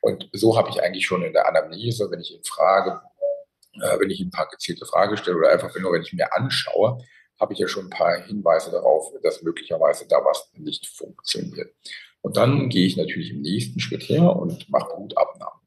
Und 0.00 0.28
so 0.32 0.56
habe 0.56 0.70
ich 0.70 0.82
eigentlich 0.82 1.04
schon 1.04 1.22
in 1.22 1.32
der 1.32 1.48
Anamnese, 1.48 2.10
wenn 2.10 2.20
ich 2.20 2.34
ihn 2.34 2.44
frage, 2.44 3.00
äh, 3.74 3.98
wenn 3.98 4.10
ich 4.10 4.20
ihm 4.20 4.28
ein 4.28 4.30
paar 4.30 4.48
gezielte 4.48 4.86
Fragen 4.86 5.16
stelle 5.16 5.36
oder 5.36 5.50
einfach 5.50 5.74
nur, 5.78 5.92
wenn 5.92 6.02
ich 6.02 6.12
mir 6.12 6.34
anschaue, 6.34 6.98
habe 7.38 7.52
ich 7.52 7.58
ja 7.58 7.68
schon 7.68 7.86
ein 7.86 7.90
paar 7.90 8.22
Hinweise 8.22 8.70
darauf, 8.70 9.12
dass 9.22 9.42
möglicherweise 9.42 10.06
da 10.08 10.16
was 10.24 10.50
nicht 10.54 10.86
funktioniert. 10.86 11.74
Und 12.22 12.36
dann 12.36 12.68
gehe 12.68 12.86
ich 12.86 12.96
natürlich 12.96 13.30
im 13.30 13.42
nächsten 13.42 13.78
Schritt 13.78 14.08
her 14.08 14.34
und 14.34 14.68
mache 14.70 14.96
Blutabnahmen. 14.96 15.60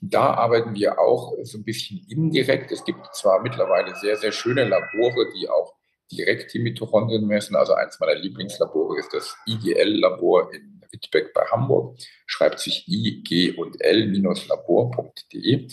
Da 0.00 0.34
arbeiten 0.34 0.74
wir 0.74 0.98
auch 0.98 1.34
so 1.42 1.58
ein 1.58 1.64
bisschen 1.64 2.04
indirekt. 2.08 2.72
Es 2.72 2.84
gibt 2.84 3.14
zwar 3.14 3.42
mittlerweile 3.42 3.94
sehr, 3.96 4.16
sehr 4.16 4.32
schöne 4.32 4.64
Labore, 4.64 5.28
die 5.34 5.48
auch 5.48 5.74
direkt 6.10 6.54
die 6.54 6.58
Mitochondrien 6.58 7.26
messen. 7.26 7.54
Also 7.54 7.74
eins 7.74 8.00
meiner 8.00 8.14
Lieblingslabore 8.14 8.98
ist 8.98 9.12
das 9.12 9.36
IGL-Labor 9.46 10.52
in 10.54 10.82
Wittbeck 10.90 11.32
bei 11.34 11.42
Hamburg. 11.50 11.98
Schreibt 12.26 12.60
sich 12.60 12.86
IG 12.88 13.52
und 13.52 13.80
L-labor.de. 13.80 15.68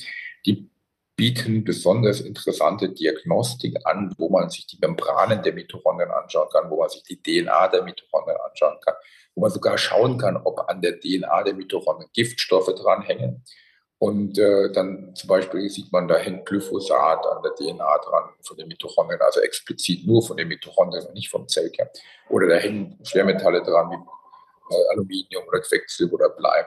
Die 0.46 0.70
bieten 1.16 1.64
besonders 1.64 2.22
interessante 2.22 2.90
Diagnostik 2.90 3.76
an, 3.86 4.14
wo 4.18 4.30
man 4.30 4.50
sich 4.52 4.68
die 4.68 4.78
Membranen 4.80 5.42
der 5.42 5.54
Mitochondrien 5.54 6.12
anschauen 6.12 6.48
kann, 6.52 6.70
wo 6.70 6.78
man 6.78 6.90
sich 6.90 7.02
die 7.04 7.22
DNA 7.22 7.70
der 7.70 7.84
Mitochondrien 7.84 8.38
anschauen 8.46 8.78
kann, 8.86 8.94
wo 9.34 9.42
man 9.42 9.50
sogar 9.50 9.78
schauen 9.80 10.20
kann, 10.20 10.38
ob 10.38 10.70
an 10.70 10.82
der 10.82 11.00
DNA 11.00 11.44
der 11.44 11.56
Mitochondrien 11.56 12.12
Giftstoffe 12.14 12.74
dranhängen. 12.76 13.44
Und 14.00 14.38
äh, 14.38 14.72
dann 14.72 15.16
zum 15.16 15.28
Beispiel 15.28 15.70
sieht 15.70 15.92
man, 15.92 16.08
da 16.08 16.18
hängt 16.18 16.46
Glyphosat 16.46 17.26
an 17.26 17.42
der 17.42 17.56
DNA 17.56 17.98
dran 17.98 18.30
von 18.42 18.56
den 18.56 18.68
Mitochondrien, 18.68 19.22
also 19.22 19.40
explizit 19.40 20.06
nur 20.06 20.22
von 20.22 20.38
den 20.38 20.48
Mitochondrien, 20.48 21.12
nicht 21.14 21.30
vom 21.30 21.48
Zellkern. 21.48 21.90
Oder 22.30 22.48
da 22.48 22.56
hängen 22.56 23.00
Schwermetalle 23.04 23.64
dran, 23.64 23.90
wie 23.90 24.76
äh, 24.76 24.90
Aluminium 24.92 25.48
oder 25.48 25.62
Quecksilber 25.62 26.14
oder 26.14 26.30
Blei. 26.30 26.66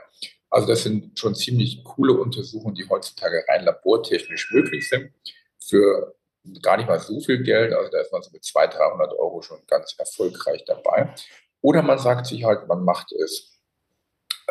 Also 0.50 0.66
das 0.66 0.82
sind 0.82 1.16
schon 1.16 1.37
ziemlich 1.37 1.84
coole 1.84 2.14
Untersuchungen, 2.14 2.75
die 2.75 2.88
heutzutage 2.88 3.44
rein 3.49 3.64
labortechnisch 3.64 4.50
möglich 4.52 4.88
sind. 4.88 5.12
Für 5.60 6.16
gar 6.62 6.76
nicht 6.78 6.88
mal 6.88 6.99
so 6.99 7.20
viel 7.20 7.42
Geld, 7.42 7.72
also 7.72 7.90
da 7.90 8.00
ist 8.00 8.12
man 8.12 8.22
so 8.22 8.30
mit 8.32 8.44
200, 8.44 8.76
300 8.76 9.12
Euro 9.12 9.42
schon 9.42 9.58
ganz 9.68 9.94
erfolgreich 9.96 10.64
dabei. 10.64 11.14
Oder 11.60 11.82
man 11.82 11.99
sagt 11.99 12.26
sich 12.26 12.44
halt, 12.44 12.66
man 12.66 12.84
macht 12.84 13.12
es 13.12 13.50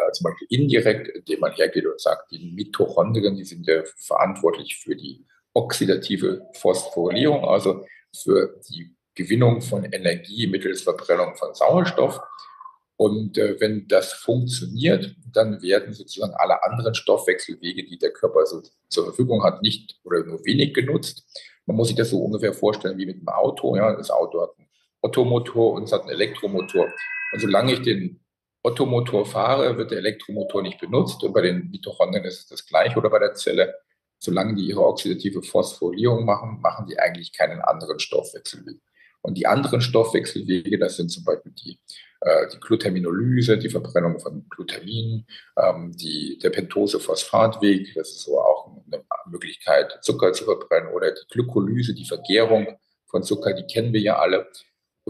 äh, 0.08 0.12
zum 0.12 0.26
Beispiel 0.26 0.48
indirekt, 0.50 1.08
indem 1.10 1.40
man 1.42 1.52
hergeht 1.54 1.86
und 1.86 2.00
sagt, 2.00 2.32
die 2.32 2.52
Mitochondrien, 2.54 3.36
die 3.36 3.44
sind 3.44 3.68
ja 3.68 3.84
verantwortlich 3.98 4.78
für 4.78 4.96
die 4.96 5.26
oxidative 5.54 6.48
Phosphorylierung, 6.54 7.46
also 7.46 7.86
für 8.16 8.60
die 8.70 8.96
Gewinnung 9.16 9.62
von 9.62 9.84
Energie 9.84 10.48
mittels 10.48 10.84
Verbrennung 10.84 11.36
von 11.36 11.54
Sauerstoff. 11.54 12.20
Und 12.96 13.38
äh, 13.38 13.60
wenn 13.60 13.88
das 13.88 14.14
funktioniert, 14.14 15.16
dann 15.32 15.62
werden 15.62 15.94
sozusagen 15.94 16.34
alle 16.34 16.64
anderen 16.64 16.94
Stoffwechselwege, 16.94 17.86
die 17.86 17.98
der 17.98 18.12
Körper 18.12 18.46
so 18.46 18.62
zur 18.90 19.06
Verfügung 19.06 19.44
hat, 19.44 19.62
nicht 19.62 20.00
oder 20.04 20.24
nur 20.26 20.44
wenig 20.46 20.74
genutzt. 20.74 21.26
Man 21.66 21.78
muss 21.78 21.88
sich 21.88 21.96
das 21.96 22.10
so 22.10 22.22
ungefähr 22.22 22.54
vorstellen 22.54 22.98
wie 22.98 23.06
mit 23.06 23.18
einem 23.18 23.30
Auto. 23.30 23.76
Ja, 23.76 23.96
das 23.96 24.12
Auto 24.12 24.42
hat 24.42 24.58
einen 24.58 24.68
Ottomotor 25.02 25.74
und 25.74 25.84
es 25.84 25.94
hat 25.94 26.02
einen 26.02 26.10
Elektromotor. 26.10 26.92
Und 27.32 27.40
solange 27.40 27.74
ich 27.74 27.82
den 27.82 28.20
Ottomotor 28.64 29.26
fahre, 29.26 29.78
wird 29.78 29.92
der 29.92 30.00
Elektromotor 30.00 30.62
nicht 30.62 30.80
benutzt. 30.80 31.24
Und 31.24 31.34
bei 31.34 31.42
den 31.42 31.70
Mitochondrien 31.70 32.26
ist 32.26 32.40
es 32.40 32.48
das 32.48 32.66
gleiche 32.66 32.98
oder 32.98 33.10
bei 33.10 33.20
der 33.20 33.34
Zelle. 33.34 33.76
Solange 34.18 34.56
die 34.56 34.68
ihre 34.68 34.86
oxidative 34.86 35.42
Phosphorylierung 35.42 36.26
machen, 36.26 36.60
machen 36.62 36.86
die 36.88 37.00
eigentlich 37.00 37.32
keinen 37.32 37.62
anderen 37.62 38.00
Stoffwechselweg. 38.00 38.80
Und 39.22 39.38
die 39.38 39.48
anderen 39.48 39.82
Stoffwechselwege, 39.82 40.78
das 40.78 40.98
sind 40.98 41.10
zum 41.10 41.24
Beispiel 41.24 41.54
die, 41.54 41.80
äh, 42.22 42.48
die 42.54 42.60
Glutaminolyse, 42.60 43.58
die 43.58 43.70
Verbrennung 43.70 44.20
von 44.20 44.48
Glutamin, 44.50 45.26
ähm, 45.58 45.92
die, 45.96 46.38
der 46.42 46.50
Pentose-Phosphatweg, 46.50 47.94
das 47.96 48.10
ist 48.12 48.24
so 48.24 48.40
auch 48.40 48.68
eine 48.68 49.04
Möglichkeit, 49.28 50.00
Zucker 50.02 50.32
zu 50.34 50.46
verbrennen, 50.46 50.94
oder 50.94 51.12
die 51.12 51.28
Glykolyse, 51.32 51.94
die 51.94 52.06
Vergärung 52.06 52.78
von 53.08 53.24
Zucker, 53.24 53.54
die 53.54 53.66
kennen 53.72 53.94
wir 53.94 54.02
ja 54.02 54.20
alle. 54.20 54.48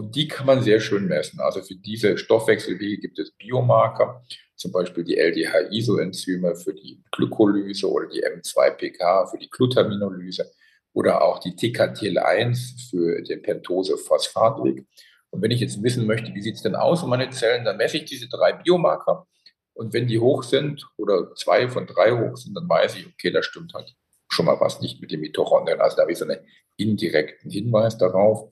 Und 0.00 0.16
die 0.16 0.28
kann 0.28 0.46
man 0.46 0.62
sehr 0.62 0.80
schön 0.80 1.08
messen. 1.08 1.40
Also 1.40 1.60
für 1.60 1.74
diese 1.74 2.16
Stoffwechselwege 2.16 3.02
gibt 3.02 3.18
es 3.18 3.32
Biomarker, 3.32 4.24
zum 4.56 4.72
Beispiel 4.72 5.04
die 5.04 5.18
LDH-Isoenzyme 5.18 6.56
für 6.56 6.72
die 6.72 7.02
Glykolyse 7.12 7.86
oder 7.86 8.08
die 8.08 8.24
M2-PK 8.24 9.26
für 9.26 9.36
die 9.36 9.50
Glutaminolyse 9.50 10.50
oder 10.94 11.20
auch 11.22 11.38
die 11.38 11.52
TKTL1 11.52 12.88
für 12.88 13.20
den 13.20 13.42
Pentose-Phosphatweg. 13.42 14.86
Und 15.28 15.42
wenn 15.42 15.50
ich 15.50 15.60
jetzt 15.60 15.82
wissen 15.82 16.06
möchte, 16.06 16.34
wie 16.34 16.40
sieht 16.40 16.54
es 16.54 16.62
denn 16.62 16.76
aus 16.76 17.02
um 17.02 17.10
meine 17.10 17.28
Zellen, 17.28 17.66
dann 17.66 17.76
messe 17.76 17.98
ich 17.98 18.06
diese 18.06 18.26
drei 18.26 18.54
Biomarker. 18.54 19.26
Und 19.74 19.92
wenn 19.92 20.06
die 20.06 20.18
hoch 20.18 20.44
sind 20.44 20.88
oder 20.96 21.34
zwei 21.34 21.68
von 21.68 21.86
drei 21.86 22.12
hoch 22.12 22.38
sind, 22.38 22.54
dann 22.56 22.66
weiß 22.66 22.96
ich, 22.96 23.06
okay, 23.06 23.30
da 23.30 23.42
stimmt 23.42 23.74
halt 23.74 23.94
schon 24.30 24.46
mal 24.46 24.58
was 24.60 24.80
nicht 24.80 25.02
mit 25.02 25.10
den 25.10 25.20
Mitochondrien. 25.20 25.82
Also 25.82 25.96
da 25.96 26.02
habe 26.04 26.12
ich 26.12 26.18
so 26.18 26.24
einen 26.24 26.38
indirekten 26.78 27.50
Hinweis 27.50 27.98
darauf. 27.98 28.50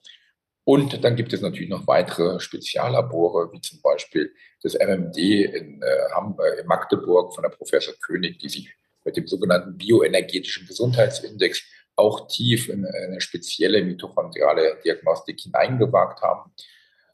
Und 0.68 1.02
dann 1.02 1.16
gibt 1.16 1.32
es 1.32 1.40
natürlich 1.40 1.70
noch 1.70 1.86
weitere 1.86 2.40
Speziallabore, 2.40 3.50
wie 3.54 3.60
zum 3.62 3.80
Beispiel 3.80 4.34
das 4.62 4.74
MMD 4.74 5.16
in, 5.16 5.80
äh, 5.80 6.10
Hamburg, 6.14 6.58
in 6.60 6.66
Magdeburg 6.66 7.34
von 7.34 7.40
der 7.40 7.48
Professor 7.48 7.94
König, 8.04 8.38
die 8.38 8.50
sich 8.50 8.70
mit 9.02 9.16
dem 9.16 9.26
sogenannten 9.26 9.78
bioenergetischen 9.78 10.66
Gesundheitsindex 10.66 11.62
auch 11.96 12.28
tief 12.28 12.68
in 12.68 12.84
eine 12.84 13.18
spezielle 13.22 13.82
mitochondriale 13.82 14.78
Diagnostik 14.84 15.40
hineingewagt 15.40 16.20
haben. 16.20 16.52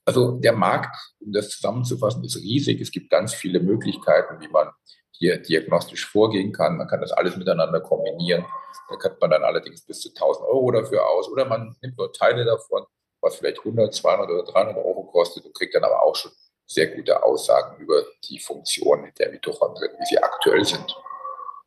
Also 0.04 0.32
der 0.40 0.54
Markt, 0.54 0.96
um 1.20 1.30
das 1.30 1.50
zusammenzufassen, 1.50 2.24
ist 2.24 2.38
riesig. 2.38 2.80
Es 2.80 2.90
gibt 2.90 3.08
ganz 3.08 3.34
viele 3.34 3.60
Möglichkeiten, 3.60 4.40
wie 4.40 4.48
man 4.48 4.70
hier 5.12 5.38
diagnostisch 5.38 6.04
vorgehen 6.06 6.50
kann. 6.50 6.76
Man 6.76 6.88
kann 6.88 7.00
das 7.00 7.12
alles 7.12 7.36
miteinander 7.36 7.80
kombinieren. 7.80 8.44
Da 8.90 8.96
kriegt 8.96 9.20
man 9.20 9.30
dann 9.30 9.44
allerdings 9.44 9.86
bis 9.86 10.00
zu 10.00 10.08
1000 10.08 10.44
Euro 10.44 10.72
dafür 10.72 11.08
aus 11.08 11.28
oder 11.28 11.44
man 11.44 11.76
nimmt 11.82 11.96
nur 11.96 12.12
Teile 12.12 12.44
davon 12.44 12.84
was 13.24 13.36
vielleicht 13.36 13.58
100, 13.58 13.92
200 13.92 14.30
oder 14.30 14.44
300 14.44 14.76
Euro 14.76 15.04
kostet 15.04 15.44
und 15.44 15.54
kriegt 15.54 15.74
dann 15.74 15.84
aber 15.84 16.02
auch 16.02 16.14
schon 16.14 16.30
sehr 16.66 16.88
gute 16.88 17.22
Aussagen 17.22 17.82
über 17.82 18.02
die 18.28 18.38
Funktion 18.38 19.10
der 19.18 19.30
Mitochondrien, 19.30 19.92
wie 19.98 20.06
sie 20.06 20.18
aktuell 20.18 20.64
sind. 20.64 20.96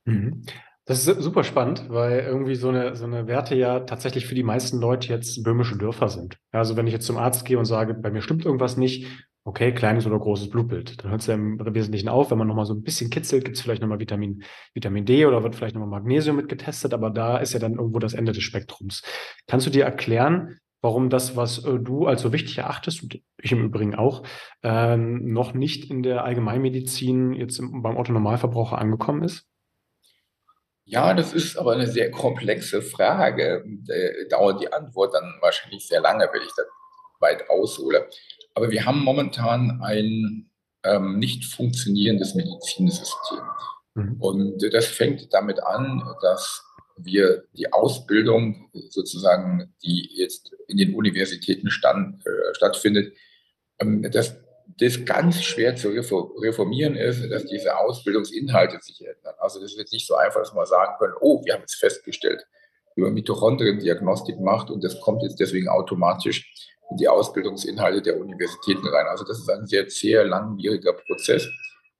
Mhm. 0.05 0.43
Das 0.85 1.05
ist 1.05 1.21
super 1.21 1.43
spannend, 1.43 1.89
weil 1.89 2.21
irgendwie 2.21 2.55
so 2.55 2.69
eine, 2.69 2.95
so 2.95 3.03
eine 3.03 3.27
Werte 3.27 3.55
ja 3.55 3.81
tatsächlich 3.81 4.25
für 4.25 4.35
die 4.35 4.43
meisten 4.43 4.79
Leute 4.79 5.09
jetzt 5.09 5.43
böhmische 5.43 5.77
Dörfer 5.77 6.07
sind. 6.07 6.37
Also 6.53 6.77
wenn 6.77 6.87
ich 6.87 6.93
jetzt 6.93 7.05
zum 7.05 7.17
Arzt 7.17 7.43
gehe 7.43 7.59
und 7.59 7.65
sage, 7.65 7.93
bei 7.93 8.09
mir 8.09 8.21
stimmt 8.21 8.45
irgendwas 8.45 8.77
nicht, 8.77 9.05
okay, 9.47 9.73
kleines 9.73 10.05
oder 10.05 10.19
großes 10.19 10.49
Blutbild. 10.49 11.03
Dann 11.03 11.11
hört 11.11 11.21
es 11.21 11.27
ja 11.27 11.33
im 11.33 11.59
Wesentlichen 11.73 12.09
auf. 12.09 12.31
Wenn 12.31 12.37
man 12.37 12.47
nochmal 12.47 12.65
so 12.65 12.73
ein 12.73 12.83
bisschen 12.83 13.09
kitzelt, 13.09 13.45
gibt 13.45 13.57
es 13.57 13.63
vielleicht 13.63 13.81
nochmal 13.81 13.99
Vitamin, 13.99 14.43
Vitamin 14.73 15.05
D 15.05 15.25
oder 15.25 15.43
wird 15.43 15.55
vielleicht 15.55 15.75
nochmal 15.75 16.01
Magnesium 16.01 16.37
mitgetestet, 16.37 16.93
aber 16.93 17.09
da 17.09 17.37
ist 17.37 17.53
ja 17.53 17.59
dann 17.59 17.75
irgendwo 17.75 17.99
das 17.99 18.13
Ende 18.13 18.33
des 18.33 18.43
Spektrums. 18.43 19.03
Kannst 19.47 19.65
du 19.65 19.71
dir 19.71 19.85
erklären, 19.85 20.59
warum 20.81 21.09
das, 21.09 21.35
was 21.35 21.63
äh, 21.65 21.79
du 21.79 22.07
als 22.07 22.21
so 22.21 22.31
wichtig 22.33 22.57
erachtest, 22.57 23.03
und 23.03 23.19
ich 23.41 23.51
im 23.51 23.65
Übrigen 23.65 23.95
auch, 23.95 24.23
ähm, 24.63 25.31
noch 25.33 25.53
nicht 25.53 25.89
in 25.89 26.03
der 26.03 26.23
Allgemeinmedizin 26.23 27.33
jetzt 27.33 27.59
im, 27.59 27.81
beim 27.81 27.97
Otto-Normalverbraucher 27.97 28.77
angekommen 28.77 29.23
ist? 29.23 29.45
Ja, 30.85 31.13
das 31.13 31.33
ist 31.33 31.57
aber 31.57 31.73
eine 31.73 31.87
sehr 31.87 32.11
komplexe 32.11 32.81
Frage. 32.81 33.65
Äh, 33.89 34.27
dauert 34.29 34.61
die 34.61 34.71
Antwort 34.71 35.13
dann 35.13 35.33
wahrscheinlich 35.41 35.85
sehr 35.85 35.99
lange, 35.99 36.29
wenn 36.31 36.41
ich 36.41 36.53
da 36.55 36.63
weit 37.19 37.49
aushole. 37.49 38.07
Aber 38.53 38.71
wir 38.71 38.85
haben 38.85 39.03
momentan 39.03 39.81
ein 39.83 40.49
ähm, 40.83 41.19
nicht 41.19 41.45
funktionierendes 41.45 42.35
Medizinsystem. 42.35 43.39
Mhm. 43.95 44.15
Und 44.19 44.73
das 44.73 44.85
fängt 44.85 45.33
damit 45.33 45.61
an, 45.61 46.03
dass 46.21 46.63
wir 46.97 47.43
die 47.53 47.71
Ausbildung 47.71 48.69
sozusagen, 48.89 49.73
die 49.83 50.09
jetzt 50.15 50.51
in 50.67 50.77
den 50.77 50.95
Universitäten 50.95 51.69
stand, 51.69 52.25
äh, 52.25 52.53
stattfindet, 52.53 53.15
ähm, 53.79 54.09
dass 54.11 54.35
das 54.79 55.05
ganz 55.05 55.43
schwer 55.43 55.75
zu 55.75 55.89
reformieren 55.89 56.95
ist, 56.95 57.31
dass 57.31 57.45
diese 57.45 57.77
Ausbildungsinhalte 57.77 58.79
sich 58.81 58.99
ändern. 59.01 59.35
Also 59.39 59.61
das 59.61 59.75
jetzt 59.75 59.93
nicht 59.93 60.05
so 60.05 60.15
einfach, 60.15 60.41
dass 60.41 60.53
man 60.53 60.65
sagen 60.65 60.95
können, 60.99 61.13
oh, 61.21 61.43
wir 61.45 61.53
haben 61.53 61.61
jetzt 61.61 61.75
festgestellt, 61.75 62.45
wie 62.95 63.01
man 63.01 63.13
Mitochondrien-Diagnostik 63.13 64.39
macht 64.39 64.69
und 64.69 64.83
das 64.83 64.99
kommt 64.99 65.23
jetzt 65.23 65.39
deswegen 65.39 65.69
automatisch 65.69 66.51
in 66.91 66.97
die 66.97 67.07
Ausbildungsinhalte 67.07 68.01
der 68.01 68.19
Universitäten 68.19 68.87
rein. 68.87 69.07
Also 69.07 69.23
das 69.23 69.39
ist 69.39 69.49
ein 69.49 69.67
sehr, 69.67 69.89
sehr 69.89 70.25
langwieriger 70.25 70.93
Prozess. 70.93 71.47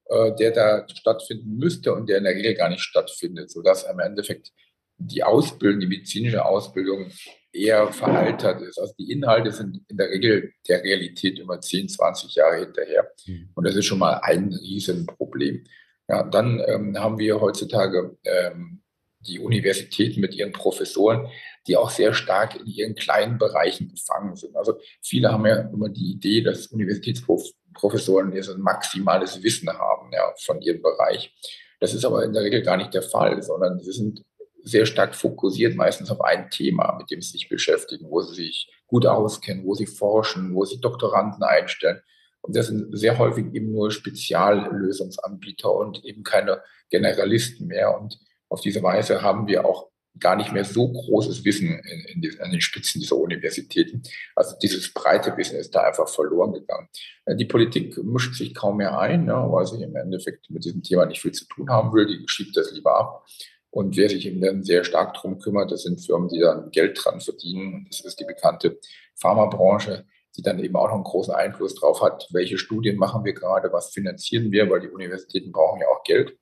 äh, 0.10 0.34
der 0.36 0.52
da 0.52 0.88
stattfinden 0.88 1.58
müsste 1.58 1.94
und 1.94 2.08
der 2.08 2.20
in 2.20 2.24
der 2.24 2.34
Regel 2.34 2.56
gar 2.56 2.70
nicht 2.70 2.82
stattfindet, 2.82 3.52
sodass 3.52 3.84
im 3.84 4.00
Endeffekt 4.00 4.54
die 4.98 5.24
Ausbildung, 5.24 5.80
die 5.80 5.88
medizinische 5.88 6.46
Ausbildung 6.46 7.12
eher 7.54 7.92
veraltert 7.92 8.62
ist. 8.62 8.80
Also 8.80 8.94
die 9.00 9.12
Inhalte 9.12 9.52
sind 9.52 9.82
in 9.88 9.98
der 9.98 10.10
Regel 10.10 10.54
der 10.68 10.84
Realität 10.84 11.40
immer 11.40 11.60
10, 11.60 11.90
20 11.90 12.36
Jahre 12.36 12.60
hinterher. 12.60 13.12
Mhm. 13.26 13.50
Und 13.56 13.68
das 13.68 13.76
ist 13.76 13.86
schon 13.86 14.00
mal 14.00 14.20
ein 14.24 14.54
Riesenproblem. 14.54 15.64
Ja, 16.08 16.24
dann 16.24 16.64
ähm, 16.66 16.98
haben 16.98 17.20
wir 17.20 17.42
heutzutage 17.42 18.18
ähm, 18.24 18.82
die 19.20 19.40
Universitäten 19.40 20.22
mit 20.22 20.36
ihren 20.36 20.52
Professoren, 20.52 21.28
die 21.68 21.76
auch 21.76 21.90
sehr 21.90 22.14
stark 22.14 22.60
in 22.60 22.66
ihren 22.66 22.96
kleinen 22.96 23.38
Bereichen 23.38 23.90
gefangen 23.90 24.36
sind. 24.36 24.56
Also 24.56 24.80
viele 25.02 25.32
haben 25.32 25.46
ja 25.46 25.58
immer 25.58 25.90
die 25.90 26.12
Idee, 26.12 26.42
dass 26.42 26.68
Universitätsprofessoren 26.68 28.32
jetzt 28.34 28.50
ein 28.50 28.62
maximales 28.62 29.44
Wissen 29.44 29.70
haben 29.70 30.12
ja, 30.14 30.34
von 30.40 30.62
ihrem 30.62 30.82
Bereich. 30.82 31.36
Das 31.80 31.94
ist 31.94 32.06
aber 32.06 32.24
in 32.24 32.34
der 32.34 32.44
Regel 32.44 32.62
gar 32.62 32.78
nicht 32.78 32.94
der 32.94 33.04
Fall, 33.04 33.42
sondern 33.44 33.80
sie 33.80 33.92
sind 33.92 34.24
sehr 34.68 34.86
stark 34.86 35.16
fokussiert 35.16 35.76
meistens 35.76 36.12
auf 36.12 36.22
ein 36.22 36.50
Thema, 36.50 36.96
mit 36.98 37.10
dem 37.10 37.22
sie 37.22 37.32
sich 37.32 37.50
beschäftigen, 37.50 38.10
wo 38.10 38.22
sie 38.22 38.36
sich 38.36 38.70
gut 38.88 39.06
auskennen, 39.06 39.66
wo 39.66 39.76
sie 39.76 39.86
forschen, 39.86 40.54
wo 40.54 40.66
sie 40.66 40.82
Doktoranden 40.82 41.44
einstellen. 41.44 42.02
Und 42.42 42.56
das 42.56 42.68
sind 42.68 42.98
sehr 42.98 43.18
häufig 43.18 43.46
eben 43.54 43.72
nur 43.72 43.92
Speziallösungsanbieter 43.92 45.72
und 45.72 46.04
eben 46.06 46.24
keine 46.24 46.62
Generalisten 46.90 47.68
mehr. 47.68 48.00
Und 48.00 48.20
auf 48.50 48.62
diese 48.62 48.82
Weise 48.84 49.22
haben 49.22 49.48
wir 49.48 49.66
auch 49.66 49.90
gar 50.20 50.36
nicht 50.36 50.52
mehr 50.52 50.66
so 50.66 50.92
großes 50.92 51.44
Wissen 51.46 51.68
in, 51.68 52.06
in 52.14 52.22
die, 52.22 52.40
an 52.40 52.52
den 52.52 52.62
Spitzen 52.62 53.00
dieser 53.02 53.18
Universitäten. 53.18 54.02
Also 54.36 54.56
dieses 54.62 54.94
breite 54.94 55.36
Wissen 55.38 55.58
ist 55.60 55.76
da 55.76 55.82
einfach 55.84 56.08
verloren 56.08 56.54
gegangen. 56.54 56.88
Äh, 57.26 57.36
die 57.36 57.46
Politik 57.46 57.98
mischt 58.04 58.36
sich 58.36 58.56
kaum 58.56 58.78
mehr 58.78 58.98
ein, 58.98 59.26
ne, 59.26 59.34
weil 59.34 59.66
sie 59.66 59.82
im 59.82 59.96
Endeffekt 59.96 60.50
mit 60.50 60.66
diesem 60.66 60.84
Thema 60.84 61.06
nicht 61.06 61.22
viel 61.22 61.34
zu 61.34 61.46
tun 61.46 61.70
haben 61.70 61.94
will. 61.94 62.08
Die 62.08 62.24
schiebt 62.28 62.56
das 62.58 62.72
lieber 62.72 62.98
ab. 62.98 63.26
Und 63.70 63.98
wer 63.98 64.10
sich 64.10 64.26
eben 64.26 64.42
dann 64.42 64.64
sehr 64.64 64.84
stark 64.84 65.14
darum 65.16 65.40
kümmert, 65.40 65.72
das 65.72 65.84
sind 65.84 66.04
Firmen, 66.04 66.30
die 66.30 66.40
dann 66.40 66.72
Geld 66.72 67.00
dran 67.04 67.20
verdienen. 67.20 67.88
Das 67.90 68.02
ist 68.02 68.20
die 68.20 68.26
bekannte 68.26 68.80
Pharmabranche, 69.16 70.06
die 70.36 70.42
dann 70.42 70.60
eben 70.60 70.76
auch 70.76 70.88
noch 70.88 70.96
einen 70.96 71.04
großen 71.04 71.34
Einfluss 71.34 71.76
drauf 71.76 72.02
hat, 72.02 72.28
welche 72.32 72.58
Studien 72.58 72.98
machen 72.98 73.26
wir 73.26 73.34
gerade, 73.34 73.72
was 73.72 73.90
finanzieren 73.90 74.52
wir, 74.52 74.70
weil 74.70 74.82
die 74.82 74.90
Universitäten 74.90 75.52
brauchen 75.52 75.82
ja 75.82 75.88
auch 75.88 76.04
Geld. 76.04 76.38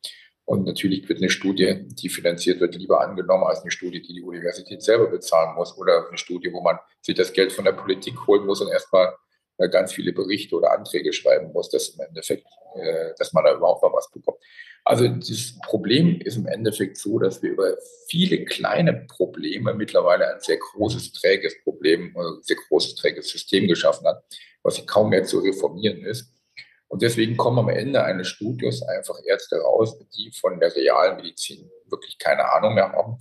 Und 0.46 0.66
natürlich 0.66 1.10
wird 1.10 1.20
eine 1.20 1.32
Studie, 1.32 1.88
die 1.88 2.10
finanziert 2.10 2.60
wird, 2.60 2.76
lieber 2.76 3.02
angenommen 3.02 3.46
als 3.46 3.62
eine 3.62 3.72
Studie, 3.72 4.02
die 4.02 4.14
die 4.14 4.22
Universität 4.22 4.84
selber 4.84 5.08
bezahlen 5.08 5.56
muss 5.56 5.76
oder 5.78 6.08
eine 6.08 6.18
Studie, 6.20 6.54
wo 6.54 6.62
man 6.62 6.78
sich 7.02 7.16
das 7.16 7.34
Geld 7.34 7.52
von 7.52 7.66
der 7.66 7.72
Politik 7.72 8.28
holen 8.28 8.46
muss 8.46 8.62
und 8.62 8.72
erstmal 8.72 9.16
ganz 9.58 9.94
viele 9.94 10.14
Berichte 10.14 10.56
oder 10.56 10.72
Anträge 10.72 11.14
schreiben 11.14 11.52
muss, 11.54 11.70
dass 11.70 11.90
im 11.90 12.02
Endeffekt, 12.02 12.46
äh, 12.76 13.12
dass 13.18 13.34
man 13.34 13.46
da 13.46 13.54
überhaupt 13.54 13.82
mal 13.84 13.94
was 13.94 14.10
bekommt. 14.12 14.38
Also 14.84 15.08
das 15.08 15.58
Problem 15.64 16.22
ist 16.22 16.38
im 16.38 16.46
Endeffekt 16.46 16.98
so, 16.98 17.18
dass 17.18 17.42
wir 17.42 17.52
über 17.52 17.76
viele 18.08 18.46
kleine 18.46 18.94
Probleme 19.08 19.74
mittlerweile 19.74 20.32
ein 20.32 20.40
sehr 20.40 20.58
großes, 20.58 21.12
träges 21.14 21.56
Problem, 21.64 22.16
ein 22.16 22.44
sehr 22.44 22.58
großes, 22.68 22.94
träges 22.96 23.30
System 23.30 23.68
geschaffen 23.68 24.06
hat, 24.06 24.24
was 24.62 24.86
kaum 24.86 25.10
mehr 25.10 25.24
zu 25.24 25.40
reformieren 25.40 26.06
ist. 26.06 26.32
Und 26.88 27.02
deswegen 27.02 27.36
kommen 27.36 27.58
am 27.60 27.70
Ende 27.70 28.04
eines 28.04 28.28
Studios 28.28 28.84
einfach 28.84 29.18
Ärzte 29.26 29.58
raus, 29.58 29.98
die 30.16 30.32
von 30.40 30.60
der 30.60 30.74
realen 30.76 31.18
Medizin 31.18 31.70
wirklich 31.90 32.20
keine 32.20 32.52
Ahnung 32.54 32.76
mehr 32.76 32.92
haben. 32.92 33.18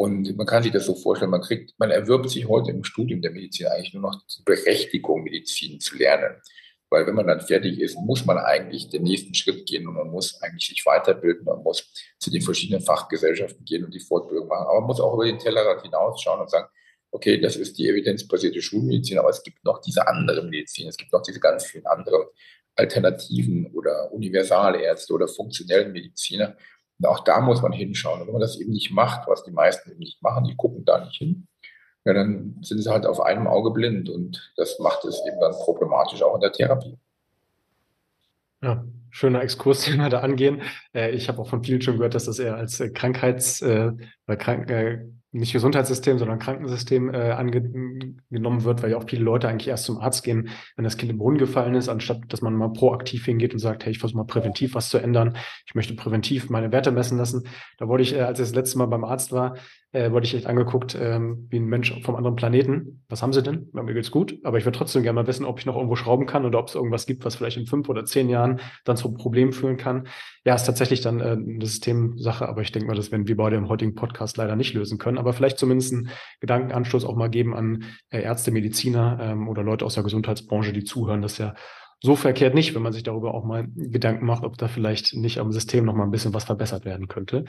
Und 0.00 0.36
man 0.36 0.46
kann 0.46 0.62
sich 0.62 0.70
das 0.70 0.86
so 0.86 0.94
vorstellen, 0.94 1.32
man 1.32 1.40
kriegt, 1.40 1.74
man 1.76 1.90
erwirbt 1.90 2.30
sich 2.30 2.46
heute 2.46 2.70
im 2.70 2.84
Studium 2.84 3.20
der 3.20 3.32
Medizin 3.32 3.66
eigentlich 3.66 3.94
nur 3.94 4.02
noch 4.02 4.22
die 4.28 4.44
Berechtigung, 4.44 5.24
Medizin 5.24 5.80
zu 5.80 5.96
lernen. 5.96 6.40
Weil 6.88 7.04
wenn 7.04 7.16
man 7.16 7.26
dann 7.26 7.40
fertig 7.40 7.80
ist, 7.80 7.96
muss 7.96 8.24
man 8.24 8.38
eigentlich 8.38 8.88
den 8.90 9.02
nächsten 9.02 9.34
Schritt 9.34 9.66
gehen 9.66 9.88
und 9.88 9.94
man 9.94 10.08
muss 10.08 10.40
eigentlich 10.40 10.68
sich 10.68 10.86
weiterbilden, 10.86 11.44
man 11.44 11.64
muss 11.64 11.92
zu 12.20 12.30
den 12.30 12.42
verschiedenen 12.42 12.80
Fachgesellschaften 12.80 13.64
gehen 13.64 13.84
und 13.84 13.92
die 13.92 13.98
Fortbildung 13.98 14.46
machen. 14.46 14.68
Aber 14.68 14.78
man 14.78 14.86
muss 14.86 15.00
auch 15.00 15.14
über 15.14 15.24
den 15.24 15.38
Tellerrand 15.40 15.82
hinausschauen 15.82 16.42
und 16.42 16.50
sagen, 16.50 16.68
okay, 17.10 17.40
das 17.40 17.56
ist 17.56 17.76
die 17.76 17.88
evidenzbasierte 17.88 18.62
Schulmedizin, 18.62 19.18
aber 19.18 19.30
es 19.30 19.42
gibt 19.42 19.64
noch 19.64 19.80
diese 19.80 20.06
andere 20.06 20.44
Medizin, 20.44 20.86
es 20.86 20.96
gibt 20.96 21.12
noch 21.12 21.22
diese 21.22 21.40
ganz 21.40 21.66
vielen 21.66 21.86
anderen 21.86 22.24
Alternativen 22.76 23.66
oder 23.74 24.12
Universalärzte 24.12 25.12
oder 25.12 25.26
funktionellen 25.26 25.90
Mediziner. 25.90 26.56
Und 26.98 27.06
auch 27.06 27.20
da 27.24 27.40
muss 27.40 27.62
man 27.62 27.72
hinschauen. 27.72 28.20
Und 28.20 28.26
wenn 28.26 28.34
man 28.34 28.40
das 28.40 28.58
eben 28.60 28.72
nicht 28.72 28.90
macht, 28.90 29.28
was 29.28 29.44
die 29.44 29.52
meisten 29.52 29.90
eben 29.90 30.00
nicht 30.00 30.22
machen, 30.22 30.44
die 30.44 30.56
gucken 30.56 30.84
da 30.84 31.04
nicht 31.04 31.16
hin, 31.16 31.46
ja, 32.04 32.14
dann 32.14 32.56
sind 32.62 32.82
sie 32.82 32.90
halt 32.90 33.06
auf 33.06 33.20
einem 33.20 33.46
Auge 33.46 33.70
blind 33.70 34.08
und 34.08 34.52
das 34.56 34.78
macht 34.78 35.04
es 35.04 35.20
eben 35.26 35.38
dann 35.40 35.52
problematisch 35.52 36.22
auch 36.22 36.34
in 36.34 36.40
der 36.40 36.52
Therapie. 36.52 36.96
Ja, 38.62 38.84
schöner 39.10 39.42
Exkurs, 39.42 39.84
den 39.84 39.98
wir 39.98 40.08
da 40.08 40.20
angehen. 40.20 40.62
Äh, 40.94 41.10
ich 41.10 41.28
habe 41.28 41.40
auch 41.40 41.48
von 41.48 41.62
vielen 41.62 41.82
schon 41.82 41.96
gehört, 41.96 42.14
dass 42.14 42.24
das 42.24 42.38
eher 42.38 42.56
als 42.56 42.80
äh, 42.80 42.90
Krankheits- 42.90 43.62
äh, 43.62 43.92
oder 44.26 44.36
Krank 44.36 44.70
nicht 45.30 45.52
Gesundheitssystem, 45.52 46.18
sondern 46.18 46.38
Krankensystem 46.38 47.12
äh, 47.12 47.32
angenommen 47.32 48.64
wird, 48.64 48.82
weil 48.82 48.90
ja 48.90 48.96
auch 48.96 49.08
viele 49.08 49.22
Leute 49.22 49.48
eigentlich 49.48 49.68
erst 49.68 49.84
zum 49.84 49.98
Arzt 49.98 50.24
gehen, 50.24 50.48
wenn 50.76 50.84
das 50.84 50.96
Kind 50.96 51.12
im 51.12 51.18
Brunnen 51.18 51.38
gefallen 51.38 51.74
ist, 51.74 51.88
anstatt 51.88 52.20
dass 52.28 52.40
man 52.40 52.54
mal 52.54 52.72
proaktiv 52.72 53.26
hingeht 53.26 53.52
und 53.52 53.58
sagt, 53.58 53.84
hey, 53.84 53.92
ich 53.92 53.98
versuche 53.98 54.18
mal 54.18 54.24
präventiv 54.24 54.74
was 54.74 54.88
zu 54.88 54.98
ändern. 54.98 55.36
Ich 55.66 55.74
möchte 55.74 55.94
präventiv 55.94 56.48
meine 56.48 56.72
Werte 56.72 56.90
messen 56.90 57.18
lassen. 57.18 57.44
Da 57.76 57.88
wollte 57.88 58.02
ich, 58.02 58.14
äh, 58.14 58.22
als 58.22 58.38
ich 58.38 58.46
das 58.46 58.54
letzte 58.54 58.78
Mal 58.78 58.86
beim 58.86 59.04
Arzt 59.04 59.32
war, 59.32 59.56
äh, 59.92 60.10
wurde 60.10 60.26
ich 60.26 60.34
echt 60.34 60.46
angeguckt 60.46 60.96
ähm, 61.00 61.46
wie 61.50 61.58
ein 61.58 61.64
Mensch 61.64 61.94
vom 62.02 62.14
anderen 62.14 62.36
Planeten. 62.36 63.04
Was 63.08 63.22
haben 63.22 63.32
Sie 63.32 63.42
denn? 63.42 63.70
Ja, 63.74 63.82
mir 63.82 63.94
geht's 63.94 64.10
gut, 64.10 64.38
aber 64.44 64.58
ich 64.58 64.66
würde 64.66 64.76
trotzdem 64.76 65.02
gerne 65.02 65.22
mal 65.22 65.26
wissen, 65.26 65.46
ob 65.46 65.58
ich 65.58 65.66
noch 65.66 65.76
irgendwo 65.76 65.96
schrauben 65.96 66.26
kann 66.26 66.44
oder 66.44 66.58
ob 66.58 66.68
es 66.68 66.74
irgendwas 66.74 67.06
gibt, 67.06 67.24
was 67.24 67.36
vielleicht 67.36 67.56
in 67.56 67.66
fünf 67.66 67.88
oder 67.88 68.04
zehn 68.04 68.28
Jahren 68.28 68.60
dann 68.84 68.96
zu 68.96 69.12
Problemen 69.14 69.52
führen 69.52 69.78
kann. 69.78 70.06
Ja, 70.44 70.54
ist 70.54 70.64
tatsächlich 70.64 71.00
dann 71.00 71.20
äh, 71.20 71.24
eine 71.24 71.64
Systemsache, 71.64 72.48
aber 72.48 72.62
ich 72.62 72.72
denke 72.72 72.88
mal, 72.88 72.96
das 72.96 73.10
werden 73.12 73.28
wir 73.28 73.36
beide 73.36 73.56
im 73.56 73.68
heutigen 73.68 73.94
Podcast 73.94 74.36
leider 74.36 74.56
nicht 74.56 74.74
lösen 74.74 74.98
können. 74.98 75.17
Aber 75.18 75.32
vielleicht 75.32 75.58
zumindest 75.58 75.92
einen 75.92 76.10
Gedankenanstoß 76.40 77.04
auch 77.04 77.16
mal 77.16 77.28
geben 77.28 77.54
an 77.54 77.84
äh, 78.10 78.22
Ärzte, 78.22 78.50
Mediziner 78.50 79.18
ähm, 79.20 79.48
oder 79.48 79.62
Leute 79.62 79.84
aus 79.84 79.94
der 79.94 80.04
Gesundheitsbranche, 80.04 80.72
die 80.72 80.84
zuhören. 80.84 81.22
Das 81.22 81.32
ist 81.32 81.38
ja 81.38 81.54
so 82.00 82.14
verkehrt 82.14 82.54
nicht, 82.54 82.74
wenn 82.74 82.82
man 82.82 82.92
sich 82.92 83.02
darüber 83.02 83.34
auch 83.34 83.44
mal 83.44 83.66
Gedanken 83.74 84.24
macht, 84.24 84.44
ob 84.44 84.56
da 84.56 84.68
vielleicht 84.68 85.14
nicht 85.14 85.38
am 85.38 85.50
System 85.50 85.84
noch 85.84 85.94
mal 85.94 86.04
ein 86.04 86.12
bisschen 86.12 86.32
was 86.32 86.44
verbessert 86.44 86.84
werden 86.84 87.08
könnte. 87.08 87.44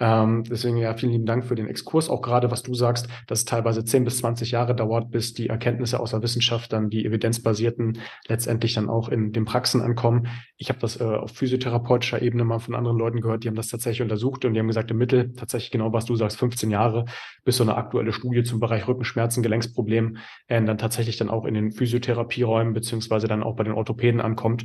Ähm, 0.00 0.44
deswegen 0.44 0.78
ja, 0.78 0.94
vielen 0.94 1.12
lieben 1.12 1.26
Dank 1.26 1.44
für 1.44 1.54
den 1.54 1.68
Exkurs. 1.68 2.08
Auch 2.08 2.22
gerade, 2.22 2.50
was 2.50 2.62
du 2.62 2.72
sagst, 2.74 3.06
dass 3.26 3.40
es 3.40 3.44
teilweise 3.44 3.84
10 3.84 4.04
bis 4.04 4.18
20 4.18 4.50
Jahre 4.50 4.74
dauert, 4.74 5.10
bis 5.10 5.34
die 5.34 5.48
Erkenntnisse 5.48 6.00
aus 6.00 6.12
der 6.12 6.22
Wissenschaft 6.22 6.72
dann 6.72 6.88
die 6.88 7.04
evidenzbasierten 7.04 7.98
letztendlich 8.26 8.72
dann 8.72 8.88
auch 8.88 9.10
in 9.10 9.32
den 9.32 9.44
Praxen 9.44 9.82
ankommen. 9.82 10.28
Ich 10.56 10.70
habe 10.70 10.78
das 10.80 11.00
äh, 11.00 11.04
auf 11.04 11.32
physiotherapeutischer 11.32 12.22
Ebene 12.22 12.44
mal 12.44 12.60
von 12.60 12.74
anderen 12.74 12.96
Leuten 12.96 13.20
gehört, 13.20 13.44
die 13.44 13.48
haben 13.48 13.56
das 13.56 13.68
tatsächlich 13.68 14.00
untersucht 14.02 14.44
und 14.46 14.54
die 14.54 14.60
haben 14.60 14.68
gesagt, 14.68 14.90
im 14.90 14.96
Mittel 14.96 15.34
tatsächlich 15.34 15.70
genau, 15.70 15.92
was 15.92 16.06
du 16.06 16.16
sagst, 16.16 16.38
15 16.38 16.70
Jahre, 16.70 17.04
bis 17.44 17.58
so 17.58 17.62
eine 17.62 17.76
aktuelle 17.76 18.12
Studie 18.12 18.42
zum 18.42 18.58
Bereich 18.58 18.88
Rückenschmerzen, 18.88 19.42
Gelenksproblem 19.42 20.16
äh, 20.46 20.62
dann 20.62 20.78
tatsächlich 20.78 21.18
dann 21.18 21.28
auch 21.28 21.44
in 21.44 21.52
den 21.52 21.72
Physiotherapieräumen 21.72 22.72
beziehungsweise 22.72 23.28
dann 23.28 23.42
auch 23.42 23.56
bei 23.56 23.64
den 23.64 23.74
Orthopäden 23.74 24.22
ankommt. 24.22 24.64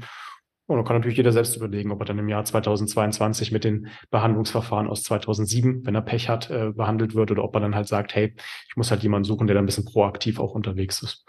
Und 0.67 0.77
dann 0.77 0.85
kann 0.85 0.95
natürlich 0.95 1.17
jeder 1.17 1.31
selbst 1.31 1.55
überlegen, 1.55 1.91
ob 1.91 1.99
er 2.01 2.05
dann 2.05 2.17
im 2.17 2.27
Jahr 2.27 2.43
2022 2.43 3.51
mit 3.51 3.63
den 3.63 3.87
Behandlungsverfahren 4.09 4.87
aus 4.87 5.03
2007, 5.03 5.85
wenn 5.85 5.95
er 5.95 6.01
Pech 6.01 6.27
hat, 6.27 6.49
äh, 6.49 6.71
behandelt 6.71 7.13
wird 7.13 7.31
oder 7.31 7.43
ob 7.43 7.53
er 7.55 7.61
dann 7.61 7.75
halt 7.75 7.87
sagt, 7.87 8.15
hey, 8.15 8.33
ich 8.67 8.75
muss 8.75 8.89
halt 8.89 9.03
jemanden 9.03 9.25
suchen, 9.25 9.47
der 9.47 9.53
dann 9.53 9.63
ein 9.63 9.67
bisschen 9.67 9.85
proaktiv 9.85 10.39
auch 10.39 10.53
unterwegs 10.53 11.03
ist. 11.03 11.25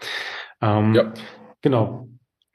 Ähm, 0.61 0.93
ja. 0.95 1.13
Genau. 1.61 2.09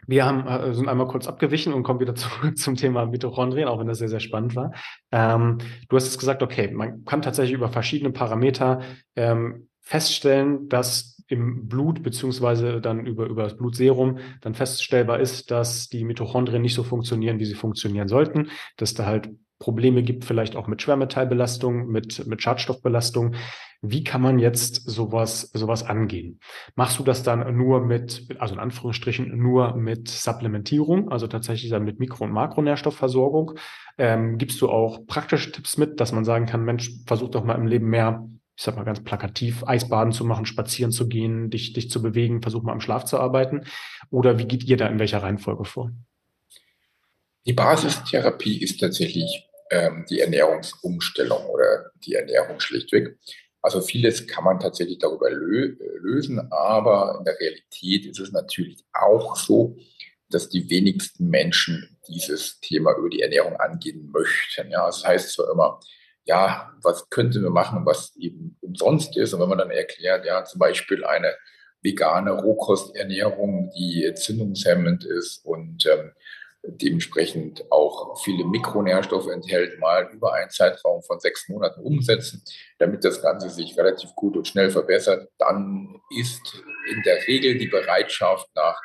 Wir 0.09 0.27
haben, 0.27 0.47
äh, 0.47 0.75
sind 0.75 0.89
einmal 0.89 1.07
kurz 1.07 1.29
abgewichen 1.29 1.73
und 1.73 1.85
kommen 1.85 2.01
wieder 2.01 2.15
zurück 2.17 2.59
zum 2.59 2.75
Thema 2.75 3.07
Mitochondrien, 3.07 3.69
auch 3.69 3.79
wenn 3.79 3.87
das 3.87 3.99
sehr, 3.99 4.09
sehr 4.09 4.21
spannend 4.21 4.57
war. 4.57 4.73
Ähm, 5.13 5.59
du 5.89 5.97
hast 5.97 6.07
jetzt 6.07 6.19
gesagt, 6.19 6.43
okay, 6.43 6.71
man 6.73 7.05
kann 7.05 7.23
tatsächlich 7.23 7.55
über 7.55 7.69
verschiedene 7.69 8.11
Parameter 8.11 8.81
ähm, 9.15 9.69
feststellen, 9.81 10.69
dass 10.69 11.12
im 11.33 11.67
Blut 11.67 12.03
beziehungsweise 12.03 12.81
dann 12.81 13.07
über, 13.07 13.27
über 13.27 13.45
das 13.45 13.57
Blutserum 13.57 14.19
dann 14.43 14.55
feststellbar 14.55 15.19
ist, 15.19 15.51
dass 15.51 15.89
die 15.89 16.05
Mitochondrien 16.05 16.63
nicht 16.63 16.75
so 16.75 16.85
funktionieren, 16.85 17.39
wie 17.39 17.47
sie 17.47 17.55
funktionieren 17.55 18.07
sollten, 18.07 18.51
dass 18.77 18.95
da 18.95 19.07
halt 19.07 19.31
Probleme 19.59 20.03
gibt, 20.03 20.25
vielleicht 20.25 20.57
auch 20.57 20.67
mit 20.67 20.83
Schwermetallbelastung, 20.83 21.87
mit, 21.87 22.27
mit 22.27 22.43
Schadstoffbelastung. 22.43 23.37
Wie 23.81 24.05
kann 24.05 24.21
man 24.21 24.39
jetzt 24.39 24.91
sowas, 24.91 25.51
sowas 25.55 25.85
angehen? 25.85 26.41
Machst 26.75 26.99
du 26.99 27.05
das 27.05 27.23
dann 27.23 27.57
nur 27.57 27.81
mit, 27.81 28.27
also 28.39 28.55
in 28.55 28.61
Anführungsstrichen, 28.61 29.37
nur 29.37 29.75
mit 29.77 30.09
Supplementierung, 30.09 31.11
also 31.11 31.29
tatsächlich 31.29 31.71
dann 31.71 31.85
mit 31.85 31.99
Mikro- 31.99 32.25
und 32.25 32.33
Makronährstoffversorgung? 32.33 33.53
Ähm, 33.99 34.37
gibst 34.37 34.61
du 34.61 34.69
auch 34.69 35.07
praktische 35.07 35.51
Tipps 35.53 35.79
mit, 35.79 36.01
dass 36.01 36.13
man 36.13 36.25
sagen 36.25 36.47
kann, 36.47 36.65
Mensch, 36.65 36.91
versuch 37.07 37.31
doch 37.31 37.45
mal 37.45 37.55
im 37.55 37.67
Leben 37.67 37.89
mehr 37.89 38.29
ich 38.63 38.65
sag 38.65 38.77
mal 38.77 38.85
ganz 38.85 39.03
plakativ, 39.03 39.65
Eisbaden 39.67 40.13
zu 40.13 40.25
machen, 40.25 40.47
spazieren 40.47 40.93
zu 40.93 41.09
gehen, 41.09 41.51
dich, 41.51 41.73
dich 41.73 41.91
zu 41.91 42.01
bewegen, 42.01 42.43
versuch 42.43 42.63
mal 42.63 42.71
am 42.71 42.81
Schlaf 42.81 43.05
zu 43.05 43.19
arbeiten? 43.19 43.65
Oder 44.09 44.39
wie 44.39 44.45
geht 44.45 44.63
ihr 44.63 44.77
da 44.77 44.87
in 44.87 45.01
welcher 45.01 45.21
Reihenfolge 45.21 45.65
vor? 45.65 45.91
Die 47.45 47.55
Basistherapie 47.55 48.63
ist 48.63 48.79
tatsächlich 48.79 49.51
ähm, 49.73 50.07
die 50.09 50.21
Ernährungsumstellung 50.21 51.45
oder 51.47 51.91
die 52.07 52.15
Ernährung 52.15 52.61
schlichtweg. 52.61 53.19
Also 53.63 53.81
vieles 53.81 54.29
kann 54.29 54.45
man 54.45 54.61
tatsächlich 54.61 54.99
darüber 55.01 55.29
lö 55.29 55.77
lösen, 56.01 56.39
aber 56.53 57.17
in 57.19 57.25
der 57.25 57.41
Realität 57.41 58.07
ist 58.07 58.21
es 58.21 58.31
natürlich 58.31 58.85
auch 58.93 59.35
so, 59.35 59.77
dass 60.31 60.49
die 60.49 60.71
wenigsten 60.71 61.27
Menschen 61.27 61.99
dieses 62.07 62.61
Thema 62.61 62.97
über 62.97 63.11
die 63.11 63.23
Ernährung 63.23 63.57
angehen 63.57 64.09
möchten. 64.13 64.71
Ja, 64.71 64.87
das 64.87 65.05
heißt 65.05 65.33
zwar 65.33 65.51
immer, 65.51 65.81
ja, 66.25 66.73
was 66.83 67.09
könnten 67.11 67.43
wir 67.43 67.51
machen, 67.51 67.85
was 67.85 68.15
eben 68.17 68.57
umsonst 68.61 69.17
ist? 69.17 69.35
Und 69.35 69.41
wenn 69.41 69.49
man 69.49 69.59
dann 69.59 69.71
erklärt, 69.71 70.25
ja, 70.25 70.45
zum 70.45 70.59
Beispiel 70.59 71.05
eine 71.05 71.35
vegane 71.83 72.33
Rohkosternährung, 72.33 73.71
die 73.77 74.05
entzündungshemmend 74.05 75.05
ist 75.05 75.45
und 75.45 75.85
ähm, 75.87 76.13
dementsprechend 76.65 77.65
auch 77.73 78.23
viele 78.23 78.45
Mikronährstoffe 78.45 79.27
enthält, 79.27 79.81
mal 79.81 80.09
über 80.13 80.35
einen 80.35 80.51
Zeitraum 80.51 81.03
von 81.03 81.19
sechs 81.19 81.49
Monaten 81.49 81.81
umsetzen, 81.81 82.45
damit 82.79 83.05
das 83.05 83.21
Ganze 83.21 83.51
sich 83.51 83.77
relativ 83.77 84.15
gut 84.15 84.37
und 84.37 84.47
schnell 84.47 84.71
verbessert, 84.71 85.29
dann 85.39 86.01
ist 86.17 86.63
in 86.89 87.03
der 87.03 87.27
Regel 87.27 87.59
die 87.59 87.67
Bereitschaft 87.67 88.49
nach 88.55 88.81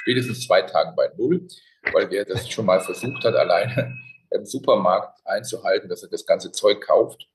spätestens 0.00 0.46
zwei 0.46 0.62
Tagen 0.62 0.96
bei 0.96 1.10
Null, 1.18 1.46
weil 1.92 2.10
wer 2.10 2.24
das 2.24 2.48
schon 2.48 2.64
mal 2.64 2.80
versucht 2.80 3.22
hat, 3.24 3.34
alleine 3.34 3.94
im 4.30 4.44
Supermarkt 4.44 5.20
einzuhalten, 5.26 5.88
dass 5.88 6.02
er 6.02 6.08
das 6.08 6.26
ganze 6.26 6.52
Zeug 6.52 6.80
kauft 6.80 7.28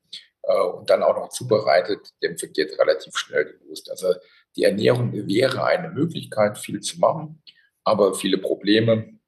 äh, 0.44 0.60
und 0.60 0.90
dann 0.90 1.04
auch 1.04 1.16
noch 1.16 1.30
zubereitet, 1.30 2.14
dem 2.22 2.38
vergeht 2.38 2.78
relativ 2.80 3.18
schnell 3.18 3.46
die 3.46 3.68
Lust. 3.68 3.90
Also 3.90 4.14
die 4.56 4.64
Ernährung 4.64 5.12
wäre 5.14 5.66
eine 5.66 5.90
Möglichkeit, 5.90 6.58
viel 6.58 6.82
zu 6.82 7.00
machen, 7.00 7.42
aber 7.84 8.14
viele 8.14 8.38
Probleme, 8.38 9.20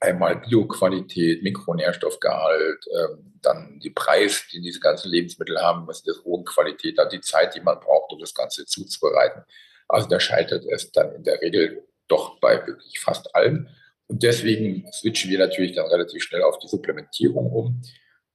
einmal 0.00 0.36
Bioqualität, 0.36 1.42
Mikronährstoffgehalt, 1.42 2.86
äh, 2.86 3.16
dann 3.42 3.78
die 3.80 3.90
Preis, 3.90 4.46
die 4.52 4.60
diese 4.60 4.80
ganzen 4.80 5.10
Lebensmittel 5.10 5.60
haben, 5.60 5.86
was 5.86 6.02
das 6.02 6.22
hohe 6.24 6.44
Qualität 6.44 6.98
hat, 6.98 7.12
die 7.12 7.20
Zeit, 7.20 7.54
die 7.54 7.60
man 7.60 7.80
braucht, 7.80 8.12
um 8.12 8.18
das 8.18 8.34
Ganze 8.34 8.66
zuzubereiten. 8.66 9.42
Also 9.88 10.08
da 10.08 10.20
scheitert 10.20 10.64
es 10.66 10.90
dann 10.92 11.12
in 11.14 11.22
der 11.22 11.40
Regel 11.40 11.84
doch 12.08 12.38
bei 12.40 12.66
wirklich 12.66 13.00
fast 13.00 13.34
allem. 13.34 13.68
Und 14.08 14.22
deswegen 14.22 14.90
switchen 14.92 15.30
wir 15.30 15.38
natürlich 15.38 15.74
dann 15.74 15.86
relativ 15.86 16.22
schnell 16.22 16.42
auf 16.42 16.58
die 16.58 16.68
Supplementierung 16.68 17.50
um. 17.50 17.82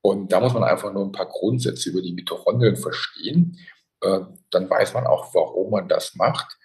Und 0.02 0.32
da 0.32 0.40
muss 0.40 0.54
man 0.54 0.64
einfach 0.64 0.92
nur 0.92 1.06
ein 1.06 1.12
paar 1.12 1.28
Grundsätze 1.28 1.90
über 1.90 2.02
die 2.02 2.14
Mitochondrien 2.14 2.76
verstehen. 2.76 3.58
Äh, 4.02 4.22
dann 4.50 4.70
weiß 4.70 4.94
man 4.94 5.08
auch, 5.08 5.34
warum 5.34 5.72
man 5.72 5.88
das 5.88 6.16
macht. 6.16 6.58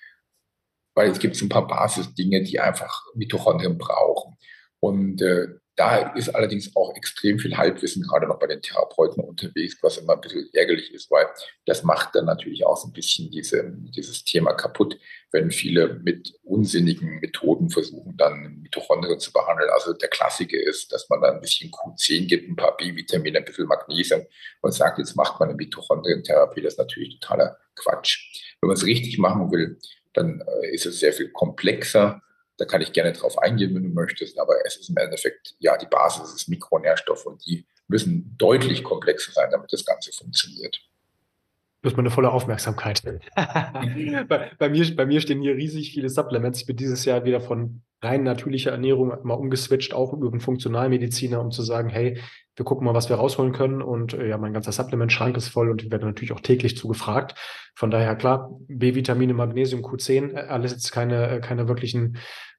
Weil 0.94 1.10
es 1.10 1.18
gibt 1.18 1.40
ein 1.40 1.48
paar 1.48 1.66
Basisdinge, 1.66 2.42
die 2.42 2.58
einfach 2.58 3.04
Mitochondrien 3.14 3.78
brauchen. 3.78 4.36
Und 4.80 5.20
äh, 5.22 5.48
da 5.76 6.14
ist 6.14 6.34
allerdings 6.34 6.74
auch 6.74 6.96
extrem 6.96 7.38
viel 7.38 7.56
Halbwissen 7.56 8.02
gerade 8.02 8.26
noch 8.26 8.38
bei 8.38 8.46
den 8.46 8.62
Therapeuten 8.62 9.22
unterwegs, 9.22 9.76
was 9.82 9.98
immer 9.98 10.14
ein 10.14 10.20
bisschen 10.22 10.48
ärgerlich 10.54 10.92
ist, 10.92 11.10
weil 11.10 11.26
das 11.66 11.82
macht 11.82 12.14
dann 12.14 12.24
natürlich 12.24 12.64
auch 12.64 12.78
so 12.78 12.88
ein 12.88 12.92
bisschen 12.92 13.30
diese, 13.30 13.72
dieses 13.94 14.24
Thema 14.24 14.54
kaputt, 14.54 14.98
wenn 15.32 15.50
viele 15.50 16.00
mit 16.02 16.32
unsinnigen 16.44 17.20
Methoden 17.20 17.68
versuchen, 17.68 18.16
dann 18.16 18.60
Mitochondrien 18.62 19.20
zu 19.20 19.32
behandeln. 19.32 19.68
Also 19.70 19.92
der 19.92 20.08
Klassiker 20.08 20.58
ist, 20.58 20.92
dass 20.92 21.10
man 21.10 21.20
dann 21.20 21.34
ein 21.34 21.40
bisschen 21.42 21.70
Q10 21.70 22.26
gibt, 22.26 22.48
ein 22.48 22.56
paar 22.56 22.76
B-Vitamine, 22.78 23.38
ein 23.38 23.44
bisschen 23.44 23.66
Magnesium 23.66 24.22
und 24.62 24.72
sagt, 24.72 24.98
jetzt 24.98 25.14
macht 25.14 25.38
man 25.38 25.50
eine 25.50 25.56
Mitochondrientherapie. 25.58 26.62
Das 26.62 26.74
ist 26.74 26.78
natürlich 26.78 27.18
totaler 27.20 27.58
Quatsch. 27.74 28.42
Wenn 28.60 28.68
man 28.68 28.76
es 28.76 28.86
richtig 28.86 29.18
machen 29.18 29.52
will, 29.52 29.78
dann 30.14 30.42
äh, 30.62 30.74
ist 30.74 30.86
es 30.86 31.00
sehr 31.00 31.12
viel 31.12 31.28
komplexer 31.28 32.22
da 32.58 32.64
kann 32.64 32.80
ich 32.80 32.92
gerne 32.92 33.12
drauf 33.12 33.38
eingehen, 33.38 33.74
wenn 33.74 33.82
du 33.82 33.88
möchtest, 33.90 34.38
aber 34.38 34.54
es 34.64 34.76
ist 34.76 34.88
im 34.88 34.96
Endeffekt, 34.96 35.54
ja, 35.58 35.76
die 35.76 35.86
Basis 35.86 36.34
ist 36.34 36.48
Mikronährstoff 36.48 37.26
und 37.26 37.44
die 37.46 37.66
müssen 37.88 38.34
deutlich 38.38 38.82
komplexer 38.82 39.32
sein, 39.32 39.50
damit 39.50 39.72
das 39.72 39.84
Ganze 39.84 40.12
funktioniert. 40.12 40.80
Du 41.86 41.90
hast 41.90 41.96
meine 41.96 42.10
volle 42.10 42.32
Aufmerksamkeit. 42.32 43.00
bei, 43.36 44.50
bei, 44.58 44.68
mir, 44.68 44.96
bei 44.96 45.06
mir 45.06 45.20
stehen 45.20 45.40
hier 45.40 45.54
riesig 45.54 45.92
viele 45.92 46.08
Supplements. 46.08 46.58
Ich 46.58 46.66
bin 46.66 46.74
dieses 46.74 47.04
Jahr 47.04 47.24
wieder 47.24 47.40
von 47.40 47.82
rein 48.02 48.24
natürlicher 48.24 48.72
Ernährung 48.72 49.12
mal 49.22 49.34
umgeswitcht, 49.34 49.94
auch 49.94 50.12
über 50.12 50.26
einen 50.26 50.40
Funktionalmediziner, 50.40 51.40
um 51.40 51.52
zu 51.52 51.62
sagen, 51.62 51.88
hey, 51.88 52.18
wir 52.56 52.64
gucken 52.64 52.84
mal, 52.84 52.94
was 52.94 53.08
wir 53.08 53.14
rausholen 53.14 53.52
können. 53.52 53.82
Und 53.82 54.14
äh, 54.14 54.26
ja, 54.28 54.36
mein 54.36 54.52
ganzer 54.52 54.72
Supplement-Schrank 54.72 55.36
ist 55.36 55.46
voll 55.46 55.70
und 55.70 55.80
ich 55.84 55.92
werde 55.92 56.06
natürlich 56.06 56.32
auch 56.32 56.40
täglich 56.40 56.76
zugefragt. 56.76 57.36
Von 57.76 57.92
daher 57.92 58.16
klar, 58.16 58.50
B-Vitamine, 58.66 59.34
Magnesium, 59.34 59.82
Q10, 59.82 60.34
äh, 60.34 60.40
alles 60.48 60.72
jetzt 60.72 60.90
keine, 60.90 61.28
äh, 61.28 61.40
keine 61.40 61.68
wirklichen 61.68 62.16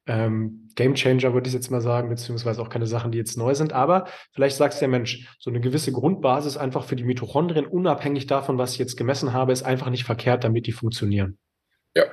ähm, 0.08 0.70
Game 0.76 0.96
Changer, 0.96 1.34
würde 1.34 1.48
ich 1.48 1.54
jetzt 1.54 1.72
mal 1.72 1.82
sagen, 1.82 2.10
beziehungsweise 2.10 2.62
auch 2.62 2.70
keine 2.70 2.88
Sachen, 2.88 3.12
die 3.12 3.18
jetzt 3.18 3.38
neu 3.38 3.54
sind. 3.56 3.74
Aber 3.74 4.08
vielleicht 4.34 4.58
sagst 4.58 4.80
du 4.80 4.86
ja, 4.86 4.90
Mensch, 4.90 5.28
so 5.40 5.50
eine 5.50 5.60
gewisse 5.60 5.92
Grundbasis 5.92 6.58
einfach 6.58 6.84
für 6.84 6.96
die 6.96 7.04
Mitochondrien, 7.04 7.66
unabhängig 7.66 8.28
davon, 8.28 8.58
was 8.58 8.74
ich 8.74 8.80
jetzt 8.80 8.98
gemessen 8.98 9.34
habe, 9.34 9.54
ist 9.54 9.64
einfach 9.64 9.90
nicht 9.90 10.04
verkehrt, 10.06 10.44
damit 10.44 10.68
die 10.68 10.72
funktionieren. 10.72 11.38
Ja, 11.96 12.06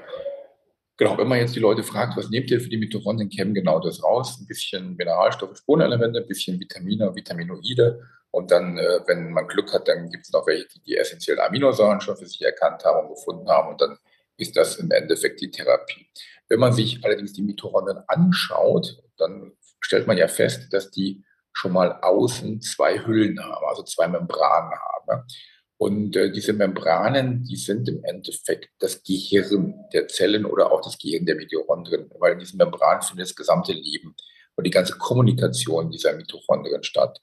Genau, 0.96 1.18
wenn 1.18 1.26
man 1.26 1.40
jetzt 1.40 1.56
die 1.56 1.60
Leute 1.60 1.82
fragt, 1.82 2.16
was 2.16 2.30
nehmt 2.30 2.50
ihr 2.52 2.60
für 2.60 2.68
die 2.68 2.76
Mitochondrien, 2.76 3.28
kämen 3.28 3.52
genau 3.52 3.80
das 3.80 4.02
raus. 4.04 4.38
Ein 4.40 4.46
bisschen 4.46 4.94
Mineralstoffe, 4.94 5.56
Spurenelemente, 5.58 6.20
ein 6.20 6.26
bisschen 6.28 6.60
Vitamine, 6.60 7.12
Vitaminoide. 7.14 8.00
Und 8.30 8.52
dann, 8.52 8.78
äh, 8.78 9.00
wenn 9.06 9.32
man 9.32 9.48
Glück 9.48 9.72
hat, 9.72 9.88
dann 9.88 10.08
gibt 10.08 10.24
es 10.24 10.32
noch 10.32 10.46
welche, 10.46 10.68
die 10.68 10.82
die 10.82 10.96
essentiellen 10.96 11.40
Aminosäuren 11.40 12.00
schon 12.00 12.16
für 12.16 12.26
sich 12.26 12.42
erkannt 12.42 12.84
haben 12.84 13.06
und 13.06 13.14
gefunden 13.14 13.48
haben. 13.48 13.70
Und 13.70 13.80
dann 13.80 13.98
ist 14.36 14.56
das 14.56 14.76
im 14.76 14.90
Endeffekt 14.92 15.40
die 15.40 15.50
Therapie. 15.50 16.06
Wenn 16.54 16.60
man 16.60 16.72
sich 16.72 17.04
allerdings 17.04 17.32
die 17.32 17.42
Mitochondrien 17.42 18.04
anschaut, 18.06 19.02
dann 19.16 19.56
stellt 19.80 20.06
man 20.06 20.16
ja 20.16 20.28
fest, 20.28 20.72
dass 20.72 20.88
die 20.88 21.24
schon 21.52 21.72
mal 21.72 21.98
außen 22.00 22.60
zwei 22.60 23.04
Hüllen 23.04 23.42
haben, 23.42 23.66
also 23.66 23.82
zwei 23.82 24.06
Membranen 24.06 24.70
haben. 24.70 25.26
Und 25.78 26.14
äh, 26.14 26.30
diese 26.30 26.52
Membranen, 26.52 27.42
die 27.42 27.56
sind 27.56 27.88
im 27.88 28.04
Endeffekt 28.04 28.68
das 28.78 29.02
Gehirn 29.02 29.74
der 29.92 30.06
Zellen 30.06 30.44
oder 30.44 30.70
auch 30.70 30.80
das 30.80 30.96
Gehirn 30.96 31.26
der 31.26 31.34
Mitochondrien, 31.34 32.08
weil 32.20 32.34
in 32.34 32.38
diesen 32.38 32.58
Membranen 32.58 33.02
findet 33.02 33.26
das 33.26 33.34
gesamte 33.34 33.72
Leben 33.72 34.14
und 34.54 34.64
die 34.64 34.70
ganze 34.70 34.96
Kommunikation 34.96 35.90
dieser 35.90 36.12
Mitochondrien 36.12 36.84
statt. 36.84 37.20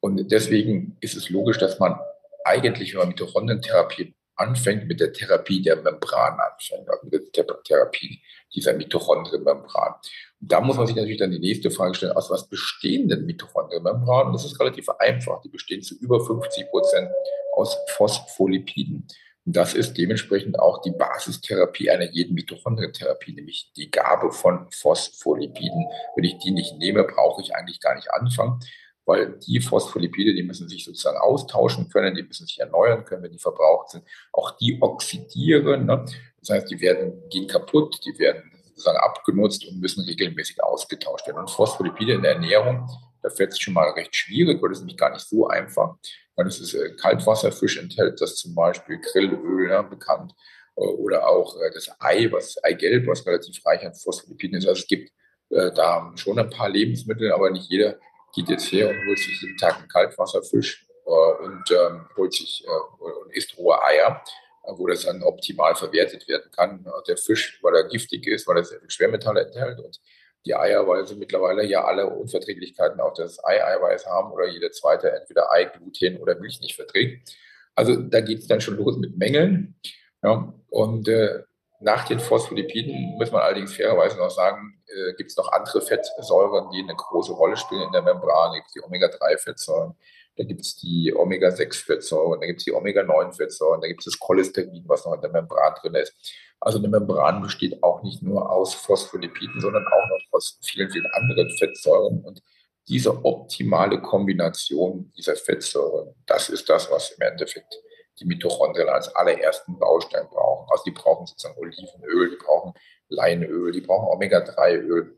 Und 0.00 0.32
deswegen 0.32 0.96
ist 1.00 1.14
es 1.14 1.30
logisch, 1.30 1.58
dass 1.58 1.78
man 1.78 1.96
eigentlich, 2.44 2.94
wenn 2.94 3.02
man 3.02 3.08
Mitochondrientherapie 3.10 4.16
anfängt, 4.36 4.86
mit 4.86 5.00
der 5.00 5.12
Therapie 5.12 5.62
der 5.62 5.76
Membran 5.76 6.38
anfängt, 6.38 6.88
also 6.88 7.06
mit 7.10 7.36
der 7.36 7.46
Therapie 7.64 8.20
dieser 8.54 8.74
Mitochondrienmembran. 8.74 9.94
Und 10.40 10.52
da 10.52 10.60
muss 10.60 10.76
man 10.76 10.86
sich 10.86 10.96
natürlich 10.96 11.18
dann 11.18 11.30
die 11.30 11.38
nächste 11.38 11.70
Frage 11.70 11.94
stellen, 11.94 12.12
aus 12.12 12.30
was 12.30 12.48
bestehen 12.48 13.08
denn 13.08 13.26
Mitochondrienmembranen? 13.26 14.32
Das 14.32 14.44
ist 14.44 14.58
relativ 14.60 14.88
einfach. 14.98 15.40
Die 15.42 15.48
bestehen 15.48 15.82
zu 15.82 15.94
über 15.96 16.24
50 16.24 16.68
Prozent 16.70 17.08
aus 17.54 17.76
Phospholipiden. 17.88 19.06
Und 19.46 19.56
das 19.56 19.74
ist 19.74 19.98
dementsprechend 19.98 20.58
auch 20.58 20.80
die 20.80 20.92
Basistherapie 20.92 21.90
einer 21.90 22.10
jeden 22.10 22.34
Mitochondrientherapie, 22.34 23.34
nämlich 23.34 23.70
die 23.76 23.90
Gabe 23.90 24.32
von 24.32 24.66
Phospholipiden. 24.70 25.84
Wenn 26.16 26.24
ich 26.24 26.38
die 26.38 26.50
nicht 26.50 26.78
nehme, 26.78 27.04
brauche 27.04 27.42
ich 27.42 27.54
eigentlich 27.54 27.80
gar 27.80 27.94
nicht 27.94 28.10
anfangen 28.12 28.60
weil 29.06 29.38
die 29.38 29.60
Phospholipide, 29.60 30.34
die 30.34 30.42
müssen 30.42 30.68
sich 30.68 30.84
sozusagen 30.84 31.18
austauschen 31.18 31.88
können, 31.88 32.14
die 32.14 32.22
müssen 32.22 32.46
sich 32.46 32.58
erneuern 32.58 33.04
können, 33.04 33.22
wenn 33.22 33.32
die 33.32 33.38
verbraucht 33.38 33.90
sind. 33.90 34.04
Auch 34.32 34.56
die 34.56 34.80
oxidieren. 34.80 35.86
Ne? 35.86 36.04
Das 36.40 36.50
heißt, 36.50 36.70
die 36.70 36.80
werden, 36.80 37.22
gehen 37.28 37.46
kaputt, 37.46 38.00
die 38.04 38.18
werden 38.18 38.50
sozusagen 38.68 38.98
abgenutzt 38.98 39.66
und 39.66 39.80
müssen 39.80 40.04
regelmäßig 40.04 40.62
ausgetauscht 40.62 41.26
werden. 41.26 41.38
Und 41.38 41.50
Phospholipide 41.50 42.14
in 42.14 42.22
der 42.22 42.32
Ernährung, 42.32 42.88
da 43.22 43.30
fällt 43.30 43.52
es 43.52 43.58
schon 43.60 43.74
mal 43.74 43.90
recht 43.90 44.14
schwierig, 44.14 44.60
weil 44.60 44.70
das 44.70 44.78
ist 44.78 44.82
nämlich 44.82 44.96
gar 44.96 45.12
nicht 45.12 45.26
so 45.26 45.46
einfach. 45.48 45.96
Weil 46.36 46.46
es 46.46 46.60
ist 46.60 46.74
äh, 46.74 46.90
Kaltwasserfisch 47.00 47.78
enthält 47.78 48.20
das 48.20 48.36
zum 48.36 48.54
Beispiel, 48.54 48.98
Grillöl 49.00 49.70
ja, 49.70 49.82
bekannt, 49.82 50.34
äh, 50.76 50.80
oder 50.80 51.28
auch 51.28 51.56
äh, 51.56 51.70
das 51.72 51.90
Ei, 52.00 52.28
was 52.32 52.62
Eigelb, 52.64 53.06
was 53.06 53.26
relativ 53.26 53.64
reich 53.64 53.84
an 53.86 53.94
Phospholipiden 53.94 54.58
ist. 54.58 54.66
Also 54.66 54.80
es 54.80 54.86
gibt 54.86 55.10
da 55.50 56.10
schon 56.16 56.38
ein 56.38 56.50
paar 56.50 56.68
Lebensmittel, 56.68 57.30
aber 57.30 57.50
nicht 57.50 57.70
jeder 57.70 57.98
geht 58.34 58.48
jetzt 58.48 58.70
her 58.72 58.90
und 58.90 59.06
holt 59.06 59.18
sich 59.18 59.40
jeden 59.40 59.56
Tag 59.56 59.78
einen 59.78 59.88
Kaltwasserfisch 59.88 60.86
äh, 61.06 61.44
und 61.44 61.70
ähm, 61.70 62.08
holt 62.16 62.32
sich 62.32 62.64
äh, 62.66 63.02
und 63.02 63.32
isst 63.34 63.56
rohe 63.56 63.82
Eier, 63.82 64.22
äh, 64.64 64.72
wo 64.76 64.86
das 64.86 65.04
dann 65.04 65.22
optimal 65.22 65.74
verwertet 65.74 66.26
werden 66.28 66.50
kann. 66.50 66.86
Der 67.06 67.16
Fisch, 67.16 67.58
weil 67.62 67.74
er 67.76 67.88
giftig 67.88 68.26
ist, 68.26 68.46
weil 68.46 68.58
er 68.58 68.64
sehr 68.64 68.80
viel 68.80 68.90
Schwermetalle 68.90 69.46
enthält 69.46 69.78
und 69.80 70.00
die 70.46 70.54
Eier, 70.54 70.86
weil 70.86 71.06
sie 71.06 71.14
mittlerweile 71.14 71.64
ja 71.64 71.84
alle 71.84 72.06
Unverträglichkeiten 72.06 73.00
auf 73.00 73.14
das 73.14 73.42
Ei-Eiweiß 73.42 74.06
haben 74.06 74.30
oder 74.32 74.46
jeder 74.46 74.70
zweite 74.72 75.10
entweder 75.10 75.50
Ei, 75.50 75.64
Gluten 75.64 76.18
oder 76.18 76.38
Milch 76.38 76.60
nicht 76.60 76.76
verträgt. 76.76 77.34
Also 77.74 77.96
da 77.96 78.20
geht 78.20 78.40
es 78.40 78.46
dann 78.46 78.60
schon 78.60 78.76
los 78.76 78.96
mit 78.98 79.16
Mängeln. 79.16 79.74
Ja, 80.22 80.54
und 80.70 81.08
äh, 81.08 81.42
nach 81.84 82.06
den 82.06 82.18
Phospholipiden 82.18 83.16
muss 83.18 83.30
man 83.30 83.42
allerdings 83.42 83.74
fairerweise 83.74 84.16
noch 84.16 84.30
sagen, 84.30 84.82
äh, 84.86 85.12
gibt 85.14 85.30
es 85.30 85.36
noch 85.36 85.52
andere 85.52 85.82
Fettsäuren, 85.82 86.70
die 86.70 86.82
eine 86.82 86.94
große 86.96 87.32
Rolle 87.32 87.58
spielen 87.58 87.82
in 87.82 87.92
der 87.92 88.00
Membran. 88.00 88.52
Da 88.52 88.58
gibt 88.58 88.74
die 88.74 88.82
Omega-3-Fettsäuren, 88.82 89.94
da 90.36 90.44
gibt 90.44 90.62
es 90.62 90.76
die 90.76 91.14
Omega-6-Fettsäuren, 91.14 92.40
da 92.40 92.46
gibt 92.46 92.60
es 92.60 92.64
die 92.64 92.72
Omega-9-Fettsäuren, 92.72 93.82
da 93.82 93.86
gibt 93.86 94.00
es 94.00 94.06
das 94.06 94.18
Cholesterin, 94.18 94.82
was 94.86 95.04
noch 95.04 95.12
in 95.12 95.20
der 95.20 95.30
Membran 95.30 95.74
drin 95.80 95.94
ist. 95.94 96.14
Also 96.58 96.78
eine 96.78 96.88
Membran 96.88 97.42
besteht 97.42 97.82
auch 97.82 98.02
nicht 98.02 98.22
nur 98.22 98.50
aus 98.50 98.72
Phospholipiden, 98.74 99.60
sondern 99.60 99.86
auch 99.86 100.08
noch 100.08 100.20
aus 100.32 100.58
vielen, 100.62 100.90
vielen 100.90 101.06
anderen 101.12 101.50
Fettsäuren. 101.58 102.24
Und 102.24 102.42
diese 102.88 103.24
optimale 103.24 104.00
Kombination 104.00 105.12
dieser 105.18 105.36
Fettsäuren, 105.36 106.14
das 106.24 106.48
ist 106.48 106.66
das, 106.70 106.90
was 106.90 107.10
im 107.10 107.20
Endeffekt 107.20 107.74
die 108.20 108.26
Mitochondrien 108.26 108.88
als 108.88 109.14
allerersten 109.14 109.78
Baustein 109.78 110.28
brauchen. 110.28 110.70
Also 110.70 110.84
die 110.84 110.92
brauchen 110.92 111.26
sozusagen 111.26 111.58
Olivenöl, 111.58 112.30
die 112.30 112.36
brauchen 112.36 112.74
Leinöl, 113.08 113.72
die 113.72 113.80
brauchen 113.80 114.08
Omega-3-Öl. 114.08 115.16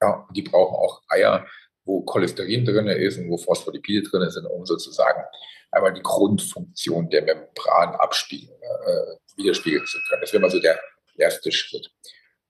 Ja, 0.00 0.28
die 0.34 0.42
brauchen 0.42 0.74
auch 0.74 1.02
Eier, 1.08 1.46
wo 1.84 2.02
Cholesterin 2.02 2.64
drin 2.64 2.86
ist 2.88 3.18
und 3.18 3.30
wo 3.30 3.36
Phospholipide 3.36 4.08
drin 4.08 4.28
sind, 4.30 4.46
um 4.46 4.64
sozusagen 4.66 5.22
einmal 5.70 5.92
die 5.92 6.02
Grundfunktion 6.02 7.08
der 7.10 7.22
Membran 7.22 7.94
abspiegeln, 7.96 8.60
äh, 8.62 9.16
widerspiegeln 9.36 9.84
zu 9.86 9.98
können. 10.08 10.20
Das 10.20 10.32
wäre 10.32 10.40
mal 10.40 10.50
so 10.50 10.60
der 10.60 10.78
erste 11.16 11.50
Schritt. 11.52 11.90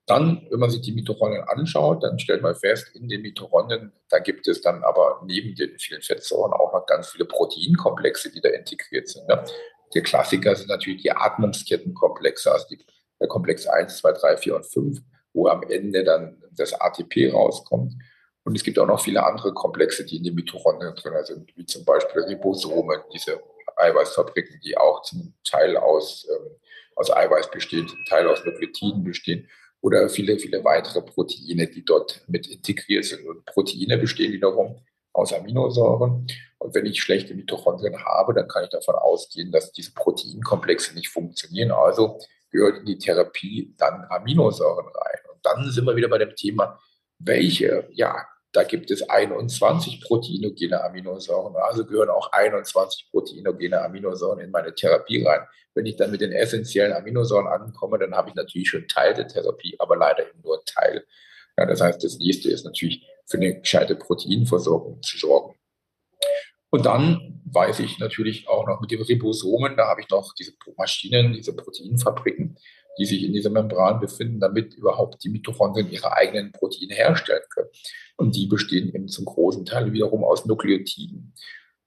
Dann, 0.06 0.46
wenn 0.50 0.60
man 0.60 0.68
sich 0.68 0.82
die 0.82 0.92
Mitochondrien 0.92 1.44
anschaut, 1.44 2.02
dann 2.02 2.18
stellt 2.18 2.42
man 2.42 2.54
fest, 2.54 2.94
in 2.94 3.08
den 3.08 3.22
Mitochondrien, 3.22 3.90
da 4.10 4.18
gibt 4.18 4.46
es 4.46 4.60
dann 4.60 4.84
aber 4.84 5.22
neben 5.24 5.54
den 5.54 5.78
vielen 5.78 6.02
Fettsäuren 6.02 6.52
auch 6.52 6.74
noch 6.74 6.84
ganz 6.84 7.08
viele 7.08 7.24
Proteinkomplexe, 7.24 8.30
die 8.30 8.42
da 8.42 8.50
integriert 8.50 9.08
sind. 9.08 9.26
Ne? 9.28 9.42
Der 9.94 10.02
Klassiker 10.02 10.54
sind 10.56 10.68
natürlich 10.68 11.02
die 11.02 11.10
Atmungskettenkomplexe, 11.10 12.52
also 12.52 12.66
die, 12.68 12.84
der 13.18 13.28
Komplex 13.28 13.66
1, 13.66 13.96
2, 13.96 14.12
3, 14.12 14.36
4 14.36 14.56
und 14.56 14.66
5, 14.66 14.98
wo 15.32 15.48
am 15.48 15.62
Ende 15.62 16.04
dann 16.04 16.42
das 16.52 16.78
ATP 16.78 17.32
rauskommt. 17.32 17.94
Und 18.44 18.54
es 18.54 18.62
gibt 18.62 18.78
auch 18.78 18.86
noch 18.86 19.00
viele 19.00 19.24
andere 19.24 19.54
Komplexe, 19.54 20.04
die 20.04 20.18
in 20.18 20.24
den 20.24 20.34
Mitochondrien 20.34 20.94
drin 20.96 21.14
sind, 21.22 21.56
wie 21.56 21.64
zum 21.64 21.82
Beispiel 21.86 22.24
Ribosomen, 22.24 23.00
diese 23.14 23.40
Eiweißfabriken, 23.76 24.60
die 24.62 24.76
auch 24.76 25.00
zum 25.00 25.32
Teil 25.44 25.78
aus, 25.78 26.28
ähm, 26.30 26.56
aus 26.94 27.10
Eiweiß 27.10 27.50
bestehen, 27.50 27.88
zum 27.88 28.04
Teil 28.04 28.28
aus 28.28 28.44
Nukleotiden 28.44 29.02
bestehen 29.02 29.48
oder 29.84 30.08
viele, 30.08 30.38
viele 30.38 30.64
weitere 30.64 31.02
Proteine, 31.02 31.66
die 31.66 31.84
dort 31.84 32.22
mit 32.26 32.46
integriert 32.46 33.04
sind. 33.04 33.26
Und 33.26 33.44
Proteine 33.44 33.98
bestehen 33.98 34.32
wiederum 34.32 34.80
aus 35.12 35.34
Aminosäuren. 35.34 36.26
Und 36.56 36.74
wenn 36.74 36.86
ich 36.86 37.02
schlechte 37.02 37.34
Mitochondrien 37.34 38.02
habe, 38.02 38.32
dann 38.32 38.48
kann 38.48 38.64
ich 38.64 38.70
davon 38.70 38.94
ausgehen, 38.94 39.52
dass 39.52 39.72
diese 39.72 39.92
Proteinkomplexe 39.92 40.94
nicht 40.94 41.08
funktionieren. 41.08 41.70
Also 41.70 42.18
gehört 42.50 42.78
in 42.78 42.86
die 42.86 42.96
Therapie 42.96 43.74
dann 43.76 44.06
Aminosäuren 44.08 44.86
rein. 44.86 45.20
Und 45.30 45.44
dann 45.44 45.70
sind 45.70 45.84
wir 45.84 45.96
wieder 45.96 46.08
bei 46.08 46.18
dem 46.18 46.34
Thema, 46.34 46.80
welche 47.18 47.86
ja, 47.92 48.26
da 48.54 48.62
gibt 48.62 48.90
es 48.92 49.08
21 49.08 50.00
proteinogene 50.00 50.82
Aminosäuren. 50.82 51.56
Also 51.56 51.84
gehören 51.84 52.08
auch 52.08 52.30
21 52.32 53.10
proteinogene 53.10 53.82
Aminosäuren 53.82 54.38
in 54.38 54.52
meine 54.52 54.72
Therapie 54.72 55.24
rein. 55.24 55.40
Wenn 55.74 55.86
ich 55.86 55.96
dann 55.96 56.12
mit 56.12 56.20
den 56.20 56.30
essentiellen 56.30 56.92
Aminosäuren 56.92 57.48
ankomme, 57.48 57.98
dann 57.98 58.14
habe 58.14 58.28
ich 58.28 58.36
natürlich 58.36 58.68
schon 58.68 58.86
Teil 58.86 59.12
der 59.12 59.26
Therapie, 59.26 59.74
aber 59.80 59.96
leider 59.96 60.28
eben 60.28 60.40
nur 60.42 60.64
Teil. 60.64 61.04
Ja, 61.58 61.66
das 61.66 61.80
heißt, 61.80 62.02
das 62.04 62.18
nächste 62.18 62.48
ist 62.50 62.64
natürlich 62.64 63.04
für 63.26 63.38
eine 63.38 63.58
gescheite 63.58 63.96
Proteinversorgung 63.96 65.02
zu 65.02 65.18
sorgen. 65.18 65.56
Und 66.70 66.86
dann 66.86 67.42
weiß 67.46 67.80
ich 67.80 67.98
natürlich 67.98 68.48
auch 68.48 68.68
noch 68.68 68.80
mit 68.80 68.92
den 68.92 69.02
Ribosomen, 69.02 69.76
da 69.76 69.88
habe 69.88 70.00
ich 70.00 70.08
noch 70.10 70.32
diese 70.34 70.52
Maschinen, 70.76 71.32
diese 71.32 71.54
Proteinfabriken, 71.54 72.56
die 72.98 73.06
sich 73.06 73.24
in 73.24 73.32
dieser 73.32 73.50
Membran 73.50 74.00
befinden, 74.00 74.40
damit 74.40 74.74
überhaupt 74.74 75.22
die 75.24 75.28
Mitochondrien 75.28 75.90
ihre 75.90 76.12
eigenen 76.12 76.52
Proteine 76.52 76.94
herstellen 76.94 77.42
können. 77.50 77.68
Und 78.16 78.36
die 78.36 78.46
bestehen 78.46 78.94
eben 78.94 79.08
zum 79.08 79.24
großen 79.24 79.64
Teil 79.64 79.92
wiederum 79.92 80.24
aus 80.24 80.46
Nukleotiden. 80.46 81.32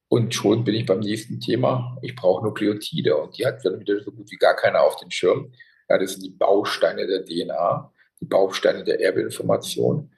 Und 0.09 0.33
schon 0.33 0.63
bin 0.63 0.75
ich 0.75 0.85
beim 0.85 0.99
nächsten 0.99 1.39
Thema. 1.39 1.97
Ich 2.01 2.15
brauche 2.15 2.43
Nukleotide 2.45 3.15
und 3.17 3.37
die 3.37 3.45
hat 3.45 3.63
dann 3.65 3.79
wieder 3.79 4.01
so 4.01 4.11
gut 4.11 4.31
wie 4.31 4.37
gar 4.37 4.55
keiner 4.55 4.81
auf 4.81 4.95
den 4.97 5.11
Schirm. 5.11 5.51
Ja, 5.89 5.97
das 5.97 6.13
sind 6.13 6.23
die 6.23 6.29
Bausteine 6.29 7.07
der 7.07 7.25
DNA, 7.25 7.91
die 8.21 8.25
Bausteine 8.25 8.83
der 8.83 9.01
Erbinformation, 9.01 10.11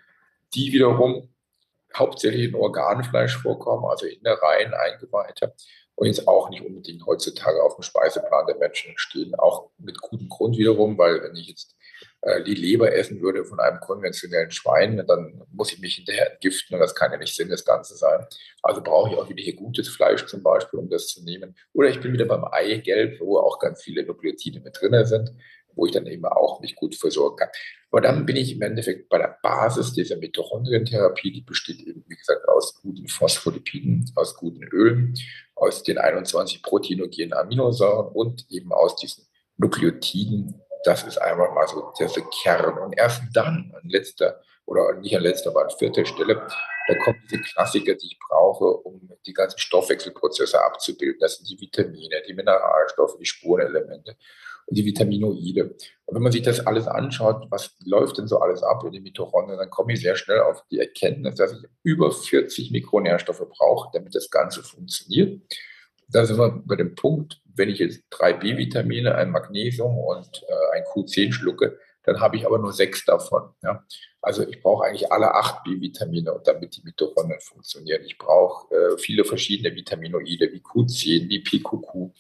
die 0.54 0.72
wiederum 0.72 1.30
hauptsächlich 1.96 2.50
in 2.50 2.56
Organfleisch 2.56 3.38
vorkommen, 3.38 3.86
also 3.86 4.06
in 4.06 4.22
der 4.24 4.36
Reihen 4.36 4.74
Eingeweihte 4.74 5.54
und 6.00 6.08
jetzt 6.08 6.30
auch 6.30 6.50
nicht 6.50 6.64
unbedingt 6.64 7.06
heutzutage 7.06 7.62
auf 7.62 7.76
dem 7.76 7.84
Speiseplan 7.84 8.48
der 8.48 8.56
Menschen 8.56 8.94
stehen. 8.96 9.36
Auch 9.36 9.70
mit 9.78 10.00
gutem 10.00 10.30
Grund 10.30 10.58
wiederum, 10.58 10.98
weil 10.98 11.22
wenn 11.22 11.36
ich 11.36 11.50
jetzt 11.50 11.76
äh, 12.22 12.42
die 12.42 12.56
Leber 12.56 12.96
essen 12.96 13.20
würde 13.20 13.44
von 13.44 13.60
einem 13.60 13.82
konventionellen 13.82 14.50
Schwein, 14.50 15.04
dann 15.06 15.44
muss 15.52 15.74
ich 15.74 15.80
mich 15.80 15.96
hinterher 15.96 16.32
entgiften 16.32 16.76
und 16.76 16.80
das 16.80 16.96
kann 16.96 17.12
ja 17.12 17.18
nicht 17.18 17.36
Sinn 17.36 17.50
des 17.50 17.66
Ganzen 17.66 17.98
sein. 17.98 18.26
Also 18.64 18.82
brauche 18.82 19.12
ich 19.12 19.18
auch 19.18 19.28
wieder 19.28 19.44
hier 19.44 19.58
gutes 19.58 19.90
Fleisch 19.90 20.26
zum 20.26 20.42
Beispiel, 20.42 20.80
um 20.80 20.90
das 20.90 21.08
zu 21.08 21.22
nehmen. 21.22 21.54
Oder 21.74 21.90
ich 21.90 22.00
bin 22.00 22.14
wieder 22.14 22.26
beim 22.26 22.46
Eigelb, 22.46 23.20
wo 23.20 23.38
auch 23.38 23.60
ganz 23.60 23.84
viele 23.84 24.06
Nukleotide 24.06 24.62
mit 24.62 24.80
drin 24.80 25.06
sind 25.06 25.34
wo 25.76 25.86
ich 25.86 25.92
dann 25.92 26.08
eben 26.08 26.26
auch 26.26 26.60
mich 26.62 26.76
gut 26.76 26.96
versorgen 26.96 27.38
kann. 27.38 27.50
Aber 27.92 28.02
dann 28.02 28.26
bin 28.26 28.36
ich 28.36 28.54
im 28.54 28.62
Endeffekt 28.62 29.10
bei 29.10 29.18
der 29.18 29.38
Basis 29.42 29.94
dieser 29.94 30.18
Mitochondrientherapie, 30.18 31.32
die 31.32 31.42
besteht 31.42 31.80
eben, 31.82 32.04
wie 32.08 32.16
gesagt, 32.16 32.48
aus 32.48 32.80
guten 32.82 33.08
Phospholipiden, 33.08 34.12
aus 34.16 34.36
guten 34.36 34.64
Ölen, 34.64 35.16
aus 35.56 35.84
den 35.84 35.98
21 35.98 36.62
proteinogenen 36.62 37.34
Aminosäuren 37.34 38.12
und 38.14 38.46
eben 38.50 38.72
aus 38.72 38.96
diesen 38.96 39.26
Nukleotiden. 39.58 40.62
Das 40.84 41.04
ist 41.04 41.18
einfach 41.18 41.54
mal 41.54 41.68
so 41.68 41.92
der 42.00 42.10
Kern. 42.42 42.78
Und 42.78 42.98
erst 42.98 43.24
dann, 43.34 43.74
an 43.76 43.90
letzter, 43.90 44.42
oder 44.66 44.94
nicht 44.94 45.16
an 45.16 45.24
letzter, 45.24 45.50
aber 45.50 45.64
an 45.64 45.72
vierter 45.78 46.06
Stelle, 46.06 46.48
da 46.88 46.96
kommen 47.04 47.22
diese 47.30 47.42
Klassiker, 47.42 47.96
die 47.96 48.08
ich 48.08 48.20
brauche, 48.30 48.66
um 48.66 49.12
die 49.26 49.34
ganzen 49.34 49.60
Stoffwechselprozesse 49.60 50.64
abzubilden. 50.64 51.20
Das 51.20 51.38
sind 51.38 51.50
die 51.50 51.60
Vitamine, 51.60 52.22
die 52.28 52.34
Mineralstoffe, 52.34 53.18
die 53.20 53.26
Spurenelemente 53.26 54.16
die 54.72 54.86
Vitaminoide. 54.86 55.76
Und 56.06 56.16
wenn 56.16 56.24
man 56.24 56.32
sich 56.32 56.42
das 56.42 56.66
alles 56.66 56.88
anschaut, 56.88 57.48
was 57.50 57.76
läuft 57.86 58.18
denn 58.18 58.28
so 58.28 58.40
alles 58.40 58.64
ab 58.64 58.84
in 58.86 58.92
den 58.92 59.04
Mitochondrien, 59.04 59.58
dann 59.58 59.70
komme 59.70 59.94
ich 59.94 60.02
sehr 60.02 60.16
schnell 60.16 60.42
auf 60.42 60.64
die 60.70 60.80
Erkenntnis, 60.80 61.36
dass 61.36 61.54
ich 61.54 61.68
über 61.84 62.12
40 62.12 62.72
Mikronährstoffe 62.72 63.48
brauche, 63.50 63.90
damit 63.94 64.16
das 64.16 64.30
Ganze 64.30 64.64
funktioniert. 64.64 65.42
Da 66.08 66.26
sind 66.26 66.38
wir 66.38 66.62
bei 66.66 66.76
dem 66.76 66.96
Punkt, 66.96 67.42
wenn 67.56 67.70
ich 67.70 67.80
jetzt 67.80 68.04
drei 68.10 68.34
B-Vitamine, 68.34 69.16
ein 69.16 69.32
Magnesium 69.32 69.98
und 69.98 70.44
äh, 70.48 70.78
ein 70.78 70.84
Q10 70.84 71.34
schlucke, 71.34 71.78
dann 72.04 72.20
habe 72.20 72.38
ich 72.38 72.46
aber 72.46 72.58
nur 72.58 72.74
sechs 72.74 73.06
davon. 73.06 73.50
Ja? 73.62 73.84
Also 74.22 74.48
ich 74.48 74.62
brauche 74.62 74.86
eigentlich 74.86 75.12
alle 75.12 75.36
acht 75.36 75.64
B-Vitamine, 75.64 76.42
damit 76.44 76.76
die 76.76 76.84
Mitochondrien 76.84 77.42
funktionieren. 77.42 78.02
Ich 78.06 78.18
brauche 78.18 78.74
äh, 78.74 78.98
viele 78.98 79.24
verschiedene 79.24 79.76
Vitaminoide 79.76 80.52
wie 80.52 80.60
Q10, 80.62 81.30
wie 81.30 81.44
PQQ. 81.44 82.12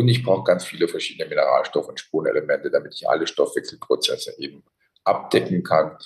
Und 0.00 0.08
ich 0.08 0.22
brauche 0.22 0.44
ganz 0.44 0.64
viele 0.64 0.88
verschiedene 0.88 1.28
Mineralstoffe 1.28 1.88
und 1.88 2.00
Spurenelemente, 2.00 2.70
damit 2.70 2.94
ich 2.94 3.06
alle 3.06 3.26
Stoffwechselprozesse 3.26 4.34
eben 4.38 4.64
abdecken 5.04 5.62
kann. 5.62 5.98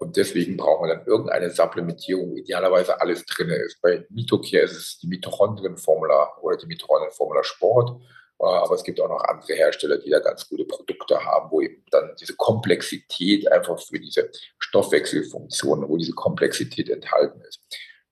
Und 0.00 0.16
deswegen 0.16 0.56
brauchen 0.56 0.88
wir 0.88 0.96
dann 0.96 1.06
irgendeine 1.06 1.48
Supplementierung, 1.50 2.36
idealerweise 2.36 3.00
alles 3.00 3.24
drin 3.26 3.50
ist. 3.50 3.80
Bei 3.80 4.04
Mitocare 4.10 4.64
ist 4.64 4.76
es 4.76 4.98
die 4.98 5.06
Mitochondrienformula 5.06 6.38
oder 6.40 6.56
die 6.56 6.66
Mitochondrienformula 6.66 7.44
Sport. 7.44 8.00
Äh, 8.40 8.44
aber 8.44 8.74
es 8.74 8.82
gibt 8.82 9.00
auch 9.00 9.08
noch 9.08 9.22
andere 9.22 9.54
Hersteller, 9.54 9.98
die 9.98 10.10
da 10.10 10.18
ganz 10.18 10.48
gute 10.48 10.64
Produkte 10.64 11.24
haben, 11.24 11.48
wo 11.52 11.60
eben 11.60 11.84
dann 11.92 12.16
diese 12.18 12.34
Komplexität 12.34 13.50
einfach 13.52 13.78
für 13.80 14.00
diese 14.00 14.30
Stoffwechselfunktionen, 14.58 15.88
wo 15.88 15.96
diese 15.96 16.12
Komplexität 16.12 16.90
enthalten 16.90 17.40
ist. 17.42 17.60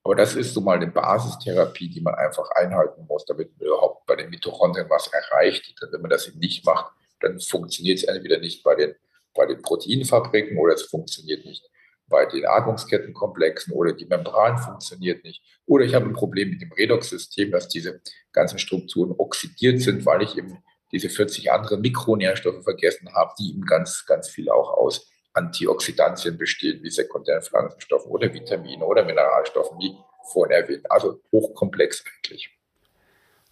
Aber 0.07 0.15
das 0.15 0.37
ist 0.37 0.53
so 0.53 0.61
mal 0.61 0.77
eine 0.77 0.87
Basistherapie, 0.87 1.89
die 1.89 1.99
man 1.99 2.15
einfach 2.15 2.49
einhalten 2.51 3.05
muss, 3.09 3.25
damit 3.25 3.51
man 3.57 3.67
überhaupt 3.67 4.05
bei 4.05 4.15
den 4.15 4.29
Mitochondrien 4.29 4.89
was 4.89 5.07
erreicht. 5.07 5.75
Denn 5.81 5.91
wenn 5.91 5.99
man 5.99 6.09
das 6.09 6.29
eben 6.29 6.39
nicht 6.39 6.65
macht, 6.65 6.93
dann 7.19 7.41
funktioniert 7.41 7.97
es 7.97 8.03
entweder 8.05 8.39
nicht 8.39 8.63
bei 8.63 8.75
den, 8.75 8.95
bei 9.35 9.45
den 9.45 9.61
Proteinfabriken 9.61 10.57
oder 10.59 10.75
es 10.75 10.83
funktioniert 10.83 11.43
nicht 11.43 11.69
bei 12.07 12.25
den 12.25 12.45
Atmungskettenkomplexen 12.45 13.73
oder 13.73 13.91
die 13.91 14.05
Membran 14.05 14.57
funktioniert 14.57 15.25
nicht. 15.25 15.43
Oder 15.65 15.83
ich 15.83 15.93
habe 15.93 16.05
ein 16.05 16.13
Problem 16.13 16.51
mit 16.51 16.61
dem 16.61 16.71
Redox-System, 16.71 17.51
dass 17.51 17.67
diese 17.67 17.99
ganzen 18.31 18.59
Strukturen 18.59 19.11
oxidiert 19.11 19.81
sind, 19.81 20.05
weil 20.05 20.21
ich 20.21 20.37
eben 20.37 20.63
diese 20.93 21.09
40 21.09 21.51
andere 21.51 21.75
Mikronährstoffe 21.77 22.63
vergessen 22.63 23.13
habe, 23.13 23.33
die 23.37 23.49
eben 23.49 23.65
ganz, 23.65 24.05
ganz 24.05 24.29
viel 24.29 24.49
auch 24.49 24.69
aus 24.69 25.09
Antioxidantien 25.37 26.37
bestehen, 26.37 26.81
wie 26.83 26.89
sekundären 26.89 27.41
Pflanzenstoffen 27.41 28.11
oder 28.11 28.33
Vitamine 28.33 28.83
oder 28.83 29.05
Mineralstoffen, 29.05 29.77
wie 29.79 29.95
vorhin 30.31 30.51
erwähnt. 30.51 30.89
Also 30.89 31.21
hochkomplex 31.31 32.03
eigentlich. 32.05 32.56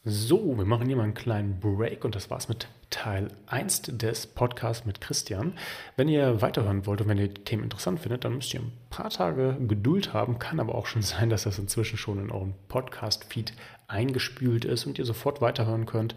So, 0.08 0.56
wir 0.56 0.66
machen 0.66 0.86
hier 0.86 0.98
mal 0.98 1.02
einen 1.02 1.16
kleinen 1.16 1.60
Break 1.60 2.06
und 2.06 2.14
das 2.14 2.30
war's 2.30 2.48
mit 2.48 2.68
Teil 2.92 3.30
1 3.48 3.82
des 3.94 4.28
Podcasts 4.28 4.86
mit 4.86 5.02
Christian. 5.02 5.54
Wenn 5.96 6.08
ihr 6.10 6.44
weiterhören 6.44 6.86
wollt 6.86 7.02
und 7.02 7.08
wenn 7.08 7.18
ihr 7.18 7.28
die 7.28 7.44
Themen 7.44 7.64
interessant 7.64 8.00
findet, 8.00 8.24
dann 8.24 8.36
müsst 8.36 8.54
ihr 8.54 8.60
ein 8.60 8.72
paar 8.92 9.10
Tage 9.10 9.58
Geduld 9.68 10.14
haben. 10.14 10.38
Kann 10.38 10.60
aber 10.60 10.76
auch 10.76 10.86
schon 10.86 11.02
sein, 11.02 11.32
dass 11.32 11.46
das 11.46 11.58
inzwischen 11.58 11.98
schon 11.98 12.20
in 12.20 12.30
eurem 12.30 12.54
Podcast-Feed 12.68 13.54
eingespült 13.88 14.64
ist 14.64 14.86
und 14.86 15.00
ihr 15.00 15.06
sofort 15.06 15.42
weiterhören 15.42 15.88
könnt. 15.88 16.14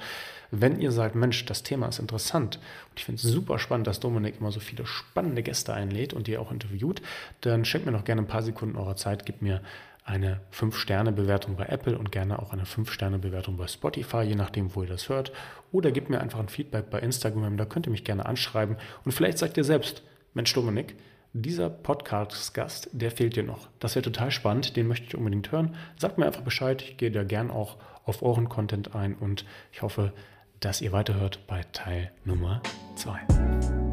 Wenn 0.51 0.83
ihr 0.83 0.93
sagt, 0.93 1.15
Mensch, 1.15 1.47
das 1.47 1.63
Thema 1.63 1.89
ist 1.89 1.99
interessant 1.99 2.57
und 2.91 2.99
ich 2.99 3.07
finde 3.07 3.23
es 3.23 3.23
super 3.23 3.59
spannend, 3.59 3.87
dass 3.87 4.01
Dominik 4.01 4.39
immer 4.39 4.53
so 4.53 4.61
viele 4.61 4.85
spannende 4.85 5.43
Gäste 5.43 5.73
einlädt 5.73 6.13
und 6.13 6.27
die 6.27 6.37
auch 6.37 6.53
interviewt, 6.53 7.01
dann 7.41 7.65
schenkt 7.65 7.87
mir 7.87 7.93
noch 7.93 8.05
gerne 8.05 8.21
ein 8.21 8.29
paar 8.29 8.43
Sekunden 8.43 8.77
eurer 8.77 8.97
Zeit, 8.97 9.25
gebt 9.25 9.41
mir 9.41 9.63
eine 10.09 10.41
5-Sterne-Bewertung 10.53 11.57
bei 11.57 11.67
Apple 11.67 11.99
und 11.99 12.11
gerne 12.11 12.39
auch 12.39 12.53
eine 12.53 12.65
5-Sterne-Bewertung 12.65 13.57
bei 13.57 13.67
Spotify, 13.67 14.23
je 14.23 14.35
nachdem, 14.35 14.75
wo 14.75 14.83
ihr 14.83 14.89
das 14.89 15.09
hört. 15.09 15.33
Oder 15.71 15.93
gebt 15.93 16.09
mir 16.09 16.21
einfach 16.21 16.39
ein 16.39 16.49
Feedback 16.49 16.91
bei 16.91 16.99
Instagram, 17.01 17.57
da 17.57 17.67
könnt 17.67 17.87
ihr 17.87 17.93
mich 17.93 18.05
gerne 18.05 18.27
anschreiben. 18.27 18.77
Und 19.05 19.13
vielleicht 19.13 19.39
sagt 19.39 19.57
ihr 19.57 19.65
selbst, 19.65 20.03
Mensch 20.35 20.53
Dominik, 20.55 20.97
dieser 21.35 21.69
Podcast-Gast, 21.69 22.89
der 22.93 23.11
fehlt 23.11 23.37
dir 23.37 23.43
noch. 23.43 23.69
Das 23.81 23.95
wäre 23.95 24.03
total 24.03 24.31
spannend, 24.31 24.77
den 24.77 24.89
möchte 24.89 25.07
ich 25.07 25.15
unbedingt 25.15 25.53
hören. 25.53 25.77
Sagt 25.99 26.17
mir 26.17 26.27
einfach 26.27 26.43
Bescheid, 26.43 26.81
ich 26.83 26.97
gehe 26.97 27.11
da 27.11 27.25
gern 27.25 27.51
auch 27.51 27.77
auf 28.05 28.23
euren 28.23 28.49
Content 28.49 28.95
ein 28.95 29.15
und 29.15 29.45
ich 29.73 29.83
hoffe, 29.83 30.13
dass 30.61 30.81
ihr 30.81 30.93
weiterhört 30.93 31.47
bei 31.47 31.63
Teil 31.73 32.11
Nummer 32.25 32.63
2. 32.97 33.88